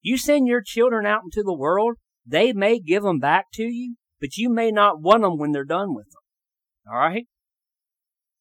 You 0.02 0.18
send 0.18 0.48
your 0.48 0.62
children 0.64 1.06
out 1.06 1.22
into 1.24 1.44
the 1.44 1.56
world, 1.56 1.96
they 2.26 2.54
may 2.54 2.80
give 2.80 3.04
them 3.04 3.20
back 3.20 3.46
to 3.54 3.64
you, 3.64 3.96
but 4.20 4.38
you 4.38 4.50
may 4.50 4.72
not 4.72 5.02
want 5.02 5.24
them 5.24 5.38
when 5.38 5.52
they're 5.52 5.66
done 5.66 5.94
with 5.94 6.06
them. 6.06 6.92
All 6.92 7.00
right? 7.00 7.28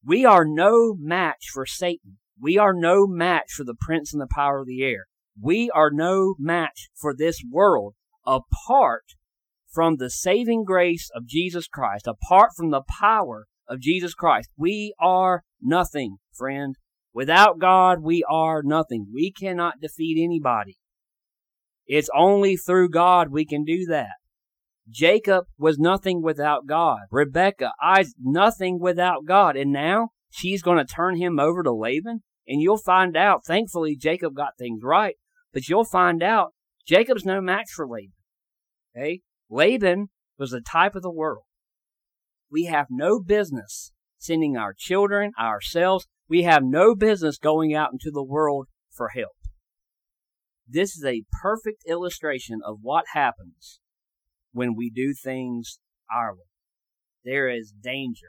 We 0.05 0.25
are 0.25 0.45
no 0.45 0.95
match 0.99 1.47
for 1.53 1.67
Satan. 1.67 2.19
We 2.41 2.57
are 2.57 2.73
no 2.73 3.07
match 3.07 3.51
for 3.53 3.65
the 3.65 3.77
prince 3.79 4.13
and 4.13 4.23
the 4.23 4.29
power 4.33 4.61
of 4.61 4.67
the 4.67 4.83
air. 4.83 5.07
We 5.41 5.71
are 5.71 5.91
no 5.93 6.35
match 6.39 6.89
for 6.95 7.15
this 7.15 7.43
world 7.49 7.95
apart 8.25 9.05
from 9.73 9.97
the 9.97 10.11
saving 10.11 10.65
grace 10.65 11.11
of 11.15 11.27
Jesus 11.27 11.67
Christ, 11.67 12.07
apart 12.07 12.51
from 12.57 12.71
the 12.71 12.83
power 13.01 13.47
of 13.69 13.81
Jesus 13.81 14.15
Christ. 14.15 14.49
We 14.57 14.95
are 15.01 15.43
nothing, 15.61 16.19
friend. 16.33 16.77
Without 17.13 17.59
God, 17.59 18.03
we 18.03 18.25
are 18.31 18.63
nothing. 18.63 19.09
We 19.13 19.33
cannot 19.33 19.81
defeat 19.81 20.23
anybody. 20.23 20.79
It's 21.89 22.11
only 22.15 22.57
through 22.57 22.91
God 22.91 23.31
we 23.31 23.47
can 23.47 23.65
do 23.65 23.87
that. 23.87 24.13
Jacob 24.91 25.47
was 25.59 25.79
nothing 25.79 26.23
without 26.23 26.67
God. 26.67 27.01
Rebekah, 27.11 27.73
I 27.81 28.05
nothing 28.23 28.79
without 28.79 29.25
God. 29.27 29.57
And 29.57 29.73
now 29.73 30.11
she's 30.31 30.63
going 30.63 30.79
to 30.79 30.85
turn 30.85 31.17
him 31.17 31.41
over 31.41 31.63
to 31.63 31.73
Laban. 31.73 32.23
And 32.47 32.63
you'll 32.63 32.79
find 32.79 33.17
out, 33.17 33.45
thankfully, 33.47 33.97
Jacob 33.97 34.35
got 34.35 34.57
things 34.59 34.81
right, 34.83 35.17
but 35.53 35.69
you'll 35.69 35.85
find 35.85 36.23
out 36.23 36.53
Jacob's 36.87 37.27
no 37.27 37.41
match 37.41 37.71
for 37.75 37.87
Laban. 37.87 38.13
Okay? 38.97 39.21
Laban 39.51 40.09
was 40.39 40.51
the 40.51 40.61
type 40.61 40.95
of 40.95 41.03
the 41.03 41.11
world. 41.11 41.45
We 42.51 42.65
have 42.65 42.87
no 42.91 43.21
business 43.21 43.93
sending 44.19 44.57
our 44.57 44.75
children, 44.77 45.33
ourselves. 45.39 46.07
We 46.29 46.43
have 46.45 46.63
no 46.65 46.95
business 46.95 47.39
going 47.39 47.75
out 47.75 47.93
into 47.93 48.11
the 48.11 48.25
world 48.25 48.69
for 48.91 49.09
help. 49.09 49.37
This 50.71 50.97
is 50.97 51.05
a 51.05 51.25
perfect 51.41 51.85
illustration 51.87 52.61
of 52.63 52.81
what 52.83 53.07
happens 53.15 53.81
when 54.53 54.77
we 54.77 54.91
do 54.91 55.15
things 55.15 55.79
our 56.13 56.35
way. 56.35 56.41
There 57.25 57.49
is 57.49 57.73
danger. 57.73 58.29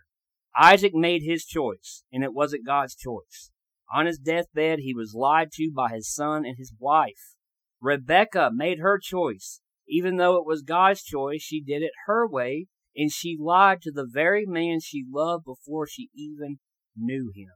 Isaac 0.57 0.93
made 0.93 1.21
his 1.21 1.45
choice, 1.45 2.03
and 2.13 2.23
it 2.23 2.33
wasn't 2.33 2.65
God's 2.65 2.95
choice. 2.95 3.51
On 3.93 4.05
his 4.05 4.17
deathbed, 4.17 4.79
he 4.79 4.93
was 4.93 5.13
lied 5.13 5.51
to 5.53 5.71
by 5.75 5.89
his 5.89 6.13
son 6.13 6.45
and 6.45 6.57
his 6.57 6.73
wife. 6.79 7.35
Rebekah 7.81 8.51
made 8.53 8.79
her 8.79 8.99
choice. 9.01 9.61
Even 9.87 10.17
though 10.17 10.37
it 10.37 10.45
was 10.45 10.61
God's 10.61 11.03
choice, 11.03 11.41
she 11.41 11.61
did 11.61 11.81
it 11.81 11.91
her 12.05 12.27
way, 12.27 12.67
and 12.95 13.11
she 13.11 13.37
lied 13.39 13.81
to 13.81 13.91
the 13.91 14.07
very 14.09 14.45
man 14.45 14.79
she 14.79 15.03
loved 15.09 15.45
before 15.45 15.87
she 15.87 16.09
even 16.13 16.59
knew 16.95 17.31
him. 17.35 17.49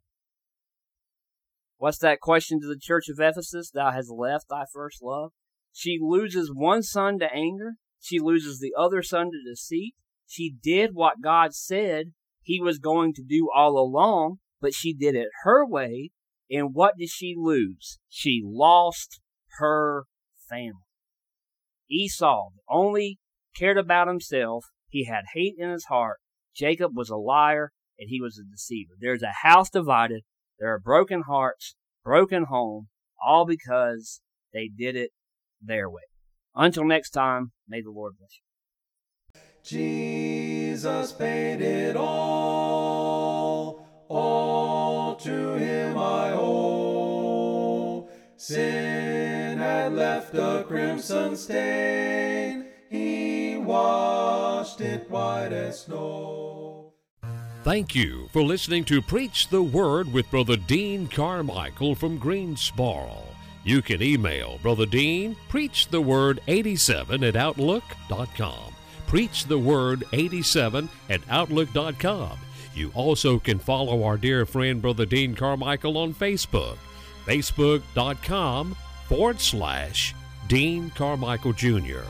What's 1.83 1.97
that 1.97 2.21
question 2.21 2.61
to 2.61 2.67
the 2.67 2.79
church 2.79 3.09
of 3.09 3.19
Ephesus? 3.19 3.69
Thou 3.69 3.91
hast 3.91 4.09
left 4.09 4.45
thy 4.49 4.63
first 4.71 5.03
love. 5.03 5.33
She 5.73 5.97
loses 5.99 6.49
one 6.49 6.81
son 6.81 7.19
to 7.19 7.29
anger. 7.29 7.73
She 7.99 8.19
loses 8.19 8.59
the 8.61 8.71
other 8.79 9.01
son 9.01 9.31
to 9.31 9.51
deceit. 9.51 9.93
She 10.25 10.55
did 10.63 10.91
what 10.93 11.21
God 11.21 11.53
said 11.53 12.13
he 12.41 12.61
was 12.61 12.79
going 12.79 13.13
to 13.15 13.21
do 13.21 13.49
all 13.53 13.77
along, 13.77 14.37
but 14.61 14.73
she 14.73 14.93
did 14.93 15.13
it 15.13 15.27
her 15.43 15.67
way. 15.67 16.11
And 16.49 16.69
what 16.73 16.93
did 16.97 17.09
she 17.09 17.35
lose? 17.37 17.99
She 18.07 18.41
lost 18.41 19.19
her 19.57 20.05
family. 20.49 20.87
Esau 21.91 22.51
only 22.69 23.19
cared 23.57 23.77
about 23.77 24.07
himself. 24.07 24.67
He 24.87 25.03
had 25.03 25.25
hate 25.33 25.55
in 25.57 25.69
his 25.69 25.87
heart. 25.89 26.19
Jacob 26.55 26.91
was 26.95 27.09
a 27.09 27.17
liar 27.17 27.73
and 27.99 28.07
he 28.09 28.21
was 28.21 28.39
a 28.39 28.49
deceiver. 28.49 28.93
There's 28.97 29.21
a 29.21 29.45
house 29.45 29.69
divided. 29.69 30.21
There 30.59 30.73
are 30.73 30.79
broken 30.79 31.23
hearts, 31.23 31.75
broken 32.03 32.45
home, 32.45 32.87
all 33.25 33.45
because 33.45 34.21
they 34.53 34.67
did 34.67 34.95
it 34.95 35.11
their 35.61 35.89
way. 35.89 36.03
Until 36.55 36.85
next 36.85 37.09
time, 37.11 37.51
may 37.67 37.81
the 37.81 37.91
Lord 37.91 38.13
bless 38.17 38.31
you. 38.37 38.43
Jesus 39.63 41.11
paid 41.13 41.61
it 41.61 41.95
all, 41.95 43.87
all 44.09 45.15
to 45.15 45.53
him 45.53 45.97
I 45.97 46.33
owe. 46.33 48.09
Sin 48.35 49.57
had 49.57 49.93
left 49.93 50.35
a 50.35 50.65
crimson 50.67 51.37
stain, 51.37 52.65
he 52.89 53.55
washed 53.57 54.81
it 54.81 55.09
white 55.09 55.53
as 55.53 55.85
snow. 55.85 56.62
Thank 57.63 57.95
you 57.95 58.27
for 58.33 58.43
listening 58.43 58.83
to 58.85 59.01
Preach 59.01 59.47
the 59.47 59.63
Word 59.63 60.11
with 60.11 60.29
Brother 60.29 60.57
Dean 60.57 61.07
Carmichael 61.07 61.95
from 61.95 62.17
Greensboro. 62.17 63.23
You 63.63 63.81
can 63.81 64.01
email 64.01 64.59
Brother 64.61 64.85
Dean, 64.85 65.37
preachtheword87 65.49 67.25
at 67.25 67.37
outlook.com. 67.37 68.75
Preachtheword87 69.07 70.89
at 71.09 71.21
outlook.com. 71.29 72.37
You 72.75 72.91
also 72.93 73.39
can 73.39 73.59
follow 73.59 74.03
our 74.03 74.17
dear 74.17 74.45
friend 74.45 74.81
Brother 74.81 75.05
Dean 75.05 75.33
Carmichael 75.33 75.97
on 75.97 76.13
Facebook, 76.13 76.75
facebook.com 77.25 78.75
forward 79.07 79.39
slash 79.39 80.13
Dean 80.49 80.89
Carmichael 80.89 81.53
Jr. 81.53 82.03